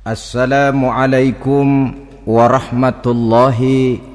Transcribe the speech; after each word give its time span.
السلام 0.00 0.80
عليكم 0.80 1.66
ورحمة 2.26 3.04
الله 3.06 3.60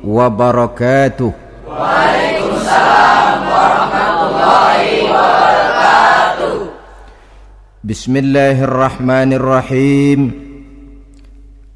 وبركاته. 0.01 1.31
وعليكم 1.69 2.49
السلام 2.57 3.39
ورحمة 3.45 4.17
الله 4.25 4.81
وبركاته 5.05 6.53
بسم 7.85 8.13
الله 8.17 8.63
الرحمن 8.65 9.29
الرحيم. 9.37 10.19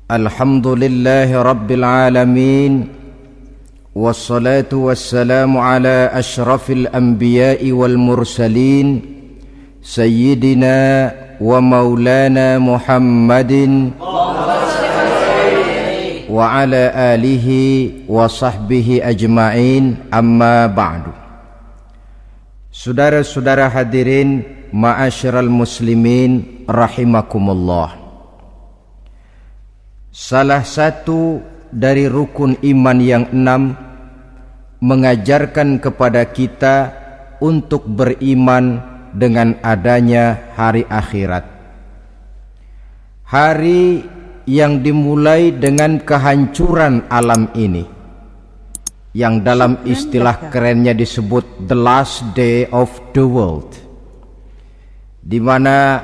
الحمد 0.10 0.68
لله 0.68 1.30
رب 1.30 1.70
العالمين 1.72 2.74
والصلاة 3.94 4.74
والسلام 4.74 5.58
على 5.58 6.10
أشرف 6.14 6.72
الأنبياء 6.72 7.62
والمرسلين 7.72 8.88
سيدنا 9.86 11.29
ومولانا 11.41 12.59
محمد 12.59 13.53
وعلى 16.31 16.83
آله 17.15 17.49
وصحبه 18.09 18.89
أجمعين 19.03 19.85
أما 20.15 20.67
بعد 20.67 21.05
Saudara-saudara 22.75 23.71
hadirin 23.71 24.43
Ma'asyiral 24.75 25.47
muslimin 25.47 26.67
Rahimakumullah 26.67 27.95
Salah 30.11 30.67
satu 30.67 31.39
dari 31.71 32.11
rukun 32.11 32.59
iman 32.67 32.99
yang 32.99 33.31
enam 33.31 33.79
Mengajarkan 34.83 35.79
kepada 35.79 36.27
kita 36.27 36.91
Untuk 37.39 37.87
beriman 37.87 38.88
dengan 39.14 39.58
adanya 39.62 40.54
hari 40.54 40.86
akhirat. 40.86 41.46
Hari 43.30 44.04
yang 44.50 44.82
dimulai 44.82 45.54
dengan 45.54 46.02
kehancuran 46.02 47.06
alam 47.14 47.54
ini. 47.54 47.86
Yang 49.14 49.36
dalam 49.42 49.72
istilah 49.86 50.50
kerennya 50.54 50.94
disebut 50.94 51.66
the 51.66 51.78
last 51.78 52.22
day 52.38 52.66
of 52.70 52.90
the 53.14 53.26
world. 53.26 53.74
Di 55.22 55.38
mana 55.42 56.02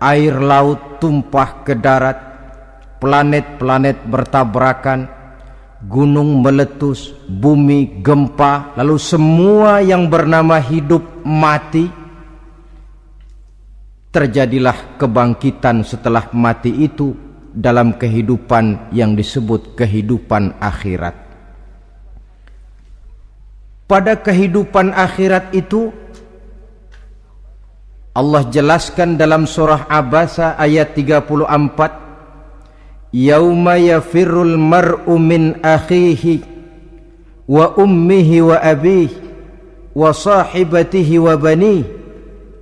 air 0.00 0.36
laut 0.36 1.00
tumpah 1.00 1.64
ke 1.64 1.76
darat 1.76 2.16
planet-planet 3.00 4.08
bertabrakan 4.08 5.08
gunung 5.84 6.40
meletus 6.40 7.12
bumi 7.28 8.00
gempa 8.00 8.72
lalu 8.80 8.96
semua 8.96 9.84
yang 9.84 10.08
bernama 10.08 10.56
hidup 10.56 11.04
mati 11.24 12.03
terjadilah 14.14 14.94
kebangkitan 14.94 15.82
setelah 15.82 16.30
mati 16.30 16.70
itu 16.70 17.18
dalam 17.50 17.98
kehidupan 17.98 18.94
yang 18.94 19.18
disebut 19.18 19.74
kehidupan 19.74 20.54
akhirat. 20.62 21.18
Pada 23.90 24.14
kehidupan 24.14 24.94
akhirat 24.94 25.50
itu 25.50 25.90
Allah 28.14 28.46
jelaskan 28.46 29.18
dalam 29.18 29.50
surah 29.50 29.90
Abasa 29.90 30.54
ayat 30.54 30.94
34 30.94 33.10
Yauma 33.10 33.74
yafirul 33.78 34.54
mar'u 34.54 35.18
min 35.18 35.58
akhihi 35.58 36.46
wa 37.50 37.74
ummihi 37.74 38.42
wa 38.42 38.58
abihi 38.62 39.14
wa 39.94 40.10
sahibatihi 40.10 41.22
wa 41.22 41.38
banihi 41.38 42.03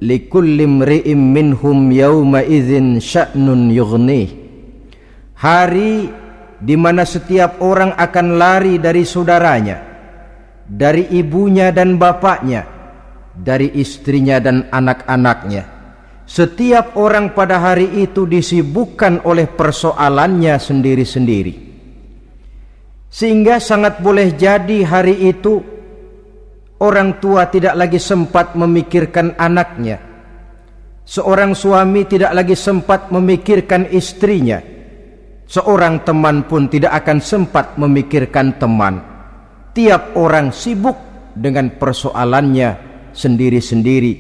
likulli 0.03 0.67
imri'in 0.67 1.31
minhum 1.31 1.95
yawma 1.95 2.43
idzin 2.43 2.99
sya'nun 2.99 3.71
yughnih 3.71 4.43
Hari 5.39 6.07
di 6.63 6.79
mana 6.79 7.03
setiap 7.03 7.59
orang 7.59 7.99
akan 7.99 8.39
lari 8.39 8.79
dari 8.79 9.03
saudaranya, 9.03 9.83
dari 10.63 11.11
ibunya 11.19 11.75
dan 11.75 11.99
bapaknya, 11.99 12.63
dari 13.35 13.75
istrinya 13.75 14.39
dan 14.39 14.71
anak-anaknya. 14.71 15.67
Setiap 16.23 16.95
orang 16.95 17.35
pada 17.35 17.59
hari 17.59 18.07
itu 18.07 18.23
disibukkan 18.31 19.27
oleh 19.27 19.51
persoalannya 19.51 20.55
sendiri-sendiri. 20.63 21.55
Sehingga 23.11 23.59
sangat 23.59 23.99
boleh 23.99 24.31
jadi 24.39 24.87
hari 24.87 25.27
itu 25.27 25.72
orang 26.83 27.23
tua 27.23 27.47
tidak 27.47 27.79
lagi 27.79 28.03
sempat 28.03 28.59
memikirkan 28.59 29.39
anaknya. 29.39 30.03
Seorang 31.07 31.55
suami 31.55 32.07
tidak 32.07 32.35
lagi 32.35 32.55
sempat 32.59 33.11
memikirkan 33.11 33.91
istrinya 33.91 34.73
Seorang 35.53 36.01
teman 36.01 36.49
pun 36.49 36.65
tidak 36.65 37.05
akan 37.05 37.21
sempat 37.21 37.77
memikirkan 37.77 38.57
teman. 38.57 39.05
Tiap 39.77 40.17
orang 40.17 40.49
sibuk 40.49 40.97
dengan 41.37 41.77
persoalannya 41.77 42.81
sendiri-sendiri 43.13 44.13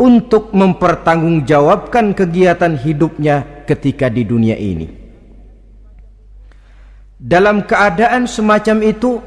untuk 0.00 0.56
mempertanggungjawabkan 0.56 2.16
kegiatan 2.16 2.72
hidupnya 2.80 3.68
ketika 3.68 4.08
di 4.08 4.24
dunia 4.24 4.56
ini. 4.56 4.88
Dalam 7.20 7.68
keadaan 7.68 8.24
semacam 8.24 8.76
itu, 8.88 9.20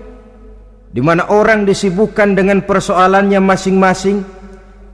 di 0.91 0.99
mana 0.99 1.31
orang 1.31 1.63
disibukkan 1.63 2.35
dengan 2.35 2.67
persoalannya 2.67 3.39
masing-masing, 3.39 4.27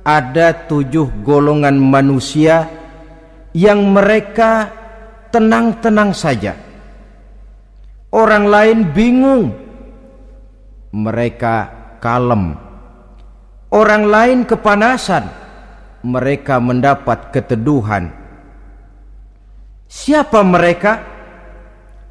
ada 0.05 0.53
tujuh 0.53 1.09
golongan 1.25 1.73
manusia 1.81 2.69
yang 3.57 3.81
mereka 3.89 4.69
tenang-tenang 5.33 6.13
saja. 6.13 6.53
Orang 8.13 8.47
lain 8.47 8.93
bingung, 8.93 9.51
mereka 10.93 11.73
kalem. 11.97 12.55
Orang 13.67 14.07
lain 14.07 14.47
kepanasan, 14.47 15.27
mereka 16.05 16.61
mendapat 16.61 17.33
keteduhan. 17.33 18.13
Siapa 19.89 20.39
mereka? 20.45 21.03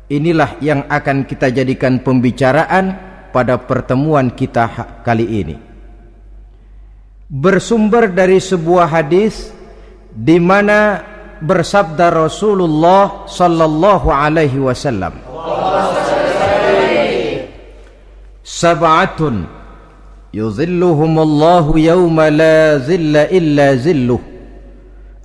Inilah 0.06 0.58
yang 0.60 0.84
akan 0.86 1.24
kita 1.24 1.50
jadikan 1.50 1.98
pembicaraan 2.04 3.15
pada 3.36 3.60
pertemuan 3.60 4.32
kita 4.32 4.64
kali 5.04 5.44
ini. 5.44 5.56
Bersumber 7.28 8.08
dari 8.08 8.40
sebuah 8.40 8.88
hadis 8.88 9.52
di 10.08 10.40
mana 10.40 11.04
bersabda 11.44 12.08
Rasulullah 12.08 13.28
sallallahu 13.28 14.08
alaihi 14.08 14.56
wasallam 14.56 15.20
Sab'atun 18.40 19.44
yuzilluhumullahu 20.32 21.76
yawma 21.76 22.32
la 22.32 22.80
zilla 22.80 23.28
illa 23.28 23.76
zilluh 23.76 24.22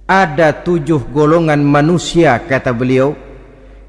Ada 0.03 0.51
tujuh 0.67 1.07
golongan 1.15 1.63
manusia 1.63 2.35
kata 2.43 2.75
beliau 2.75 3.15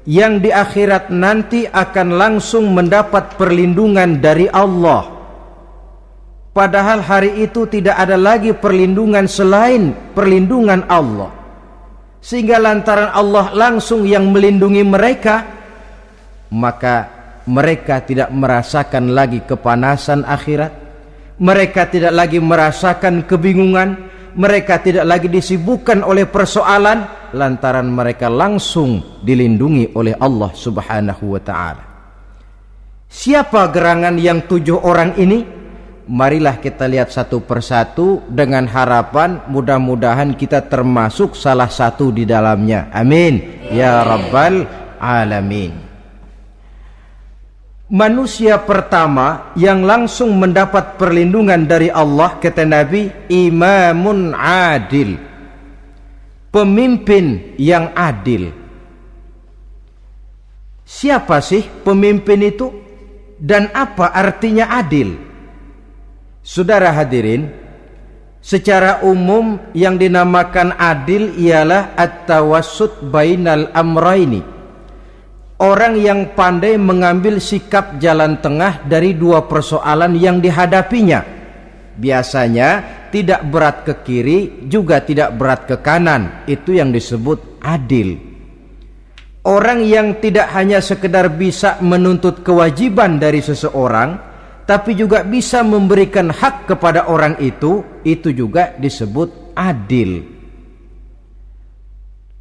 yang 0.03 0.43
di 0.43 0.51
akhirat 0.51 1.07
nanti 1.11 1.63
akan 1.67 2.07
langsung 2.19 2.75
mendapat 2.75 3.39
perlindungan 3.39 4.19
dari 4.19 4.51
Allah. 4.51 5.11
Padahal 6.53 7.01
hari 7.01 7.41
itu 7.41 7.65
tidak 7.65 7.97
ada 7.97 8.13
lagi 8.13 8.53
perlindungan 8.53 9.25
selain 9.25 9.95
perlindungan 10.13 10.85
Allah. 10.85 11.33
Sehingga 12.23 12.61
lantaran 12.61 13.09
Allah 13.11 13.51
langsung 13.51 14.05
yang 14.05 14.31
melindungi 14.31 14.85
mereka 14.85 15.43
maka 16.53 17.09
mereka 17.49 17.99
tidak 18.05 18.29
merasakan 18.29 19.11
lagi 19.11 19.41
kepanasan 19.43 20.23
akhirat. 20.23 20.71
Mereka 21.41 21.89
tidak 21.89 22.13
lagi 22.13 22.37
merasakan 22.37 23.25
kebingungan 23.25 24.12
mereka 24.37 24.81
tidak 24.81 25.05
lagi 25.05 25.27
disibukkan 25.29 26.01
oleh 26.01 26.29
persoalan 26.29 27.31
lantaran 27.33 27.89
mereka 27.89 28.29
langsung 28.29 29.21
dilindungi 29.21 29.93
oleh 29.97 30.13
Allah 30.17 30.51
Subhanahu 30.53 31.23
wa 31.37 31.41
taala 31.41 31.83
siapa 33.09 33.69
gerangan 33.69 34.17
yang 34.17 34.45
tujuh 34.49 34.81
orang 34.81 35.17
ini 35.21 35.63
marilah 36.07 36.59
kita 36.59 36.87
lihat 36.89 37.11
satu 37.11 37.43
persatu 37.43 38.27
dengan 38.27 38.67
harapan 38.67 39.47
mudah-mudahan 39.47 40.35
kita 40.35 40.67
termasuk 40.67 41.35
salah 41.37 41.71
satu 41.71 42.11
di 42.11 42.27
dalamnya. 42.27 42.91
Amin. 42.91 43.63
Ya 43.71 44.03
Rabbal 44.03 44.67
Alamin. 44.99 45.92
Manusia 47.91 48.55
pertama 48.63 49.51
yang 49.59 49.83
langsung 49.83 50.39
mendapat 50.39 50.95
perlindungan 50.95 51.67
dari 51.67 51.91
Allah 51.91 52.39
kata 52.39 52.63
Nabi 52.63 53.11
imamun 53.27 54.31
adil. 54.39 55.19
Pemimpin 56.47 57.57
yang 57.59 57.91
adil. 57.91 58.55
Siapa 60.87 61.41
sih 61.43 61.65
pemimpin 61.83 62.39
itu 62.45 62.71
dan 63.35 63.67
apa 63.75 64.15
artinya 64.15 64.71
adil? 64.79 65.17
Saudara 66.45 66.93
hadirin, 66.93 67.63
Secara 68.43 68.99
umum 69.07 69.55
yang 69.71 69.95
dinamakan 69.95 70.75
adil 70.75 71.31
ialah 71.39 71.95
at-tawassut 71.95 72.99
bainal 73.07 73.71
amraini. 73.71 74.52
Orang 75.63 75.95
yang 75.95 76.35
pandai 76.35 76.75
mengambil 76.75 77.39
sikap 77.39 77.95
jalan 77.95 78.35
tengah 78.43 78.83
dari 78.83 79.15
dua 79.15 79.47
persoalan 79.47 80.11
yang 80.19 80.43
dihadapinya. 80.43 81.23
Biasanya 81.95 82.69
tidak 83.07 83.47
berat 83.47 83.87
ke 83.87 83.93
kiri 84.03 84.67
juga 84.67 84.99
tidak 84.99 85.31
berat 85.39 85.63
ke 85.63 85.79
kanan. 85.79 86.43
Itu 86.51 86.75
yang 86.75 86.91
disebut 86.91 87.63
adil. 87.63 88.19
Orang 89.47 89.87
yang 89.87 90.19
tidak 90.19 90.51
hanya 90.51 90.83
sekedar 90.83 91.31
bisa 91.31 91.79
menuntut 91.79 92.43
kewajiban 92.43 93.15
dari 93.15 93.39
seseorang, 93.39 94.19
tapi 94.67 94.99
juga 94.99 95.23
bisa 95.23 95.63
memberikan 95.63 96.27
hak 96.27 96.75
kepada 96.75 97.07
orang 97.07 97.39
itu, 97.39 97.87
itu 98.03 98.35
juga 98.35 98.75
disebut 98.75 99.55
adil. 99.55 100.27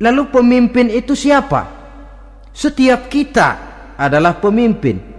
Lalu 0.03 0.23
pemimpin 0.27 0.91
itu 0.91 1.15
siapa? 1.15 1.82
Setiap 2.53 3.09
kita 3.09 3.49
adalah 3.97 4.37
pemimpin. 4.37 5.11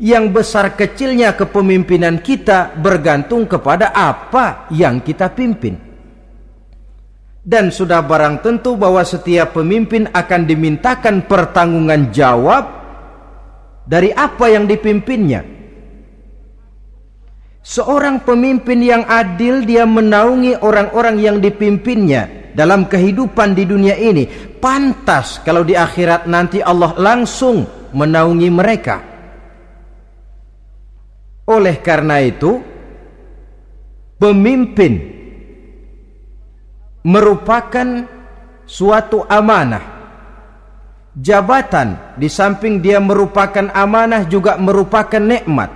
Yang 0.00 0.24
besar 0.32 0.74
kecilnya 0.74 1.36
kepemimpinan 1.36 2.24
kita 2.24 2.72
bergantung 2.74 3.44
kepada 3.44 3.92
apa 3.92 4.66
yang 4.72 5.04
kita 5.04 5.28
pimpin. 5.30 5.76
Dan 7.40 7.72
sudah 7.72 8.00
barang 8.04 8.40
tentu 8.40 8.76
bahwa 8.80 9.00
setiap 9.04 9.56
pemimpin 9.56 10.08
akan 10.08 10.42
dimintakan 10.44 11.24
pertanggungan 11.24 12.12
jawab 12.12 12.64
dari 13.84 14.12
apa 14.12 14.48
yang 14.48 14.64
dipimpinnya. 14.64 15.44
Seorang 17.60 18.24
pemimpin 18.24 18.80
yang 18.80 19.04
adil 19.04 19.68
dia 19.68 19.84
menaungi 19.84 20.64
orang-orang 20.64 21.20
yang 21.20 21.36
dipimpinnya 21.44 22.52
dalam 22.56 22.88
kehidupan 22.88 23.52
di 23.52 23.68
dunia 23.68 23.94
ini. 24.00 24.49
Pantas 24.60 25.40
kalau 25.40 25.64
di 25.64 25.72
akhirat 25.72 26.28
nanti 26.28 26.60
Allah 26.60 26.92
langsung 27.00 27.64
menaungi 27.96 28.50
mereka. 28.52 28.96
Oleh 31.48 31.80
karena 31.82 32.20
itu, 32.22 32.60
pemimpin 34.20 35.00
merupakan 37.02 38.06
suatu 38.68 39.24
amanah. 39.26 39.98
Jabatan 41.10 42.14
di 42.14 42.30
samping 42.30 42.78
dia 42.78 43.02
merupakan 43.02 43.66
amanah 43.74 44.22
juga 44.30 44.54
merupakan 44.60 45.18
nikmat 45.18 45.74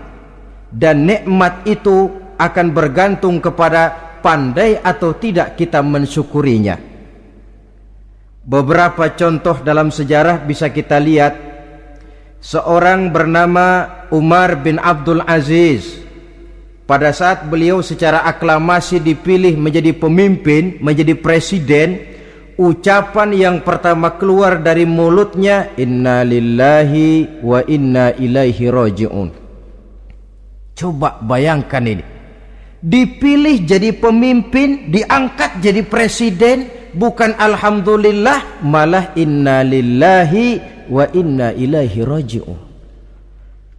dan 0.70 1.02
nikmat 1.02 1.66
itu 1.66 2.06
akan 2.38 2.70
bergantung 2.70 3.42
kepada 3.42 4.14
pandai 4.22 4.78
atau 4.78 5.10
tidak 5.18 5.58
kita 5.58 5.82
mensyukurinya. 5.82 6.93
Beberapa 8.44 9.08
contoh 9.16 9.64
dalam 9.64 9.88
sejarah 9.88 10.44
bisa 10.44 10.68
kita 10.68 11.00
lihat. 11.00 11.32
Seorang 12.44 13.08
bernama 13.08 13.88
Umar 14.12 14.60
bin 14.60 14.76
Abdul 14.76 15.24
Aziz. 15.24 16.04
Pada 16.84 17.08
saat 17.16 17.48
beliau 17.48 17.80
secara 17.80 18.28
aklamasi 18.28 19.00
dipilih 19.00 19.56
menjadi 19.56 19.96
pemimpin, 19.96 20.76
menjadi 20.84 21.16
presiden, 21.16 22.04
ucapan 22.60 23.32
yang 23.32 23.56
pertama 23.64 24.12
keluar 24.20 24.60
dari 24.60 24.84
mulutnya, 24.84 25.72
Inna 25.80 26.20
lillahi 26.20 27.40
wa 27.40 27.64
inna 27.64 28.12
ilaihi 28.12 28.68
raji'un. 28.68 29.28
Coba 30.76 31.16
bayangkan 31.24 31.80
ini. 31.80 32.04
Dipilih 32.84 33.64
jadi 33.64 33.96
pemimpin, 33.96 34.92
diangkat 34.92 35.64
jadi 35.64 35.80
presiden, 35.88 36.83
bukan 36.94 37.36
alhamdulillah, 37.36 38.64
malah 38.64 39.12
inna 39.18 39.60
lillahi 39.66 40.62
wa 40.88 41.04
inna 41.12 41.52
ilaihi 41.52 42.00
raji'un. 42.06 42.60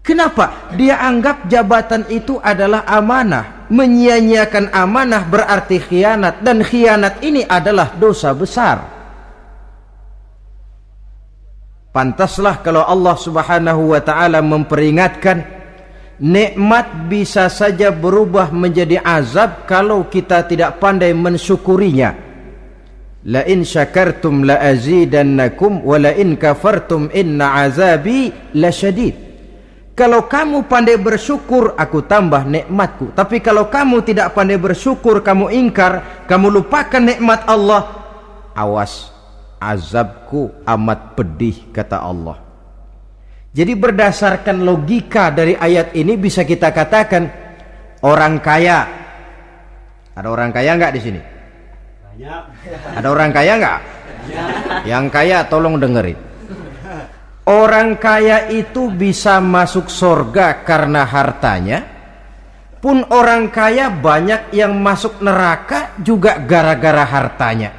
Kenapa? 0.06 0.70
Dia 0.78 1.02
anggap 1.02 1.50
jabatan 1.50 2.06
itu 2.14 2.38
adalah 2.38 2.86
amanah. 2.86 3.66
Menyia-nyiakan 3.74 4.70
amanah 4.70 5.26
berarti 5.26 5.82
khianat 5.82 6.46
dan 6.46 6.62
khianat 6.62 7.26
ini 7.26 7.42
adalah 7.42 7.98
dosa 7.98 8.30
besar. 8.38 8.86
Pantaslah 11.90 12.62
kalau 12.62 12.86
Allah 12.86 13.18
Subhanahu 13.18 13.98
wa 13.98 14.02
taala 14.04 14.46
memperingatkan 14.46 15.56
Nikmat 16.16 17.12
bisa 17.12 17.52
saja 17.52 17.92
berubah 17.92 18.48
menjadi 18.48 19.04
azab 19.04 19.68
kalau 19.68 20.08
kita 20.08 20.48
tidak 20.48 20.80
pandai 20.80 21.12
mensyukurinya. 21.12 22.25
La 23.26 23.42
in 23.50 23.66
syakartum 23.66 24.46
la 24.46 24.62
azidannakum 24.62 25.82
wa 25.82 25.98
la 25.98 26.14
in 26.14 26.38
kafartum 26.38 27.10
inna 27.10 27.58
azabi 27.66 28.30
lasyadid. 28.54 29.26
Kalau 29.96 30.28
kamu 30.28 30.68
pandai 30.68 31.00
bersyukur, 31.00 31.74
aku 31.74 32.04
tambah 32.06 32.44
nikmatku. 32.46 33.16
Tapi 33.16 33.40
kalau 33.40 33.72
kamu 33.72 34.04
tidak 34.04 34.36
pandai 34.36 34.60
bersyukur, 34.60 35.24
kamu 35.24 35.56
ingkar, 35.56 36.28
kamu 36.28 36.52
lupakan 36.52 37.00
nikmat 37.00 37.48
Allah, 37.48 38.04
awas, 38.52 39.10
azabku 39.58 40.52
amat 40.68 41.16
pedih 41.16 41.72
kata 41.72 42.04
Allah. 42.04 42.44
Jadi 43.56 43.72
berdasarkan 43.72 44.68
logika 44.68 45.32
dari 45.32 45.56
ayat 45.56 45.96
ini 45.96 46.20
bisa 46.20 46.44
kita 46.44 46.76
katakan 46.76 47.32
orang 48.04 48.44
kaya. 48.44 48.84
Ada 50.12 50.28
orang 50.28 50.52
kaya 50.52 50.76
nggak 50.76 50.92
di 50.92 51.02
sini? 51.02 51.35
Banyak. 52.16 52.44
Ada 53.04 53.08
orang 53.12 53.30
kaya 53.36 53.54
nggak? 53.60 53.80
Yang 54.88 55.06
kaya 55.12 55.38
tolong 55.52 55.76
dengerin. 55.76 56.16
Orang 57.46 58.02
kaya 58.02 58.50
itu 58.50 58.90
bisa 58.90 59.38
masuk 59.44 59.92
surga 59.92 60.64
karena 60.64 61.04
hartanya. 61.04 61.84
Pun 62.80 63.04
orang 63.12 63.52
kaya 63.52 63.92
banyak 63.92 64.56
yang 64.56 64.80
masuk 64.80 65.20
neraka 65.20 65.94
juga 66.00 66.40
gara-gara 66.40 67.04
hartanya. 67.04 67.70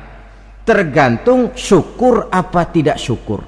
Tergantung 0.68 1.56
syukur 1.56 2.28
apa 2.28 2.68
tidak 2.68 3.00
syukur. 3.00 3.40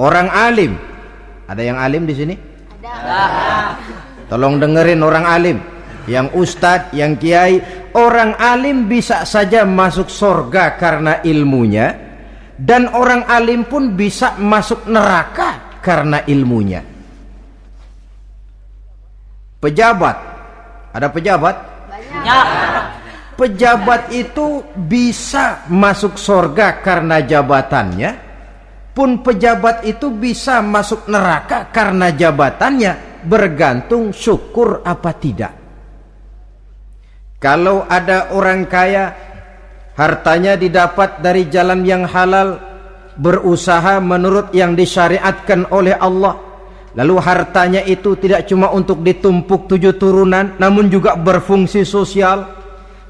Orang 0.00 0.32
alim. 0.32 0.80
Ada 1.46 1.62
yang 1.62 1.78
alim 1.78 2.08
di 2.08 2.14
sini? 2.16 2.34
Ada. 2.80 3.78
Tolong 4.32 4.58
dengerin 4.58 5.02
orang 5.04 5.24
alim. 5.28 5.58
Yang 6.06 6.26
ustadz, 6.38 6.94
yang 6.94 7.18
kiai. 7.18 7.58
Orang 7.94 8.38
alim 8.38 8.86
bisa 8.86 9.26
saja 9.26 9.66
masuk 9.66 10.06
surga 10.06 10.78
karena 10.78 11.20
ilmunya. 11.26 12.06
Dan 12.56 12.88
orang 12.94 13.28
alim 13.28 13.68
pun 13.68 13.92
bisa 13.92 14.38
masuk 14.40 14.88
neraka 14.88 15.78
karena 15.84 16.24
ilmunya. 16.24 16.80
Pejabat. 19.60 20.16
Ada 20.96 21.08
pejabat? 21.12 21.56
Banyak. 21.90 22.46
Pejabat 23.36 24.02
itu 24.16 24.64
bisa 24.72 25.68
masuk 25.68 26.16
surga 26.16 26.80
karena 26.80 27.20
jabatannya 27.20 28.26
pun 28.96 29.20
pejabat 29.20 29.84
itu 29.84 30.08
bisa 30.08 30.64
masuk 30.64 31.04
neraka 31.12 31.68
karena 31.68 32.16
jabatannya 32.16 33.20
bergantung 33.28 34.16
syukur 34.16 34.80
apa 34.80 35.12
tidak. 35.12 35.65
Kalau 37.36 37.84
ada 37.88 38.32
orang 38.32 38.64
kaya 38.64 39.12
hartanya 39.96 40.56
didapat 40.56 41.20
dari 41.20 41.48
jalan 41.48 41.84
yang 41.84 42.04
halal 42.08 42.60
berusaha 43.16 44.00
menurut 44.00 44.52
yang 44.52 44.76
disyariatkan 44.76 45.72
oleh 45.72 45.96
Allah 45.96 46.36
lalu 46.92 47.16
hartanya 47.16 47.80
itu 47.80 48.12
tidak 48.20 48.44
cuma 48.44 48.68
untuk 48.76 49.00
ditumpuk 49.00 49.68
tujuh 49.72 49.96
turunan 49.96 50.52
namun 50.60 50.92
juga 50.92 51.16
berfungsi 51.16 51.88
sosial 51.88 52.44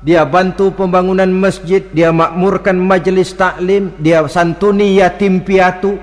dia 0.06 0.22
bantu 0.22 0.70
pembangunan 0.70 1.26
masjid, 1.26 1.82
dia 1.90 2.14
makmurkan 2.14 2.78
majelis 2.78 3.34
taklim, 3.34 3.90
dia 3.98 4.22
santuni 4.30 4.94
yatim 4.94 5.42
piatu. 5.42 5.98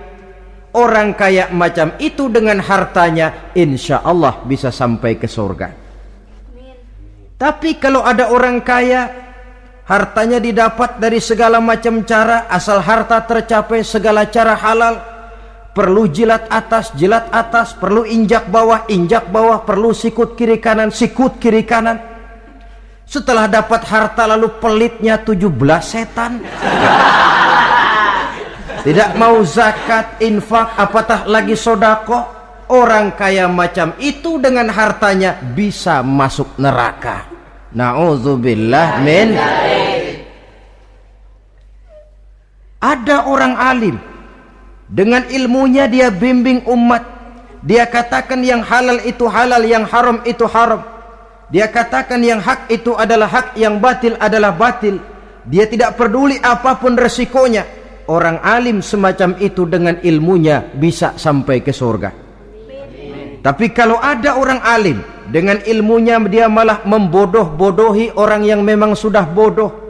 Orang 0.75 1.15
kaya 1.15 1.47
macam 1.53 1.95
itu 2.01 2.27
dengan 2.27 2.59
hartanya, 2.59 3.53
insya 3.55 4.03
Allah 4.03 4.43
bisa 4.43 4.75
sampai 4.75 5.15
ke 5.15 5.23
surga. 5.23 5.82
Tapi 7.43 7.75
kalau 7.75 8.07
ada 8.07 8.31
orang 8.31 8.63
kaya, 8.63 9.11
hartanya 9.83 10.39
didapat 10.39 10.95
dari 10.95 11.19
segala 11.19 11.59
macam 11.59 11.99
cara, 12.07 12.47
asal 12.47 12.79
harta 12.79 13.19
tercapai 13.19 13.83
segala 13.83 14.31
cara 14.31 14.55
halal, 14.55 15.03
perlu 15.75 16.07
jilat 16.07 16.47
atas, 16.47 16.95
jilat 16.95 17.27
atas, 17.35 17.75
perlu 17.75 18.07
injak 18.07 18.47
bawah, 18.47 18.87
injak 18.87 19.27
bawah, 19.27 19.67
perlu 19.67 19.91
sikut 19.91 20.39
kiri 20.39 20.63
kanan, 20.63 20.87
sikut 20.87 21.35
kiri 21.35 21.67
kanan 21.67 21.99
setelah 23.03 23.51
dapat 23.51 23.83
harta 23.91 24.23
lalu 24.23 24.47
pelitnya 24.63 25.19
17 25.19 25.43
setan. 25.83 26.39
Tidak 28.87 29.19
mau 29.19 29.43
zakat, 29.43 30.23
infak, 30.23 30.79
apatah 30.79 31.27
lagi 31.27 31.59
sodako. 31.59 32.39
Orang 32.71 33.19
kaya 33.19 33.51
macam 33.51 33.99
itu 33.99 34.39
dengan 34.39 34.71
hartanya 34.71 35.35
bisa 35.43 35.99
masuk 35.99 36.55
neraka. 36.55 37.32
Na'udzubillah 37.73 39.01
min 39.01 39.33
Ada 42.83 43.25
orang 43.25 43.53
alim 43.57 43.95
dengan 44.93 45.25
ilmunya 45.25 45.89
dia 45.89 46.13
bimbing 46.13 46.67
umat. 46.69 47.01
Dia 47.63 47.87
katakan 47.87 48.43
yang 48.43 48.61
halal 48.61 49.01
itu 49.07 49.25
halal, 49.25 49.63
yang 49.63 49.87
haram 49.87 50.19
itu 50.27 50.43
haram. 50.45 50.83
Dia 51.49 51.71
katakan 51.71 52.19
yang 52.19 52.43
hak 52.43 52.67
itu 52.69 52.93
adalah 52.93 53.31
hak, 53.31 53.47
yang 53.55 53.79
batil 53.79 54.19
adalah 54.19 54.51
batil. 54.51 54.99
Dia 55.47 55.65
tidak 55.65 55.95
peduli 55.95 56.37
apa 56.43 56.75
pun 56.77 56.93
resikonya. 56.99 57.63
Orang 58.11 58.43
alim 58.43 58.83
semacam 58.83 59.39
itu 59.39 59.63
dengan 59.63 59.95
ilmunya 60.03 60.75
bisa 60.75 61.15
sampai 61.15 61.63
ke 61.63 61.71
surga. 61.71 62.22
Tapi 63.43 63.75
kalau 63.75 63.99
ada 63.99 64.39
orang 64.39 64.63
alim 64.63 65.03
dengan 65.27 65.59
ilmunya 65.67 66.15
dia 66.31 66.47
malah 66.47 66.79
membodoh-bodohi 66.87 68.15
orang 68.15 68.47
yang 68.47 68.63
memang 68.63 68.95
sudah 68.95 69.27
bodoh 69.27 69.83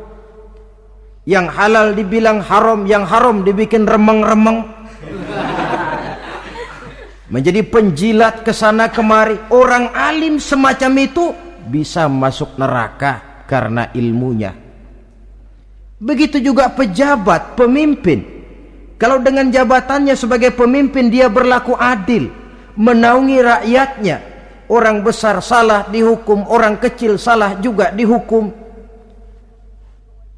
yang 1.23 1.47
halal 1.47 1.95
dibilang 1.95 2.43
haram, 2.43 2.83
yang 2.83 3.07
haram 3.07 3.47
dibikin 3.47 3.87
remeng-remeng. 3.87 4.67
Menjadi 7.31 7.65
penjilat 7.65 8.45
ke 8.45 8.53
sana 8.53 8.91
kemari. 8.91 9.39
Orang 9.49 9.89
alim 9.95 10.37
semacam 10.37 10.91
itu 11.01 11.33
bisa 11.65 12.05
masuk 12.11 12.59
neraka 12.59 13.45
karena 13.47 13.89
ilmunya. 13.95 14.53
Begitu 16.03 16.43
juga 16.43 16.67
pejabat, 16.69 17.55
pemimpin. 17.55 18.43
Kalau 18.99 19.23
dengan 19.23 19.49
jabatannya 19.49 20.13
sebagai 20.19 20.51
pemimpin 20.51 21.07
dia 21.07 21.31
berlaku 21.31 21.73
adil, 21.73 22.29
menaungi 22.75 23.37
rakyatnya. 23.41 24.17
Orang 24.71 25.03
besar 25.03 25.43
salah 25.43 25.85
dihukum, 25.91 26.47
orang 26.49 26.79
kecil 26.79 27.19
salah 27.19 27.59
juga 27.59 27.91
dihukum 27.93 28.63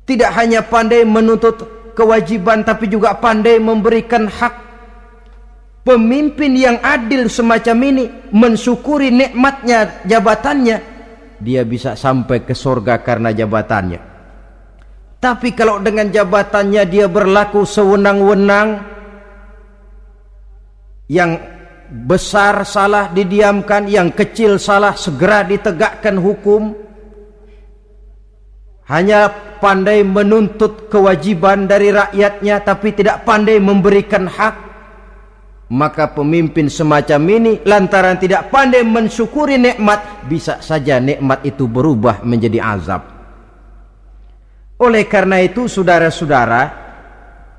tidak 0.05 0.31
hanya 0.37 0.61
pandai 0.61 1.01
menuntut 1.01 1.65
kewajiban 1.97 2.61
tapi 2.61 2.85
juga 2.85 3.17
pandai 3.17 3.57
memberikan 3.57 4.29
hak. 4.29 4.63
Pemimpin 5.85 6.57
yang 6.57 6.77
adil 6.81 7.29
semacam 7.29 7.77
ini 7.85 8.05
mensyukuri 8.33 9.13
nikmatnya 9.13 10.01
jabatannya, 10.09 10.77
dia 11.37 11.61
bisa 11.61 11.93
sampai 11.93 12.41
ke 12.41 12.57
surga 12.57 13.05
karena 13.05 13.29
jabatannya. 13.29 14.01
Tapi 15.21 15.53
kalau 15.53 15.77
dengan 15.85 16.09
jabatannya 16.09 16.89
dia 16.89 17.05
berlaku 17.05 17.69
sewenang-wenang, 17.69 18.81
yang 21.05 21.37
besar 21.89 22.65
salah 22.65 23.09
didiamkan, 23.09 23.89
yang 23.89 24.13
kecil 24.13 24.57
salah 24.61 24.93
segera 24.97 25.45
ditegakkan 25.45 26.17
hukum, 26.17 26.75
hanya 28.85 29.33
pandai 29.57 30.05
menuntut 30.05 30.93
kewajiban 30.93 31.65
dari 31.65 31.89
rakyatnya 31.89 32.61
tapi 32.61 32.93
tidak 32.93 33.25
pandai 33.25 33.57
memberikan 33.57 34.29
hak. 34.29 34.55
Maka 35.65 36.13
pemimpin 36.13 36.69
semacam 36.69 37.21
ini 37.25 37.53
lantaran 37.65 38.21
tidak 38.21 38.53
pandai 38.53 38.85
mensyukuri 38.85 39.57
nikmat 39.57 40.29
bisa 40.29 40.61
saja 40.61 41.01
nikmat 41.01 41.41
itu 41.41 41.65
berubah 41.65 42.21
menjadi 42.21 42.61
azab. 42.61 43.01
Oleh 44.77 45.09
karena 45.09 45.41
itu 45.41 45.65
saudara-saudara 45.65 46.84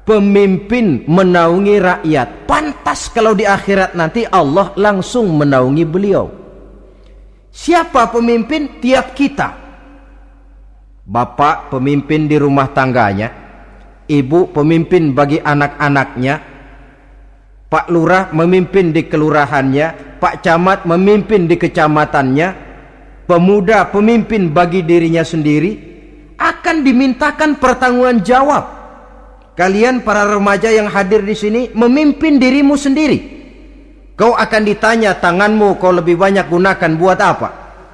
pemimpin 0.06 1.02
menaungi 1.04 1.76
rakyat. 1.82 2.46
Pantas 2.46 3.10
kalau 3.10 3.34
di 3.34 3.42
akhirat 3.42 3.98
nanti 3.98 4.22
Allah 4.24 4.72
langsung 4.78 5.34
menaungi 5.34 5.84
beliau. 5.84 6.30
Siapa 7.50 8.08
pemimpin? 8.14 8.78
Tiap 8.78 9.12
kita. 9.12 9.66
Bapak 11.06 11.70
pemimpin 11.70 12.26
di 12.26 12.34
rumah 12.34 12.70
tangganya, 12.74 13.30
ibu 14.10 14.50
pemimpin 14.50 15.14
bagi 15.14 15.38
anak-anaknya, 15.38 16.34
Pak 17.70 17.86
Lurah 17.94 18.34
memimpin 18.34 18.90
di 18.90 19.06
kelurahannya, 19.06 20.18
Pak 20.18 20.42
Camat 20.42 20.82
memimpin 20.82 21.46
di 21.46 21.54
kecamatannya, 21.54 22.48
pemuda 23.30 23.86
pemimpin 23.94 24.50
bagi 24.50 24.82
dirinya 24.82 25.22
sendiri, 25.22 25.78
akan 26.34 26.82
dimintakan 26.82 27.54
pertanggungan 27.62 28.26
jawab. 28.26 28.75
Kalian 29.56 30.04
para 30.04 30.28
remaja 30.28 30.68
yang 30.68 30.92
hadir 30.92 31.24
di 31.24 31.32
sini 31.32 31.60
memimpin 31.72 32.36
dirimu 32.36 32.76
sendiri. 32.76 33.34
Kau 34.12 34.36
akan 34.36 34.62
ditanya 34.64 35.16
tanganmu 35.16 35.80
kau 35.80 35.92
lebih 35.92 36.20
banyak 36.20 36.48
gunakan 36.48 36.92
buat 36.96 37.20
apa? 37.20 37.48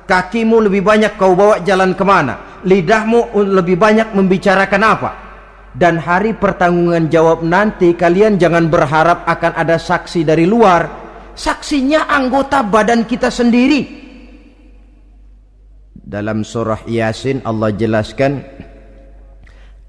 Kakimu 0.06 0.66
lebih 0.66 0.82
banyak 0.82 1.14
kau 1.14 1.38
bawa 1.38 1.62
jalan 1.62 1.94
ke 1.94 2.02
mana? 2.02 2.52
lidahmu 2.62 3.34
lebih 3.34 3.76
banyak 3.78 4.14
membicarakan 4.14 4.82
apa 4.86 5.10
dan 5.74 5.98
hari 5.98 6.36
pertanggungan 6.36 7.10
jawab 7.10 7.42
nanti 7.42 7.94
kalian 7.98 8.38
jangan 8.38 8.70
berharap 8.70 9.26
akan 9.26 9.52
ada 9.58 9.76
saksi 9.80 10.22
dari 10.22 10.46
luar 10.46 10.86
saksinya 11.34 12.06
anggota 12.06 12.62
badan 12.62 13.02
kita 13.08 13.32
sendiri 13.32 13.80
dalam 15.96 16.46
surah 16.46 16.86
yasin 16.86 17.42
Allah 17.42 17.72
jelaskan 17.74 18.44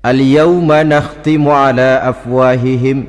al-yawma 0.03 0.83
nakhtimu 0.83 1.49
ala 1.49 2.03
afwahihim 2.03 3.07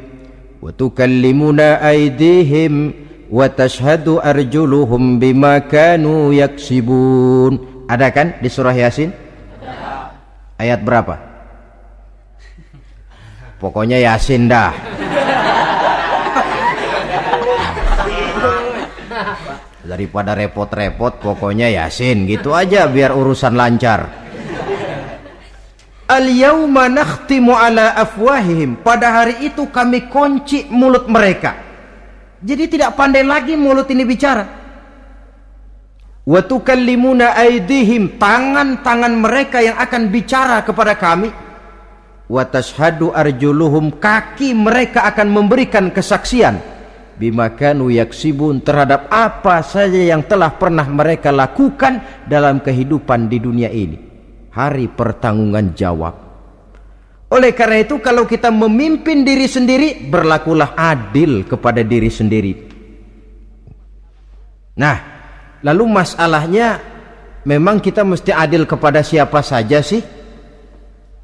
wa 0.63 0.71
tukallimuna 0.71 1.83
aydihim 1.83 2.95
wa 3.29 3.51
tashhadu 3.51 4.23
arjuluhum 4.23 5.19
bima 5.19 5.59
kanu 5.67 6.31
yaksibun 6.31 7.85
ada 7.91 8.09
kan 8.15 8.39
di 8.39 8.49
surah 8.49 8.73
yasin 8.73 9.13
Ayat 10.55 10.87
berapa? 10.87 11.19
Pokoknya 13.59 13.99
Yasin 13.99 14.47
dah. 14.47 14.71
Daripada 19.85 20.33
repot-repot 20.33 21.21
pokoknya 21.21 21.69
Yasin 21.69 22.25
gitu 22.31 22.55
aja 22.55 22.87
biar 22.89 23.13
urusan 23.13 23.59
lancar. 23.59 24.24
Al 26.05 26.29
yauma 26.29 26.93
nakhtimu 26.93 27.57
ala 27.57 27.97
afwahihim. 27.97 28.77
Pada 28.85 29.25
hari 29.25 29.49
itu 29.49 29.65
kami 29.73 30.13
kunci 30.13 30.69
mulut 30.69 31.09
mereka. 31.09 31.57
Jadi 32.45 32.77
tidak 32.77 32.93
pandai 32.93 33.25
lagi 33.25 33.57
mulut 33.57 33.89
ini 33.89 34.05
bicara. 34.05 34.45
Wa 36.29 36.45
tukallimuna 36.45 37.33
aydihim 37.41 38.21
tangan-tangan 38.21 39.13
mereka 39.17 39.65
yang 39.65 39.81
akan 39.81 40.13
bicara 40.13 40.61
kepada 40.61 40.93
kami. 40.93 41.33
Wa 42.29 42.45
tashhadu 42.53 43.09
arjuluhum. 43.09 43.97
Kaki 43.97 44.53
mereka 44.53 45.09
akan 45.09 45.33
memberikan 45.33 45.89
kesaksian. 45.89 46.61
Bima 47.17 47.49
kanu 47.57 47.89
yaksibun 47.89 48.61
terhadap 48.61 49.09
apa 49.09 49.65
saja 49.65 50.05
yang 50.05 50.21
telah 50.21 50.53
pernah 50.53 50.85
mereka 50.85 51.33
lakukan 51.33 52.27
dalam 52.29 52.61
kehidupan 52.61 53.31
di 53.31 53.39
dunia 53.41 53.71
ini 53.71 54.14
hari 54.55 54.87
pertanggungan 54.87 55.75
jawab 55.75 56.15
oleh 57.35 57.51
karena 57.51 57.83
itu 57.83 57.99
kalau 57.99 58.23
kita 58.25 58.55
memimpin 58.55 59.27
diri 59.27 59.51
sendiri 59.51 60.07
berlakulah 60.07 60.79
adil 60.79 61.43
kepada 61.43 61.83
diri 61.83 62.09
sendiri 62.09 62.53
nah 64.79 65.15
Lalu 65.65 65.85
masalahnya 65.89 66.77
memang 67.49 67.81
kita 67.81 68.05
mesti 68.05 68.37
adil 68.37 68.69
kepada 68.69 69.01
siapa 69.01 69.41
saja 69.41 69.81
sih? 69.81 70.05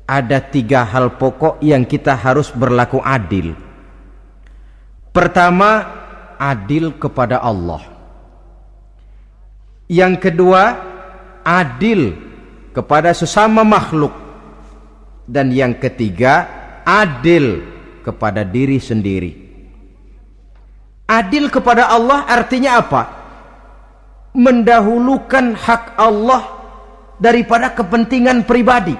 Ada 0.09 0.41
tiga 0.49 0.89
hal 0.89 1.21
pokok 1.21 1.61
yang 1.61 1.85
kita 1.85 2.17
harus 2.17 2.49
berlaku 2.49 3.05
adil. 3.05 3.53
Pertama, 5.13 5.85
adil 6.41 6.97
kepada 6.97 7.45
Allah. 7.45 7.85
Yang 9.93 10.15
kedua, 10.25 10.63
adil 11.45 12.17
kepada 12.71 13.15
sesama 13.15 13.63
makhluk. 13.67 14.13
Dan 15.31 15.55
yang 15.55 15.79
ketiga, 15.79 16.49
adil 16.83 17.63
kepada 18.03 18.43
diri 18.43 18.83
sendiri. 18.83 19.33
Adil 21.07 21.51
kepada 21.51 21.91
Allah 21.91 22.27
artinya 22.27 22.79
apa? 22.79 23.03
mendahulukan 24.35 25.59
hak 25.59 25.99
Allah 25.99 26.43
daripada 27.19 27.75
kepentingan 27.75 28.47
pribadi. 28.47 28.95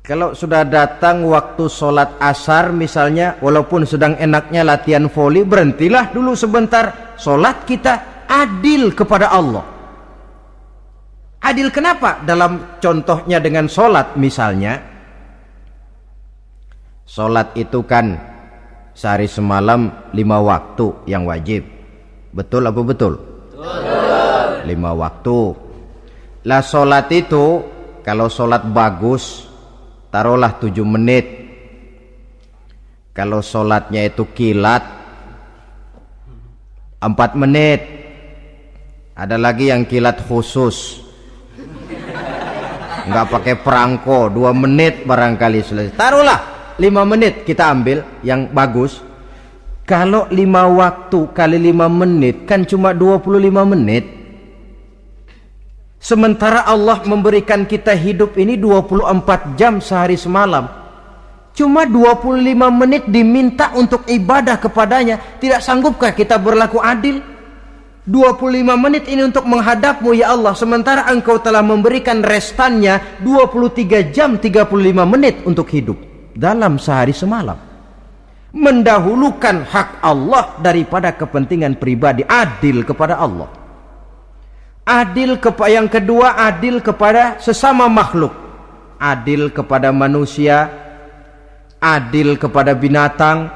Kalau 0.00 0.34
sudah 0.34 0.66
datang 0.66 1.22
waktu 1.28 1.70
sholat 1.70 2.18
asar 2.18 2.74
misalnya, 2.74 3.38
walaupun 3.38 3.86
sedang 3.86 4.18
enaknya 4.18 4.66
latihan 4.66 5.06
voli, 5.06 5.46
berhentilah 5.46 6.10
dulu 6.10 6.34
sebentar. 6.34 7.14
Sholat 7.14 7.62
kita 7.62 8.26
adil 8.26 8.90
kepada 8.90 9.30
Allah. 9.30 9.62
Adil 11.40 11.72
kenapa? 11.72 12.20
Dalam 12.20 12.78
contohnya 12.78 13.40
dengan 13.40 13.64
sholat 13.64 14.14
misalnya, 14.20 14.76
sholat 17.08 17.56
itu 17.56 17.80
kan 17.88 18.20
sehari 18.92 19.24
semalam 19.24 20.12
lima 20.12 20.36
waktu 20.44 21.08
yang 21.08 21.24
wajib 21.24 21.80
Betul 22.30 22.62
apa 22.70 22.80
betul? 22.86 23.18
Betul. 23.50 24.50
Lima 24.70 24.94
waktu. 24.94 25.38
Lah 26.46 26.62
solat 26.62 27.10
itu 27.10 27.66
kalau 28.06 28.30
solat 28.30 28.62
bagus 28.70 29.50
taruhlah 30.14 30.54
tujuh 30.62 30.86
menit. 30.86 31.26
Kalau 33.10 33.42
solatnya 33.42 34.06
itu 34.06 34.22
kilat 34.30 34.86
empat 37.02 37.34
menit. 37.34 37.80
Ada 39.18 39.36
lagi 39.36 39.74
yang 39.74 39.84
kilat 39.84 40.22
khusus. 40.22 40.99
Enggak 43.10 43.26
pakai 43.26 43.54
perangko, 43.58 44.30
dua 44.30 44.54
menit 44.54 45.02
barangkali 45.02 45.58
selesai. 45.66 45.98
Taruhlah 45.98 46.40
lima 46.78 47.02
menit 47.02 47.42
kita 47.42 47.66
ambil 47.74 48.06
yang 48.22 48.46
bagus. 48.54 49.02
Kalau 49.82 50.30
lima 50.30 50.70
waktu 50.70 51.34
kali 51.34 51.58
lima 51.58 51.90
menit 51.90 52.46
kan 52.46 52.62
cuma 52.62 52.94
25 52.94 53.66
menit. 53.66 54.06
Sementara 55.98 56.62
Allah 56.62 57.02
memberikan 57.02 57.66
kita 57.66 57.98
hidup 57.98 58.38
ini 58.38 58.54
24 58.54 59.58
jam 59.58 59.82
sehari 59.82 60.14
semalam. 60.14 60.70
Cuma 61.50 61.82
25 61.82 62.30
menit 62.70 63.10
diminta 63.10 63.74
untuk 63.74 64.06
ibadah 64.06 64.54
kepadanya. 64.62 65.18
Tidak 65.42 65.58
sanggupkah 65.58 66.14
kita 66.14 66.38
berlaku 66.38 66.78
adil? 66.78 67.29
25 68.10 68.74
menit 68.74 69.06
ini 69.06 69.22
untuk 69.22 69.46
menghadapmu 69.46 70.10
ya 70.18 70.34
Allah. 70.34 70.58
Sementara 70.58 71.06
engkau 71.06 71.38
telah 71.38 71.62
memberikan 71.62 72.26
restannya 72.26 73.22
23 73.22 74.10
jam 74.10 74.34
35 74.34 74.66
menit 75.06 75.46
untuk 75.46 75.70
hidup. 75.70 75.96
Dalam 76.34 76.82
sehari 76.82 77.14
semalam. 77.14 77.54
Mendahulukan 78.50 79.62
hak 79.62 80.02
Allah 80.02 80.58
daripada 80.58 81.14
kepentingan 81.14 81.78
pribadi. 81.78 82.26
Adil 82.26 82.82
kepada 82.82 83.14
Allah 83.22 83.60
adil 84.90 85.38
kepada 85.38 85.70
yang 85.70 85.86
kedua 85.86 86.34
adil 86.34 86.82
kepada 86.82 87.38
sesama 87.38 87.86
makhluk 87.86 88.34
adil 88.98 89.54
kepada 89.54 89.94
manusia 89.94 90.66
adil 91.78 92.34
kepada 92.34 92.74
binatang 92.74 93.46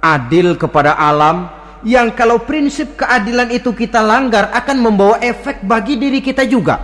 adil 0.00 0.56
kepada 0.56 0.96
alam 0.96 1.52
yang 1.82 2.14
kalau 2.14 2.42
prinsip 2.42 2.94
keadilan 2.94 3.50
itu 3.50 3.74
kita 3.74 3.98
langgar 4.02 4.50
akan 4.54 4.76
membawa 4.78 5.16
efek 5.18 5.66
bagi 5.66 5.98
diri 5.98 6.22
kita 6.22 6.46
juga 6.46 6.78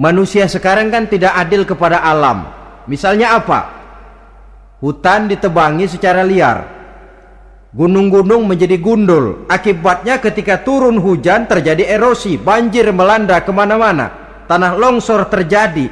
manusia 0.00 0.48
sekarang 0.48 0.88
kan 0.88 1.04
tidak 1.08 1.36
adil 1.36 1.68
kepada 1.68 2.00
alam 2.00 2.48
misalnya 2.88 3.36
apa 3.36 3.60
hutan 4.80 5.28
ditebangi 5.28 5.86
secara 5.86 6.24
liar 6.24 6.82
Gunung-gunung 7.72 8.44
menjadi 8.44 8.76
gundul. 8.76 9.48
Akibatnya 9.48 10.20
ketika 10.20 10.60
turun 10.60 11.00
hujan 11.00 11.48
terjadi 11.48 11.96
erosi, 11.96 12.36
banjir 12.36 12.92
melanda 12.92 13.40
ke 13.40 13.48
mana-mana. 13.48 14.12
Tanah 14.44 14.76
longsor 14.76 15.24
terjadi. 15.32 15.88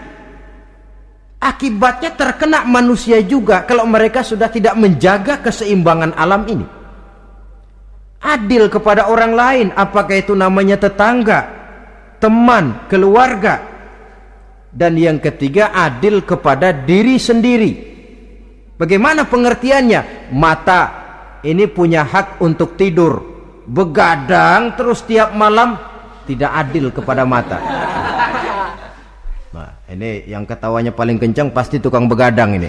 Akibatnya 1.41 2.13
terkena 2.13 2.69
manusia 2.69 3.25
juga 3.25 3.65
kalau 3.65 3.89
mereka 3.89 4.21
sudah 4.21 4.53
tidak 4.53 4.77
menjaga 4.77 5.41
keseimbangan 5.41 6.13
alam 6.13 6.45
ini. 6.53 6.80
Adil 8.21 8.69
kepada 8.69 9.09
orang 9.09 9.33
lain, 9.33 9.67
apakah 9.73 10.21
itu 10.21 10.37
namanya 10.37 10.77
tetangga, 10.77 11.49
teman, 12.21 12.85
keluarga. 12.93 13.65
Dan 14.71 15.01
yang 15.01 15.19
ketiga 15.19 15.73
adil 15.73 16.23
kepada 16.23 16.71
diri 16.71 17.17
sendiri. 17.17 17.73
Bagaimana 18.77 19.25
pengertiannya? 19.25 20.31
Mata 20.37 21.01
ini 21.45 21.65
punya 21.69 22.05
hak 22.05 22.41
untuk 22.45 22.77
tidur 22.77 23.25
begadang 23.65 24.75
terus 24.77 25.05
tiap 25.07 25.33
malam 25.33 25.79
tidak 26.27 26.51
adil 26.53 26.93
kepada 26.93 27.23
mata 27.25 27.59
nah 29.51 29.71
ini 29.91 30.27
yang 30.29 30.45
ketawanya 30.47 30.93
paling 30.95 31.17
kencang 31.19 31.51
pasti 31.51 31.81
tukang 31.81 32.07
begadang 32.07 32.59
ini 32.61 32.69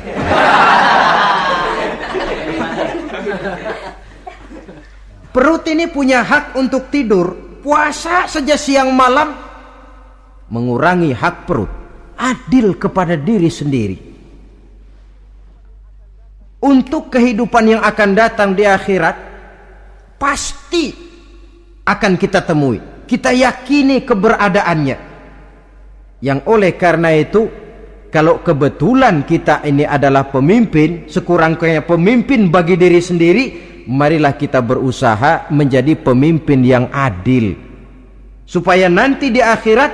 perut 5.32 5.64
ini 5.68 5.88
punya 5.88 6.24
hak 6.24 6.60
untuk 6.60 6.92
tidur 6.94 7.60
puasa 7.64 8.28
saja 8.28 8.56
siang 8.56 8.92
malam 8.92 9.32
mengurangi 10.52 11.16
hak 11.16 11.36
perut 11.48 11.72
adil 12.20 12.76
kepada 12.76 13.16
diri 13.18 13.50
sendiri 13.50 13.98
untuk 16.62 17.10
kehidupan 17.10 17.78
yang 17.78 17.82
akan 17.82 18.10
datang 18.14 18.54
di 18.54 18.64
akhirat 18.64 19.16
pasti 20.22 20.94
akan 21.82 22.14
kita 22.16 22.46
temui. 22.46 22.78
Kita 23.10 23.34
yakini 23.34 24.06
keberadaannya. 24.06 24.98
Yang 26.22 26.40
oleh 26.46 26.72
karena 26.78 27.10
itu 27.18 27.50
kalau 28.14 28.46
kebetulan 28.46 29.26
kita 29.26 29.66
ini 29.66 29.84
adalah 29.84 30.30
pemimpin, 30.30 31.10
sekurang-kurangnya 31.10 31.84
pemimpin 31.84 32.54
bagi 32.54 32.78
diri 32.78 33.02
sendiri, 33.02 33.46
marilah 33.92 34.32
kita 34.40 34.64
berusaha 34.64 35.52
menjadi 35.52 36.00
pemimpin 36.00 36.64
yang 36.64 36.88
adil. 36.96 37.60
Supaya 38.48 38.88
nanti 38.88 39.28
di 39.28 39.44
akhirat 39.44 39.92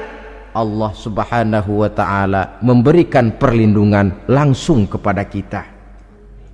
Allah 0.53 0.91
Subhanahu 0.93 1.85
wa 1.85 1.89
taala 1.89 2.61
memberikan 2.61 3.33
perlindungan 3.37 4.29
langsung 4.29 4.85
kepada 4.85 5.25
kita. 5.25 5.61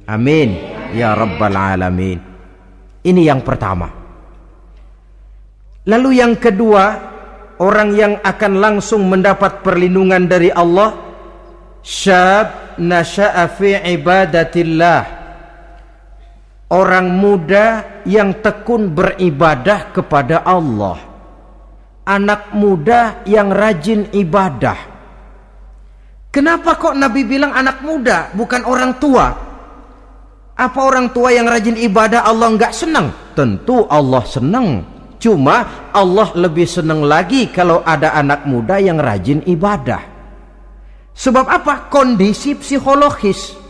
Amin 0.07 0.55
ya 0.91 1.15
rabbal 1.15 1.55
alamin. 1.55 2.19
Ini 3.03 3.21
yang 3.27 3.43
pertama. 3.43 3.87
Lalu 5.83 6.23
yang 6.23 6.39
kedua, 6.39 6.85
orang 7.59 7.89
yang 7.95 8.13
akan 8.23 8.53
langsung 8.59 9.07
mendapat 9.07 9.59
perlindungan 9.63 10.27
dari 10.27 10.47
Allah 10.51 10.95
syab 11.83 12.79
nasha'a 12.79 13.47
fi 13.51 13.79
ibadatillah. 13.99 15.22
Orang 16.73 17.21
muda 17.21 18.01
yang 18.01 18.41
tekun 18.41 18.97
beribadah 18.97 19.93
kepada 19.93 20.41
Allah. 20.41 20.97
Anak 22.01 22.49
muda 22.57 23.21
yang 23.29 23.53
rajin 23.53 24.09
ibadah. 24.09 24.89
Kenapa 26.33 26.73
kok 26.81 26.97
Nabi 26.97 27.29
bilang 27.29 27.53
anak 27.53 27.85
muda 27.85 28.33
bukan 28.33 28.65
orang 28.65 28.97
tua? 28.97 29.29
Apa 30.57 30.79
orang 30.81 31.13
tua 31.13 31.29
yang 31.29 31.45
rajin 31.45 31.77
ibadah 31.77 32.25
Allah 32.25 32.49
enggak 32.49 32.73
senang? 32.73 33.13
Tentu 33.37 33.85
Allah 33.85 34.25
senang. 34.25 34.81
Cuma 35.21 35.89
Allah 35.93 36.33
lebih 36.33 36.65
senang 36.65 37.05
lagi 37.05 37.53
kalau 37.53 37.85
ada 37.85 38.17
anak 38.17 38.49
muda 38.49 38.81
yang 38.81 38.97
rajin 38.97 39.45
ibadah. 39.45 40.01
Sebab 41.13 41.45
apa? 41.45 41.93
Kondisi 41.93 42.57
psikologis. 42.57 43.62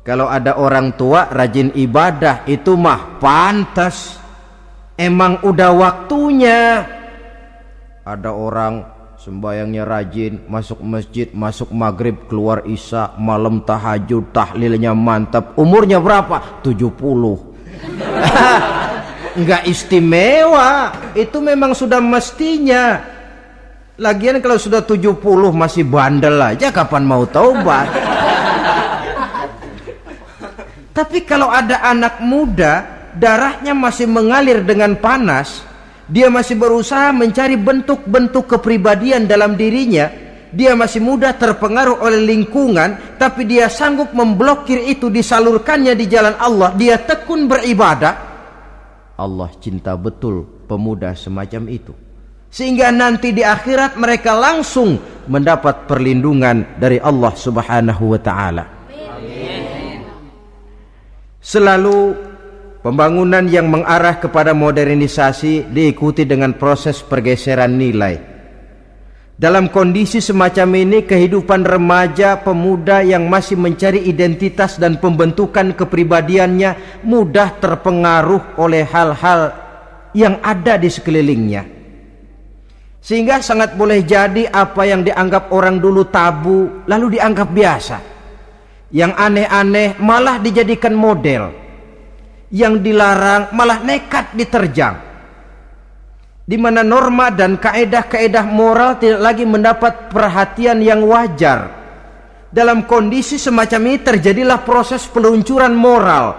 Kalau 0.00 0.32
ada 0.32 0.56
orang 0.56 0.96
tua 0.96 1.28
rajin 1.28 1.76
ibadah 1.76 2.48
itu 2.48 2.72
mah 2.72 3.20
pantas. 3.20 4.16
Emang 4.96 5.44
udah 5.44 5.70
waktunya. 5.76 6.88
Ada 8.04 8.32
orang 8.32 8.84
sembayangnya 9.20 9.84
rajin, 9.84 10.48
masuk 10.48 10.80
masjid, 10.80 11.28
masuk 11.36 11.68
maghrib, 11.76 12.16
keluar 12.32 12.64
isya, 12.64 13.12
malam 13.20 13.60
tahajud, 13.60 14.32
tahlilnya 14.32 14.96
mantap. 14.96 15.52
Umurnya 15.60 16.00
berapa? 16.00 16.64
70. 16.64 16.80
Enggak 19.36 19.62
istimewa, 19.72 20.96
itu 21.12 21.36
memang 21.44 21.76
sudah 21.76 22.00
mestinya. 22.00 23.04
Lagian 24.00 24.40
kalau 24.40 24.56
sudah 24.56 24.80
70 24.80 25.20
masih 25.52 25.84
bandel 25.84 26.40
aja 26.40 26.72
kapan 26.72 27.04
mau 27.04 27.28
taubat? 27.28 28.09
Tapi 30.90 31.22
kalau 31.22 31.46
ada 31.46 31.86
anak 31.86 32.18
muda, 32.18 32.82
darahnya 33.14 33.74
masih 33.74 34.10
mengalir 34.10 34.66
dengan 34.66 34.98
panas, 34.98 35.62
dia 36.10 36.26
masih 36.26 36.58
berusaha 36.58 37.14
mencari 37.14 37.54
bentuk-bentuk 37.54 38.50
kepribadian 38.58 39.30
dalam 39.30 39.54
dirinya. 39.54 40.10
Dia 40.50 40.74
masih 40.74 40.98
mudah 40.98 41.38
terpengaruh 41.38 42.02
oleh 42.02 42.26
lingkungan, 42.26 43.14
tapi 43.22 43.46
dia 43.46 43.70
sanggup 43.70 44.10
memblokir 44.10 44.82
itu 44.82 45.06
disalurkannya 45.06 45.94
di 45.94 46.10
jalan 46.10 46.34
Allah. 46.42 46.74
Dia 46.74 46.98
tekun 46.98 47.46
beribadah. 47.46 48.14
Allah 49.14 49.50
cinta 49.62 49.94
betul 49.94 50.66
pemuda 50.66 51.14
semacam 51.14 51.70
itu. 51.70 51.94
Sehingga 52.50 52.90
nanti 52.90 53.30
di 53.30 53.46
akhirat 53.46 53.94
mereka 53.94 54.34
langsung 54.34 54.98
mendapat 55.30 55.86
perlindungan 55.86 56.82
dari 56.82 56.98
Allah 56.98 57.30
Subhanahu 57.30 58.10
wa 58.10 58.18
taala. 58.18 58.79
Selalu 61.40 62.30
Pembangunan 62.80 63.44
yang 63.44 63.68
mengarah 63.68 64.16
kepada 64.16 64.56
modernisasi 64.56 65.68
diikuti 65.68 66.24
dengan 66.24 66.56
proses 66.56 67.04
pergeseran 67.04 67.76
nilai. 67.76 68.16
Dalam 69.36 69.68
kondisi 69.68 70.16
semacam 70.24 70.80
ini, 70.80 71.04
kehidupan 71.04 71.60
remaja 71.60 72.40
pemuda 72.40 73.04
yang 73.04 73.28
masih 73.28 73.60
mencari 73.60 74.08
identitas 74.08 74.80
dan 74.80 74.96
pembentukan 74.96 75.76
kepribadiannya 75.76 77.04
mudah 77.04 77.60
terpengaruh 77.60 78.56
oleh 78.56 78.88
hal-hal 78.88 79.52
yang 80.16 80.40
ada 80.40 80.80
di 80.80 80.88
sekelilingnya. 80.88 81.68
Sehingga 83.04 83.44
sangat 83.44 83.76
boleh 83.76 84.00
jadi 84.08 84.48
apa 84.48 84.88
yang 84.88 85.04
dianggap 85.04 85.52
orang 85.52 85.84
dulu 85.84 86.08
tabu 86.08 86.84
lalu 86.88 87.20
dianggap 87.20 87.48
biasa. 87.52 88.19
Yang 88.90 89.12
aneh-aneh 89.14 89.98
malah 90.02 90.42
dijadikan 90.42 90.94
model. 90.94 91.54
Yang 92.50 92.74
dilarang 92.82 93.54
malah 93.54 93.78
nekat 93.86 94.34
diterjang. 94.34 94.98
Di 96.42 96.58
mana 96.58 96.82
norma 96.82 97.30
dan 97.30 97.62
kaedah-kaedah 97.62 98.50
moral 98.50 98.98
tidak 98.98 99.22
lagi 99.22 99.46
mendapat 99.46 100.10
perhatian 100.10 100.82
yang 100.82 101.06
wajar. 101.06 101.78
Dalam 102.50 102.90
kondisi 102.90 103.38
semacam 103.38 103.94
ini 103.94 103.98
terjadilah 104.02 104.66
proses 104.66 105.06
peluncuran 105.06 105.70
moral 105.70 106.34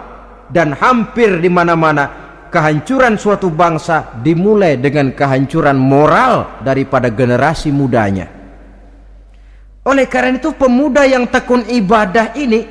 dan 0.51 0.75
hampir 0.75 1.39
di 1.39 1.47
mana-mana 1.47 2.11
kehancuran 2.51 3.15
suatu 3.15 3.47
bangsa 3.47 4.19
dimulai 4.19 4.75
dengan 4.75 5.15
kehancuran 5.15 5.79
moral 5.79 6.59
daripada 6.59 7.07
generasi 7.07 7.71
mudanya. 7.71 8.40
Oleh 9.81 10.05
karena 10.05 10.37
itu 10.37 10.53
pemuda 10.53 11.09
yang 11.09 11.25
tekun 11.25 11.65
ibadah 11.65 12.37
ini 12.37 12.69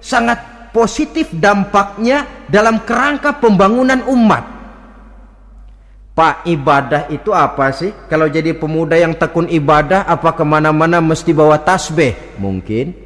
sangat 0.00 0.70
positif 0.72 1.28
dampaknya 1.32 2.48
dalam 2.48 2.80
kerangka 2.84 3.36
pembangunan 3.36 4.04
umat. 4.08 4.56
Pak 6.16 6.48
ibadah 6.48 7.12
itu 7.12 7.28
apa 7.36 7.76
sih? 7.76 7.92
Kalau 8.08 8.24
jadi 8.32 8.56
pemuda 8.56 8.96
yang 8.96 9.12
tekun 9.20 9.52
ibadah 9.52 10.08
apa 10.08 10.32
ke 10.32 10.44
mana-mana 10.48 11.04
mesti 11.04 11.36
bawa 11.36 11.60
tasbih? 11.60 12.40
Mungkin. 12.40 12.96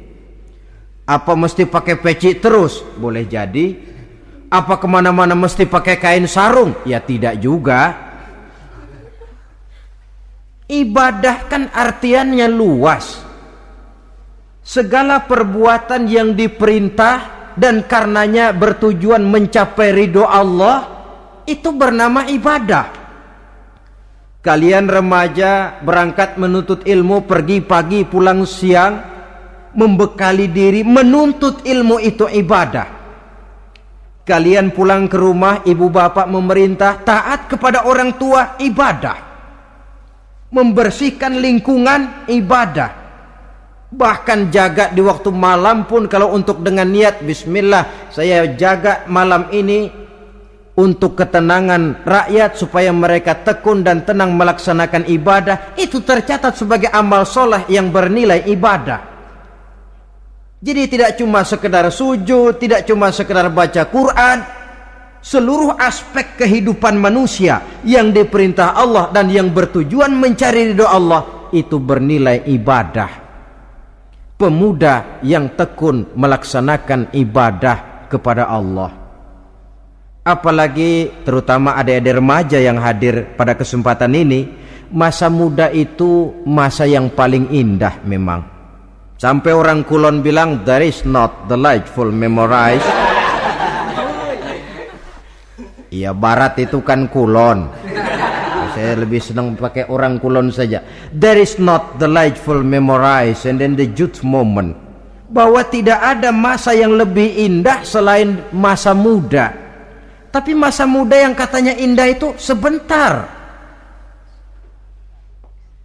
Apa 1.03 1.35
mesti 1.35 1.67
pakai 1.67 1.99
peci 1.99 2.39
terus? 2.39 2.79
Boleh 2.95 3.27
jadi. 3.27 3.75
Apa 4.47 4.79
ke 4.79 4.87
mana-mana 4.87 5.35
mesti 5.35 5.67
pakai 5.67 5.99
kain 5.99 6.23
sarung? 6.23 6.71
Ya 6.87 7.03
tidak 7.03 7.35
juga. 7.43 7.99
Ibadah 10.71 11.51
kan 11.51 11.67
artiannya 11.67 12.47
luas. 12.47 13.20
Segala 14.61 15.25
perbuatan 15.25 16.05
yang 16.05 16.37
diperintah 16.37 17.41
dan 17.57 17.83
karenanya 17.89 18.53
bertujuan 18.53 19.25
mencapai 19.25 19.89
ridho 19.91 20.23
Allah 20.23 20.85
itu 21.49 21.73
bernama 21.73 22.29
ibadah. 22.29 23.01
Kalian 24.41 24.89
remaja 24.89 25.81
berangkat 25.85 26.37
menuntut 26.37 26.81
ilmu 26.85 27.29
pergi 27.29 27.61
pagi 27.61 28.01
pulang 28.05 28.41
siang 28.45 28.97
membekali 29.77 30.49
diri 30.49 30.81
menuntut 30.81 31.61
ilmu 31.61 32.01
itu 32.01 32.25
ibadah. 32.25 33.01
Kalian 34.21 34.69
pulang 34.69 35.09
ke 35.09 35.17
rumah, 35.17 35.65
ibu 35.65 35.89
bapak 35.89 36.29
memerintah 36.29 37.01
taat 37.01 37.49
kepada 37.49 37.89
orang 37.89 38.15
tua 38.21 38.55
ibadah. 38.61 39.17
Membersihkan 40.53 41.41
lingkungan 41.41 42.29
ibadah. 42.29 43.00
Bahkan 43.91 44.55
jaga 44.55 44.87
di 44.95 45.03
waktu 45.03 45.35
malam 45.35 45.83
pun 45.83 46.07
kalau 46.07 46.31
untuk 46.31 46.63
dengan 46.63 46.87
niat 46.87 47.27
bismillah 47.27 48.07
saya 48.07 48.47
jaga 48.55 49.03
malam 49.11 49.51
ini 49.51 49.91
untuk 50.79 51.19
ketenangan 51.19 52.07
rakyat 52.07 52.55
supaya 52.55 52.95
mereka 52.95 53.43
tekun 53.43 53.83
dan 53.83 54.07
tenang 54.07 54.31
melaksanakan 54.39 55.11
ibadah 55.11 55.75
itu 55.75 55.99
tercatat 55.99 56.55
sebagai 56.55 56.87
amal 56.87 57.27
soleh 57.27 57.67
yang 57.67 57.91
bernilai 57.91 58.47
ibadah. 58.47 59.11
Jadi 60.61 60.81
tidak 60.87 61.17
cuma 61.19 61.43
sekedar 61.43 61.83
sujud, 61.91 62.55
tidak 62.61 62.85
cuma 62.87 63.11
sekedar 63.11 63.49
baca 63.51 63.81
Quran, 63.91 64.37
seluruh 65.19 65.75
aspek 65.75 66.39
kehidupan 66.39 66.95
manusia 66.95 67.81
yang 67.83 68.13
diperintah 68.15 68.71
Allah 68.71 69.11
dan 69.11 69.27
yang 69.27 69.51
bertujuan 69.51 70.15
mencari 70.15 70.71
ridho 70.71 70.85
Allah 70.87 71.49
itu 71.51 71.75
bernilai 71.81 72.45
ibadah. 72.45 73.20
Pemuda 74.41 75.21
yang 75.21 75.53
tekun 75.53 76.17
melaksanakan 76.17 77.13
ibadah 77.13 78.09
kepada 78.09 78.49
Allah. 78.49 78.89
Apalagi 80.25 81.21
terutama 81.21 81.77
adik-adik 81.77 82.17
remaja 82.17 82.57
yang 82.57 82.81
hadir 82.81 83.37
pada 83.37 83.53
kesempatan 83.53 84.17
ini, 84.17 84.49
masa 84.89 85.29
muda 85.29 85.69
itu 85.69 86.41
masa 86.41 86.89
yang 86.89 87.13
paling 87.13 87.53
indah 87.53 88.01
memang. 88.01 88.41
Sampai 89.21 89.53
orang 89.53 89.85
kulon 89.85 90.25
bilang 90.25 90.65
there 90.65 90.89
is 90.89 91.05
not 91.05 91.45
the 91.45 91.53
delightful 91.53 92.09
memorize. 92.09 92.81
Iya 95.93 96.17
barat 96.17 96.57
itu 96.57 96.81
kan 96.81 97.05
kulon. 97.13 97.69
Saya 98.81 98.97
lebih 98.97 99.21
senang 99.21 99.53
pakai 99.53 99.85
orang 99.93 100.17
kulon 100.17 100.49
saja. 100.49 100.81
There 101.13 101.37
is 101.37 101.61
not 101.61 102.01
the 102.01 102.09
delightful 102.09 102.65
memorize 102.65 103.45
and 103.45 103.61
then 103.61 103.77
the 103.77 103.85
youth 103.85 104.25
moment. 104.25 104.73
Bahwa 105.29 105.61
tidak 105.69 106.01
ada 106.01 106.33
masa 106.33 106.73
yang 106.73 106.97
lebih 106.97 107.45
indah 107.45 107.85
selain 107.85 108.41
masa 108.49 108.97
muda. 108.97 109.53
Tapi 110.33 110.57
masa 110.57 110.89
muda 110.89 111.13
yang 111.13 111.37
katanya 111.37 111.77
indah 111.77 112.09
itu 112.09 112.33
sebentar. 112.41 113.29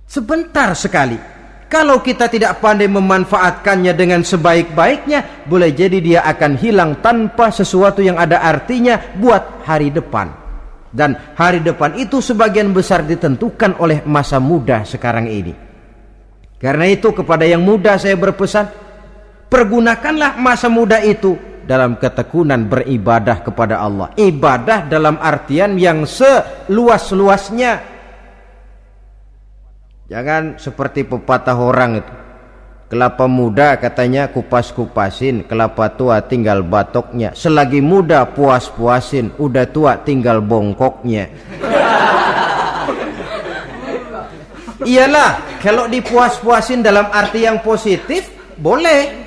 Sebentar 0.09 0.73
sekali. 0.73 1.21
Kalau 1.69 2.01
kita 2.01 2.33
tidak 2.33 2.65
pandai 2.65 2.89
memanfaatkannya 2.89 3.93
dengan 3.93 4.25
sebaik-baiknya, 4.25 5.45
boleh 5.45 5.69
jadi 5.69 6.01
dia 6.01 6.21
akan 6.25 6.57
hilang 6.57 7.05
tanpa 7.05 7.53
sesuatu 7.53 8.01
yang 8.01 8.17
ada 8.17 8.41
artinya 8.41 8.97
buat 9.21 9.69
hari 9.69 9.93
depan. 9.93 10.46
Dan 10.97 11.37
hari 11.37 11.61
depan 11.61 11.93
itu 12.01 12.25
sebagian 12.25 12.73
besar 12.73 13.05
ditentukan 13.05 13.77
oleh 13.77 14.01
masa 14.09 14.41
muda 14.41 14.81
sekarang 14.89 15.29
ini. 15.29 15.53
Karena 16.57 16.89
itu 16.89 17.13
kepada 17.13 17.45
yang 17.45 17.61
muda 17.61 18.01
saya 18.01 18.17
berpesan, 18.17 18.73
pergunakanlah 19.53 20.41
masa 20.41 20.73
muda 20.73 21.05
itu 21.05 21.37
dalam 21.69 22.01
ketekunan 22.01 22.65
beribadah 22.65 23.45
kepada 23.45 23.85
Allah. 23.85 24.09
Ibadah 24.17 24.89
dalam 24.89 25.21
artian 25.21 25.77
yang 25.77 26.09
seluas-luasnya 26.09 27.97
Jangan 30.07 30.55
seperti 30.55 31.03
pepatah 31.03 31.59
orang 31.59 31.99
itu. 31.99 32.26
Kelapa 32.87 33.27
muda 33.27 33.75
katanya 33.83 34.31
kupas-kupasin, 34.31 35.43
kelapa 35.51 35.91
tua 35.91 36.23
tinggal 36.23 36.63
batoknya. 36.63 37.35
Selagi 37.35 37.83
muda 37.83 38.23
puas-puasin, 38.31 39.35
udah 39.43 39.67
tua 39.67 39.99
tinggal 39.99 40.39
bongkoknya. 40.39 41.27
Iyalah, 44.87 45.59
kalau 45.59 45.91
dipuas-puasin 45.91 46.87
dalam 46.87 47.11
arti 47.11 47.43
yang 47.43 47.59
positif, 47.59 48.31
boleh. 48.55 49.27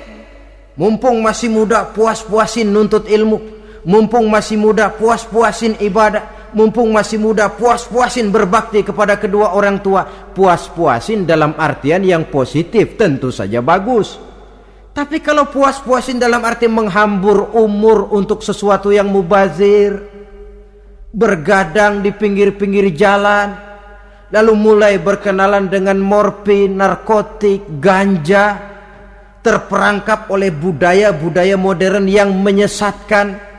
Mumpung 0.80 1.20
masih 1.20 1.52
muda 1.52 1.84
puas-puasin 1.84 2.64
nuntut 2.64 3.04
ilmu. 3.12 3.44
Mumpung 3.84 4.24
masih 4.32 4.56
muda 4.56 4.88
puas-puasin 4.88 5.76
ibadah 5.84 6.39
mumpung 6.56 6.90
masih 6.90 7.18
muda 7.18 7.50
puas-puasin 7.50 8.30
berbakti 8.30 8.86
kepada 8.86 9.18
kedua 9.18 9.54
orang 9.54 9.82
tua. 9.82 10.06
Puas-puasin 10.34 11.26
dalam 11.26 11.54
artian 11.58 12.02
yang 12.02 12.28
positif 12.28 12.94
tentu 12.98 13.28
saja 13.34 13.58
bagus. 13.58 14.18
Tapi 14.90 15.22
kalau 15.22 15.46
puas-puasin 15.46 16.18
dalam 16.18 16.42
arti 16.42 16.66
menghambur 16.66 17.54
umur 17.54 18.10
untuk 18.10 18.42
sesuatu 18.42 18.90
yang 18.90 19.06
mubazir 19.06 19.96
bergadang 21.10 22.02
di 22.02 22.10
pinggir-pinggir 22.14 22.94
jalan 22.94 23.70
lalu 24.30 24.52
mulai 24.54 24.94
berkenalan 25.02 25.66
dengan 25.66 25.98
morfin, 25.98 26.78
narkotik, 26.78 27.66
ganja 27.82 28.62
terperangkap 29.42 30.30
oleh 30.30 30.54
budaya-budaya 30.54 31.58
modern 31.58 32.06
yang 32.06 32.30
menyesatkan 32.38 33.49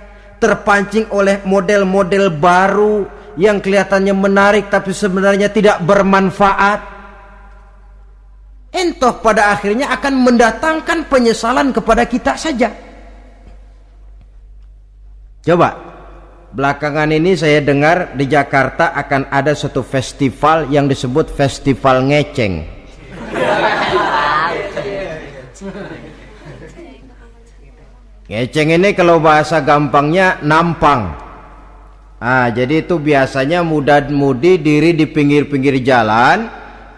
terpancing 0.41 1.05
oleh 1.13 1.45
model-model 1.45 2.33
baru 2.33 3.05
yang 3.37 3.61
kelihatannya 3.61 4.17
menarik 4.17 4.73
tapi 4.73 4.89
sebenarnya 4.89 5.53
tidak 5.53 5.77
bermanfaat. 5.85 6.81
Entoh 8.73 9.21
pada 9.21 9.53
akhirnya 9.53 9.93
akan 9.93 10.13
mendatangkan 10.25 11.05
penyesalan 11.05 11.69
kepada 11.69 12.09
kita 12.09 12.33
saja. 12.39 12.73
Coba 15.45 15.91
belakangan 16.51 17.11
ini 17.13 17.37
saya 17.37 17.61
dengar 17.61 18.17
di 18.17 18.25
Jakarta 18.27 18.91
akan 18.97 19.29
ada 19.31 19.55
satu 19.55 19.85
festival 19.85 20.67
yang 20.67 20.83
disebut 20.91 21.31
festival 21.31 22.03
ngeceng 22.11 22.67
Ngeceng 28.31 28.79
ini 28.79 28.95
kalau 28.95 29.19
bahasa 29.19 29.59
gampangnya 29.59 30.39
nampang. 30.39 31.19
Ah, 32.15 32.47
jadi 32.47 32.79
itu 32.79 32.95
biasanya 32.95 33.59
muda-mudi 33.59 34.55
diri 34.55 34.95
di 34.95 35.03
pinggir-pinggir 35.03 35.83
jalan, 35.83 36.47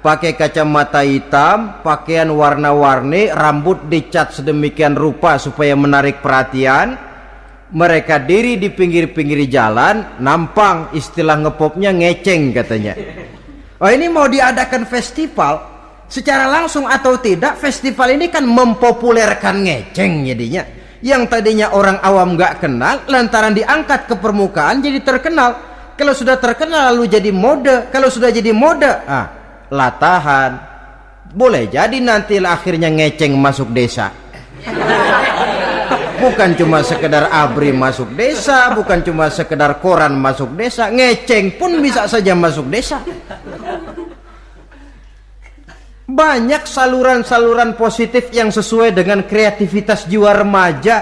pakai 0.06 0.38
kacamata 0.38 1.02
hitam, 1.02 1.82
pakaian 1.82 2.30
warna-warni, 2.30 3.34
rambut 3.34 3.82
dicat 3.89 4.30
sedemikian 4.30 4.93
rupa 4.93 5.41
supaya 5.41 5.74
menarik 5.74 6.22
perhatian. 6.22 7.02
Mereka 7.74 8.30
diri 8.30 8.62
di 8.62 8.69
pinggir-pinggir 8.69 9.50
jalan, 9.50 10.22
nampang 10.22 10.93
istilah 10.93 11.50
ngepopnya 11.50 11.98
ngeceng 11.98 12.54
katanya. 12.54 12.93
Oh 13.82 13.89
ini 13.89 14.06
mau 14.06 14.30
diadakan 14.30 14.86
festival 14.86 15.65
secara 16.06 16.46
langsung 16.46 16.86
atau 16.86 17.17
tidak 17.17 17.58
festival 17.58 18.22
ini 18.22 18.30
kan 18.30 18.46
mempopulerkan 18.46 19.65
ngeceng 19.65 20.30
jadinya. 20.30 20.83
Yang 21.04 21.24
tadinya 21.28 21.76
orang 21.76 22.00
awam 22.00 22.39
nggak 22.39 22.63
kenal 22.63 23.04
lantaran 23.12 23.52
diangkat 23.52 24.08
ke 24.08 24.16
permukaan 24.16 24.80
jadi 24.80 25.04
terkenal. 25.04 25.60
Kalau 26.00 26.16
sudah 26.16 26.39
terkenal 26.39 26.96
lalu 26.96 27.12
jadi 27.12 27.28
mode, 27.28 27.92
kalau 27.92 28.08
sudah 28.08 28.32
jadi 28.32 28.56
mode, 28.56 28.88
ah 28.88 29.28
latahan. 29.68 30.72
Boleh 31.36 31.68
jadi 31.68 32.00
nanti 32.00 32.39
akhirnya 32.39 32.88
ngeceng 32.88 33.36
masuk 33.36 33.76
desa. 33.76 34.16
Bukan 36.24 36.56
cuma 36.56 36.80
sekedar 36.88 37.28
abri 37.28 37.76
masuk 37.76 38.16
desa, 38.16 38.72
bukan 38.72 39.04
cuma 39.04 39.28
sekedar 39.28 39.84
koran 39.84 40.16
masuk 40.16 40.56
desa, 40.56 40.88
ngeceng 40.88 41.60
pun 41.60 41.84
bisa 41.84 42.08
saja 42.08 42.32
masuk 42.32 42.63
desa. 42.72 43.04
Banyak 46.13 46.69
saluran-saluran 46.69 47.73
positif 47.73 48.30
yang 48.30 48.54
sesuai 48.54 48.93
dengan 48.93 49.26
kreativitas 49.26 50.06
jiwa 50.06 50.30
remaja 50.30 51.02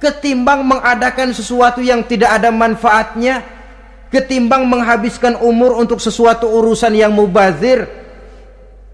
ketimbang 0.00 0.64
mengadakan 0.64 1.36
sesuatu 1.36 1.84
yang 1.84 2.00
tidak 2.08 2.40
ada 2.40 2.48
manfaatnya, 2.48 3.44
ketimbang 4.08 4.64
menghabiskan 4.64 5.36
umur 5.36 5.76
untuk 5.76 6.00
sesuatu 6.00 6.48
urusan 6.48 6.96
yang 6.96 7.12
mubazir. 7.12 7.84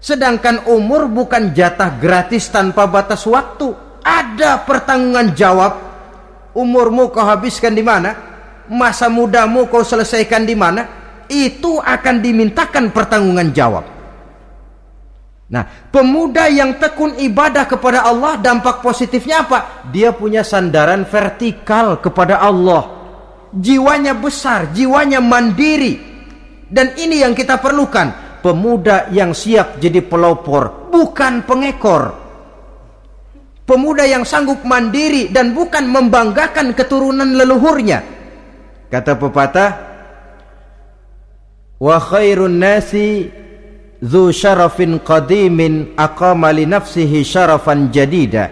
Sedangkan 0.03 0.67
umur 0.67 1.07
bukan 1.07 1.55
jatah 1.55 1.95
gratis 1.95 2.51
tanpa 2.51 2.83
batas 2.83 3.23
waktu 3.23 3.71
ada 4.03 4.59
pertanggungan 4.67 5.31
jawab 5.39 5.71
umurmu 6.51 7.15
kau 7.15 7.23
habiskan 7.23 7.71
di 7.71 7.83
mana 7.83 8.11
masa 8.67 9.07
mudamu 9.07 9.71
kau 9.71 9.87
selesaikan 9.87 10.43
di 10.43 10.55
mana 10.55 10.83
itu 11.31 11.79
akan 11.79 12.19
dimintakan 12.19 12.91
pertanggungan 12.91 13.51
jawab 13.51 13.98
nah 15.49 15.65
pemuda 15.89 16.45
yang 16.45 16.77
tekun 16.77 17.17
ibadah 17.17 17.65
kepada 17.65 18.05
Allah 18.05 18.37
dampak 18.37 18.85
positifnya 18.85 19.45
apa? 19.45 19.89
Dia 19.89 20.13
punya 20.13 20.45
sandaran 20.45 21.09
vertikal 21.09 21.97
kepada 21.97 22.37
Allah. 22.37 22.97
Jiwanya 23.49 24.13
besar 24.13 24.69
jiwanya 24.71 25.17
mandiri. 25.17 25.97
Dan 26.69 26.93
ini 27.01 27.25
yang 27.25 27.33
kita 27.33 27.57
perlukan. 27.57 28.29
Pemuda 28.39 29.11
yang 29.11 29.35
siap 29.35 29.83
jadi 29.83 29.99
pelopor 29.99 30.79
bukan 30.89 31.45
pengekor. 31.45 32.17
Pemuda 33.63 34.01
yang 34.09 34.25
sanggup 34.25 34.65
mandiri 34.65 35.29
dan 35.29 35.53
bukan 35.53 35.85
membanggakan 35.85 36.73
keturunan 36.73 37.37
leluhurnya. 37.37 38.01
Kata 38.89 39.13
pepatah 39.13 39.71
wa 41.77 41.97
khairun 42.01 42.57
nasi 42.57 43.29
zu 43.99 44.31
syarafin 44.31 44.99
qadimin 44.99 45.93
aqama 45.99 46.51
li 46.55 46.63
nafsihi 46.65 47.23
syarafan 47.23 47.91
jadida 47.91 48.51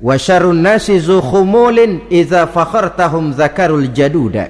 wa 0.00 0.14
syarun 0.16 0.62
nasi 0.62 0.96
zu 1.02 1.18
khumulin 1.18 2.06
idza 2.08 2.46
fakhartahum 2.48 3.34
zakarul 3.34 3.90
jaduda 3.90 4.48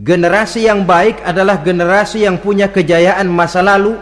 generasi 0.00 0.66
yang 0.66 0.88
baik 0.88 1.20
adalah 1.22 1.60
generasi 1.60 2.24
yang 2.24 2.40
punya 2.40 2.70
kejayaan 2.70 3.28
masa 3.28 3.60
lalu 3.60 3.98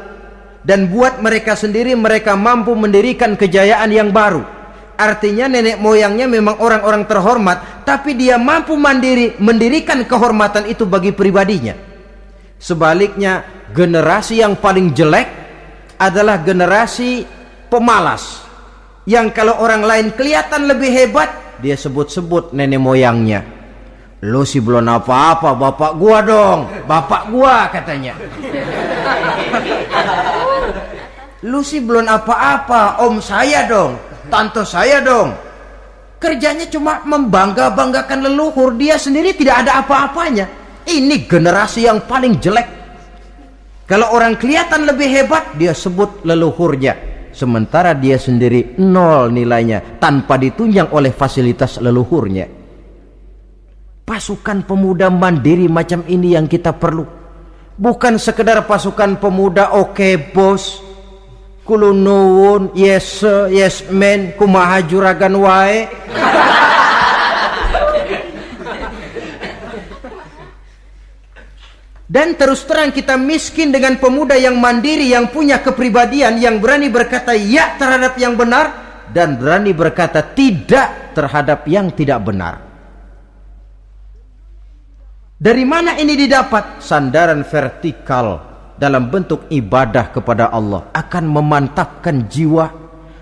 dan 0.67 0.91
buat 0.91 1.23
mereka 1.23 1.55
sendiri 1.55 1.95
mereka 1.95 2.35
mampu 2.35 2.75
mendirikan 2.75 3.39
kejayaan 3.39 3.87
yang 3.95 4.11
baru. 4.11 4.43
Artinya 4.99 5.47
nenek 5.47 5.79
moyangnya 5.79 6.27
memang 6.27 6.59
orang-orang 6.59 7.07
terhormat, 7.07 7.87
tapi 7.87 8.19
dia 8.19 8.35
mampu 8.35 8.75
mandiri 8.75 9.39
mendirikan 9.39 10.03
kehormatan 10.03 10.67
itu 10.67 10.83
bagi 10.83 11.15
pribadinya. 11.15 11.79
Sebaliknya, 12.59 13.56
generasi 13.77 14.41
yang 14.41 14.57
paling 14.57 14.97
jelek 14.97 15.29
adalah 16.01 16.41
generasi 16.41 17.29
pemalas. 17.69 18.41
Yang 19.05 19.37
kalau 19.37 19.61
orang 19.61 19.85
lain 19.85 20.07
kelihatan 20.17 20.65
lebih 20.65 20.89
hebat, 20.91 21.61
dia 21.61 21.77
sebut-sebut 21.77 22.57
nenek 22.57 22.81
moyangnya. 22.81 23.45
Lu 24.25 24.49
sih 24.49 24.65
belum 24.65 24.89
apa-apa, 24.89 25.53
bapak 25.53 25.93
gua 26.01 26.19
dong, 26.25 26.59
bapak 26.89 27.23
gua 27.29 27.69
katanya. 27.69 28.17
Lu 31.45 31.61
sih 31.61 31.85
belum 31.85 32.09
apa-apa, 32.09 33.05
om 33.05 33.21
saya 33.21 33.69
dong, 33.69 34.01
tante 34.33 34.65
saya 34.65 35.05
dong. 35.05 35.37
Kerjanya 36.17 36.65
cuma 36.73 37.05
membangga-banggakan 37.05 38.25
leluhur, 38.25 38.73
dia 38.75 38.97
sendiri 38.97 39.37
tidak 39.37 39.69
ada 39.69 39.85
apa-apanya. 39.85 40.49
Ini 40.89 41.29
generasi 41.29 41.85
yang 41.85 42.09
paling 42.09 42.41
jelek. 42.41 42.86
Kalau 43.87 44.11
orang 44.11 44.35
kelihatan 44.35 44.83
lebih 44.83 45.07
hebat, 45.07 45.55
dia 45.55 45.71
sebut 45.71 46.27
leluhurnya. 46.27 47.15
Sementara 47.31 47.95
dia 47.95 48.19
sendiri 48.19 48.75
nol 48.83 49.31
nilainya 49.31 50.03
tanpa 50.03 50.35
ditunjang 50.35 50.91
oleh 50.91 51.15
fasilitas 51.15 51.79
leluhurnya. 51.79 52.51
Pasukan 54.03 54.67
pemuda 54.67 55.07
mandiri 55.07 55.71
macam 55.71 56.03
ini 56.11 56.35
yang 56.35 56.51
kita 56.51 56.75
perlu. 56.75 57.07
Bukan 57.77 58.17
sekedar 58.17 58.65
pasukan 58.65 59.21
pemuda 59.21 59.77
oke 59.77 59.93
okay, 59.95 60.15
bos 60.17 60.81
kulo 61.67 61.91
nuwun 61.91 62.73
yes 62.79 63.27
yes 63.51 63.85
men 63.91 64.33
kumaha 64.39 64.81
juragan 64.87 65.35
wae 65.43 65.91
Dan 72.17 72.33
terus 72.33 72.65
terang 72.65 72.97
kita 72.97 73.21
miskin 73.21 73.69
dengan 73.69 74.01
pemuda 74.01 74.41
yang 74.41 74.57
mandiri 74.57 75.13
yang 75.13 75.29
punya 75.29 75.61
kepribadian 75.61 76.41
yang 76.41 76.65
berani 76.65 76.89
berkata 76.89 77.37
ya 77.37 77.77
terhadap 77.77 78.17
yang 78.17 78.33
benar 78.33 78.73
dan 79.13 79.37
berani 79.37 79.77
berkata 79.77 80.25
tidak 80.33 81.13
terhadap 81.13 81.69
yang 81.69 81.93
tidak 81.93 82.25
benar. 82.25 82.65
Dari 85.37 85.69
mana 85.69 86.01
ini 86.01 86.17
didapat? 86.17 86.81
Sandaran 86.81 87.45
vertikal 87.45 88.41
dalam 88.81 89.13
bentuk 89.13 89.53
ibadah 89.53 90.09
kepada 90.09 90.49
Allah 90.49 90.89
akan 90.97 91.25
memantapkan 91.29 92.33
jiwa, 92.33 92.73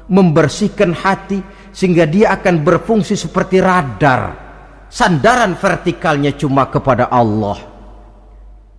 membersihkan 0.07 0.95
hati 0.95 1.43
sehingga 1.75 2.07
dia 2.07 2.31
akan 2.39 2.63
berfungsi 2.63 3.19
seperti 3.19 3.59
radar. 3.59 4.39
Sandaran 4.87 5.59
vertikalnya 5.59 6.31
cuma 6.39 6.71
kepada 6.71 7.11
Allah. 7.11 7.74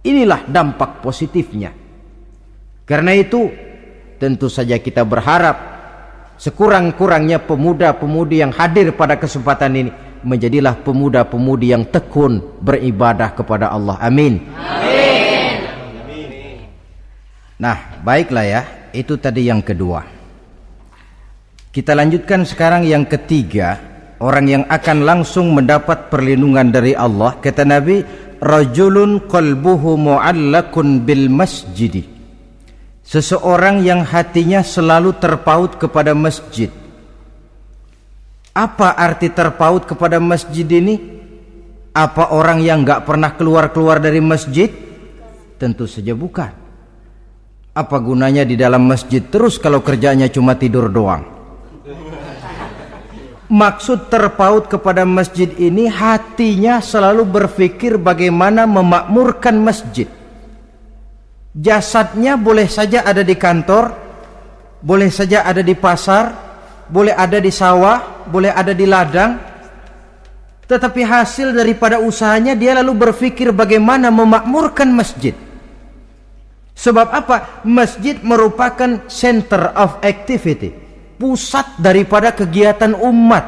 Inilah 0.06 0.46
dampak 0.46 1.02
positifnya. 1.02 1.74
Karena 2.86 3.18
itu 3.18 3.50
tentu 4.22 4.46
saja 4.46 4.78
kita 4.78 5.02
berharap 5.02 5.58
sekurang-kurangnya 6.38 7.42
pemuda-pemudi 7.42 8.46
yang 8.46 8.54
hadir 8.54 8.94
pada 8.94 9.18
kesempatan 9.18 9.72
ini 9.74 9.92
menjadilah 10.22 10.78
pemuda-pemudi 10.86 11.74
yang 11.74 11.90
tekun 11.90 12.42
beribadah 12.62 13.34
kepada 13.34 13.74
Allah. 13.74 13.98
Amin. 14.02 14.46
Amin. 14.54 14.96
Nah, 17.56 18.04
baiklah 18.04 18.46
ya, 18.46 18.62
itu 18.92 19.16
tadi 19.16 19.48
yang 19.48 19.64
kedua. 19.64 20.04
Kita 21.72 21.96
lanjutkan 21.96 22.44
sekarang 22.44 22.84
yang 22.84 23.08
ketiga, 23.08 23.80
orang 24.20 24.46
yang 24.48 24.64
akan 24.68 25.08
langsung 25.08 25.56
mendapat 25.56 26.12
perlindungan 26.12 26.68
dari 26.68 26.92
Allah. 26.96 27.40
Kata 27.40 27.64
Nabi, 27.64 28.04
rajulun 28.46 29.26
qalbuhu 29.26 29.98
mu'allakun 29.98 31.02
bil 31.02 31.34
masjidi. 31.34 32.06
Seseorang 33.02 33.82
yang 33.82 34.06
hatinya 34.06 34.62
selalu 34.62 35.18
terpaut 35.18 35.78
kepada 35.82 36.14
masjid. 36.14 36.70
Apa 38.54 38.94
arti 38.96 39.34
terpaut 39.34 39.84
kepada 39.84 40.22
masjid 40.22 40.66
ini? 40.66 41.18
Apa 41.96 42.34
orang 42.34 42.62
yang 42.62 42.86
nggak 42.86 43.04
pernah 43.04 43.34
keluar-keluar 43.34 43.98
dari 43.98 44.22
masjid? 44.22 44.70
Tentu 45.58 45.90
saja 45.90 46.14
bukan. 46.14 46.54
Apa 47.76 47.98
gunanya 48.00 48.48
di 48.48 48.56
dalam 48.56 48.88
masjid 48.88 49.20
terus 49.20 49.60
kalau 49.60 49.84
kerjanya 49.84 50.32
cuma 50.32 50.56
tidur 50.56 50.88
doang? 50.88 51.35
Maksud 53.46 54.10
terpaut 54.10 54.66
kepada 54.66 55.06
masjid 55.06 55.46
ini 55.62 55.86
hatinya 55.86 56.82
selalu 56.82 57.22
berpikir 57.30 58.02
bagaimana 58.02 58.66
memakmurkan 58.66 59.54
masjid. 59.62 60.10
Jasadnya 61.54 62.42
boleh 62.42 62.66
saja 62.66 63.06
ada 63.06 63.22
di 63.22 63.38
kantor, 63.38 63.94
boleh 64.82 65.14
saja 65.14 65.46
ada 65.46 65.62
di 65.62 65.78
pasar, 65.78 66.34
boleh 66.90 67.14
ada 67.14 67.38
di 67.38 67.54
sawah, 67.54 68.26
boleh 68.26 68.50
ada 68.50 68.74
di 68.74 68.86
ladang. 68.90 69.38
Tetapi 70.66 71.02
hasil 71.06 71.54
daripada 71.54 72.02
usahanya 72.02 72.58
dia 72.58 72.74
lalu 72.74 72.98
berpikir 72.98 73.54
bagaimana 73.54 74.10
memakmurkan 74.10 74.90
masjid. 74.90 75.38
Sebab 76.76 77.08
apa? 77.08 77.64
Masjid 77.64 78.20
merupakan 78.20 79.06
center 79.08 79.72
of 79.80 80.02
activity, 80.04 80.76
pusat 81.16 81.80
daripada 81.80 82.36
kegiatan 82.36 82.94
umat. 82.94 83.46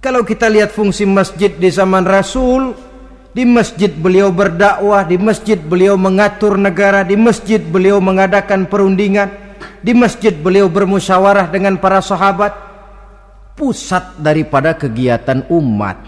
Kalau 0.00 0.24
kita 0.24 0.48
lihat 0.48 0.72
fungsi 0.72 1.04
masjid 1.04 1.52
di 1.52 1.68
zaman 1.68 2.04
Rasul, 2.04 2.72
Di 3.30 3.46
masjid 3.46 3.86
beliau 3.86 4.34
berdakwah, 4.34 5.06
di 5.06 5.14
masjid 5.14 5.54
beliau 5.54 5.94
mengatur 5.94 6.58
negara, 6.58 7.06
di 7.06 7.14
masjid 7.14 7.62
beliau 7.62 8.02
mengadakan 8.02 8.66
perundingan, 8.66 9.30
di 9.86 9.94
masjid 9.94 10.34
beliau 10.34 10.66
bermusyawarah 10.66 11.46
dengan 11.46 11.78
para 11.78 12.02
sahabat. 12.02 12.50
Pusat 13.54 14.18
daripada 14.18 14.74
kegiatan 14.74 15.46
umat. 15.46 16.02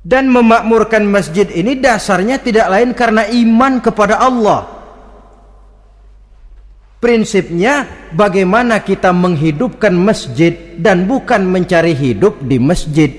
Dan 0.00 0.32
memakmurkan 0.32 1.04
masjid 1.04 1.48
ini 1.52 1.76
dasarnya 1.76 2.40
tidak 2.40 2.64
lain 2.72 2.96
karena 2.96 3.28
iman 3.28 3.84
kepada 3.84 4.24
Allah. 4.24 4.73
Prinsipnya 7.04 7.84
bagaimana 8.16 8.80
kita 8.80 9.12
menghidupkan 9.12 9.92
masjid 9.92 10.56
dan 10.80 11.04
bukan 11.04 11.44
mencari 11.44 11.92
hidup 11.92 12.40
di 12.40 12.56
masjid. 12.56 13.12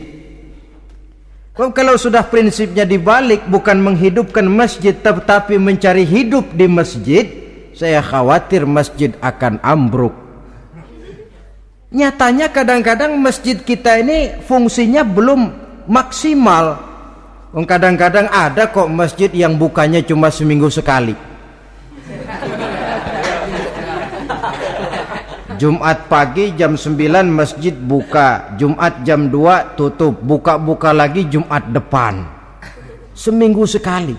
Kalau 1.53 1.93
sudah 1.93 2.25
prinsipnya 2.25 2.81
dibalik 2.81 3.45
bukan 3.45 3.77
menghidupkan 3.77 4.49
masjid 4.49 4.89
tetapi 4.89 5.61
mencari 5.61 6.01
hidup 6.01 6.49
di 6.57 6.65
masjid, 6.65 7.29
saya 7.77 8.01
khawatir 8.01 8.65
masjid 8.65 9.13
akan 9.21 9.61
ambruk. 9.61 10.17
Nyatanya 11.93 12.49
kadang-kadang 12.49 13.21
masjid 13.21 13.53
kita 13.53 14.01
ini 14.01 14.33
fungsinya 14.49 15.05
belum 15.05 15.41
maksimal. 15.85 16.81
Kadang-kadang 17.53 18.33
ada 18.33 18.65
kok 18.65 18.89
masjid 18.89 19.29
yang 19.29 19.53
bukanya 19.61 20.01
cuma 20.01 20.33
seminggu 20.33 20.73
sekali. 20.73 21.34
Jumat 25.55 26.11
pagi 26.11 26.51
jam 26.53 26.75
9 26.75 27.31
masjid 27.31 27.71
buka, 27.71 28.55
Jumat 28.59 29.07
jam 29.07 29.31
2 29.31 29.79
tutup, 29.79 30.19
buka-buka 30.19 30.91
lagi 30.91 31.23
Jumat 31.31 31.71
depan. 31.71 32.27
Seminggu 33.15 33.63
sekali. 33.63 34.15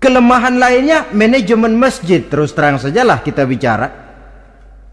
Kelemahan 0.00 0.56
lainnya 0.56 1.08
manajemen 1.12 1.76
masjid, 1.76 2.24
terus 2.24 2.56
terang 2.56 2.80
sajalah 2.80 3.20
kita 3.20 3.44
bicara. 3.44 3.88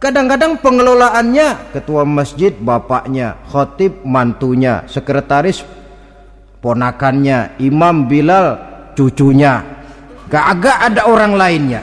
Kadang-kadang 0.03 0.59
pengelolaannya 0.59 1.71
ketua 1.71 2.03
masjid 2.03 2.51
bapaknya, 2.51 3.39
khotib 3.47 4.03
mantunya, 4.03 4.83
sekretaris 4.91 5.63
ponakannya, 6.59 7.55
imam 7.63 8.11
Bilal 8.11 8.59
cucunya. 8.99 9.63
Gak 10.27 10.45
agak 10.59 10.77
ada 10.91 11.01
orang 11.07 11.39
lainnya. 11.39 11.81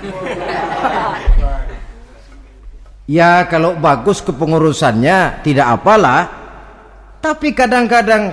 Ya 3.11 3.43
kalau 3.51 3.75
bagus 3.75 4.23
kepengurusannya 4.23 5.43
tidak 5.43 5.83
apalah. 5.83 6.31
Tapi 7.19 7.51
kadang-kadang 7.51 8.31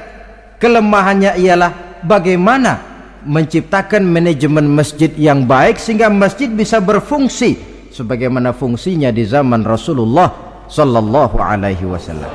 kelemahannya 0.61 1.33
ialah 1.33 1.99
bagaimana 2.05 2.85
menciptakan 3.25 4.05
manajemen 4.05 4.69
masjid 4.69 5.09
yang 5.17 5.49
baik 5.49 5.81
sehingga 5.81 6.13
masjid 6.13 6.45
bisa 6.53 6.77
berfungsi 6.77 7.57
sebagaimana 7.89 8.53
fungsinya 8.53 9.09
di 9.09 9.25
zaman 9.25 9.65
Rasulullah 9.65 10.61
sallallahu 10.69 11.41
alaihi 11.41 11.81
wasallam. 11.89 12.29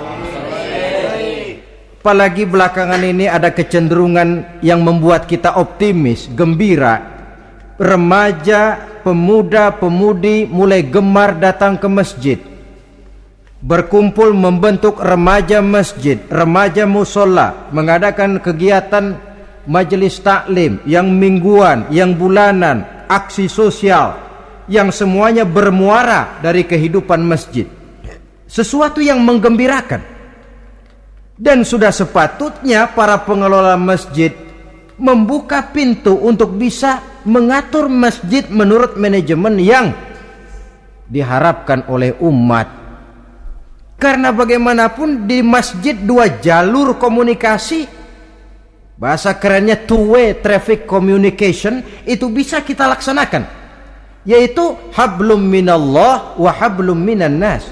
Apalagi 2.03 2.43
belakangan 2.43 3.07
ini 3.07 3.31
ada 3.31 3.55
kecenderungan 3.55 4.59
yang 4.67 4.83
membuat 4.83 5.31
kita 5.31 5.55
optimis, 5.55 6.27
gembira. 6.35 6.99
Remaja 7.79 8.92
pemuda-pemudi 9.03 10.47
mulai 10.47 10.87
gemar 10.87 11.37
datang 11.37 11.77
ke 11.77 11.91
masjid 11.91 12.39
berkumpul 13.63 14.35
membentuk 14.35 14.99
remaja 14.99 15.63
masjid, 15.63 16.19
remaja 16.27 16.83
musola, 16.83 17.71
mengadakan 17.71 18.43
kegiatan 18.43 19.15
majelis 19.71 20.19
taklim 20.19 20.83
yang 20.83 21.07
mingguan, 21.07 21.87
yang 21.95 22.19
bulanan, 22.19 22.83
aksi 23.07 23.47
sosial 23.47 24.19
yang 24.67 24.91
semuanya 24.91 25.47
bermuara 25.47 26.43
dari 26.43 26.67
kehidupan 26.67 27.23
masjid. 27.23 27.67
Sesuatu 28.51 28.99
yang 29.01 29.23
menggembirakan. 29.23 30.11
Dan 31.43 31.67
sudah 31.67 31.91
sepatutnya 31.91 32.87
para 32.93 33.19
pengelola 33.25 33.75
masjid 33.75 34.31
membuka 35.03 35.75
pintu 35.75 36.15
untuk 36.15 36.55
bisa 36.55 37.03
mengatur 37.27 37.91
masjid 37.91 38.47
menurut 38.47 38.95
manajemen 38.95 39.59
yang 39.59 39.91
diharapkan 41.11 41.83
oleh 41.91 42.15
umat. 42.23 42.71
Karena 43.99 44.31
bagaimanapun 44.31 45.27
di 45.27 45.43
masjid 45.43 45.99
dua 45.99 46.39
jalur 46.39 46.95
komunikasi 47.03 47.87
bahasa 48.95 49.35
kerennya 49.35 49.75
two 49.75 50.15
way 50.15 50.39
traffic 50.39 50.87
communication 50.87 51.83
itu 52.07 52.31
bisa 52.31 52.63
kita 52.63 52.87
laksanakan. 52.87 53.43
Yaitu 54.23 54.79
hablum 54.95 55.43
minallah 55.43 56.39
wa 56.39 56.51
hablum 56.55 56.95
minan 56.95 57.43
nas. 57.43 57.67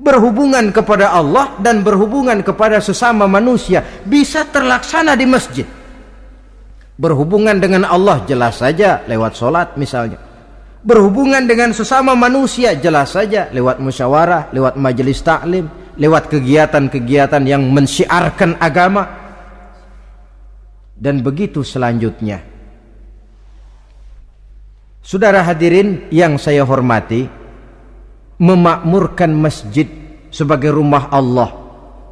Berhubungan 0.00 0.72
kepada 0.72 1.12
Allah 1.12 1.60
dan 1.60 1.84
berhubungan 1.84 2.40
kepada 2.40 2.80
sesama 2.80 3.28
manusia 3.28 3.84
bisa 4.08 4.48
terlaksana 4.48 5.12
di 5.12 5.28
masjid 5.28 5.68
Berhubungan 7.02 7.58
dengan 7.58 7.82
Allah 7.90 8.22
jelas 8.30 8.62
saja 8.62 9.02
lewat 9.10 9.34
solat 9.34 9.74
misalnya. 9.74 10.22
Berhubungan 10.86 11.42
dengan 11.50 11.74
sesama 11.74 12.14
manusia 12.14 12.78
jelas 12.78 13.18
saja 13.18 13.50
lewat 13.50 13.82
musyawarah, 13.82 14.54
lewat 14.54 14.78
majelis 14.78 15.18
taklim, 15.18 15.66
lewat 15.98 16.30
kegiatan-kegiatan 16.30 17.42
yang 17.42 17.66
mensyiarkan 17.74 18.54
agama. 18.62 19.18
Dan 20.94 21.26
begitu 21.26 21.66
selanjutnya. 21.66 22.38
Saudara 25.02 25.42
hadirin 25.42 26.06
yang 26.14 26.38
saya 26.38 26.62
hormati, 26.62 27.26
memakmurkan 28.38 29.34
masjid 29.34 29.90
sebagai 30.30 30.70
rumah 30.70 31.10
Allah. 31.10 31.50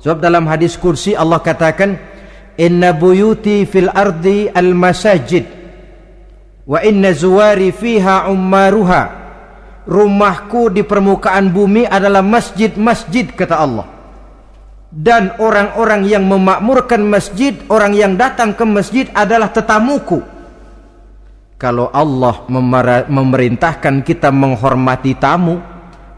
Sebab 0.03 0.19
dalam 0.19 0.51
hadis 0.51 0.75
kursi 0.75 1.15
Allah 1.15 1.39
katakan, 1.39 2.10
inna 2.61 2.93
buyuti 2.93 3.65
fil 3.65 3.89
ardi 3.89 4.53
al 4.53 4.77
masajid. 4.77 5.49
Wa 6.69 6.85
inna 6.85 7.17
zuwari 7.17 7.73
fiha 7.73 8.29
ummaruha. 8.29 9.19
Rumahku 9.89 10.71
di 10.77 10.85
permukaan 10.85 11.49
bumi 11.51 11.89
adalah 11.89 12.21
masjid-masjid 12.21 13.33
kata 13.33 13.57
Allah. 13.57 13.89
Dan 14.93 15.35
orang-orang 15.41 16.05
yang 16.05 16.29
memakmurkan 16.29 17.01
masjid 17.01 17.57
orang 17.73 17.97
yang 17.97 18.15
datang 18.15 18.53
ke 18.53 18.63
masjid 18.69 19.09
adalah 19.17 19.49
tetamuku. 19.51 20.21
Kalau 21.57 21.89
Allah 21.91 22.45
memerintahkan 23.09 24.05
kita 24.05 24.33
menghormati 24.33 25.17
tamu 25.17 25.61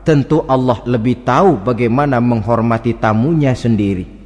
tentu 0.02 0.42
Allah 0.46 0.82
lebih 0.86 1.22
tahu 1.26 1.62
bagaimana 1.62 2.22
menghormati 2.22 2.94
tamunya 2.94 3.50
sendiri 3.54 4.21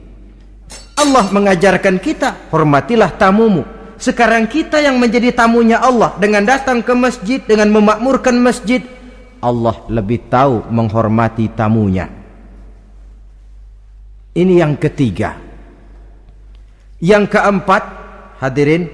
Allah 0.97 1.29
mengajarkan 1.29 2.01
kita, 2.01 2.49
hormatilah 2.49 3.13
tamumu. 3.15 3.69
Sekarang 3.97 4.49
kita 4.49 4.81
yang 4.81 4.97
menjadi 4.97 5.33
tamunya 5.33 5.81
Allah 5.81 6.17
dengan 6.17 6.45
datang 6.45 6.81
ke 6.81 6.93
masjid, 6.93 7.41
dengan 7.41 7.73
memakmurkan 7.73 8.37
masjid, 8.37 8.85
Allah 9.41 9.77
lebih 9.93 10.27
tahu 10.33 10.65
menghormati 10.73 11.53
tamunya. 11.53 12.09
Ini 14.37 14.55
yang 14.61 14.77
ketiga. 14.77 15.37
Yang 17.01 17.37
keempat, 17.37 17.83
hadirin, 18.41 18.89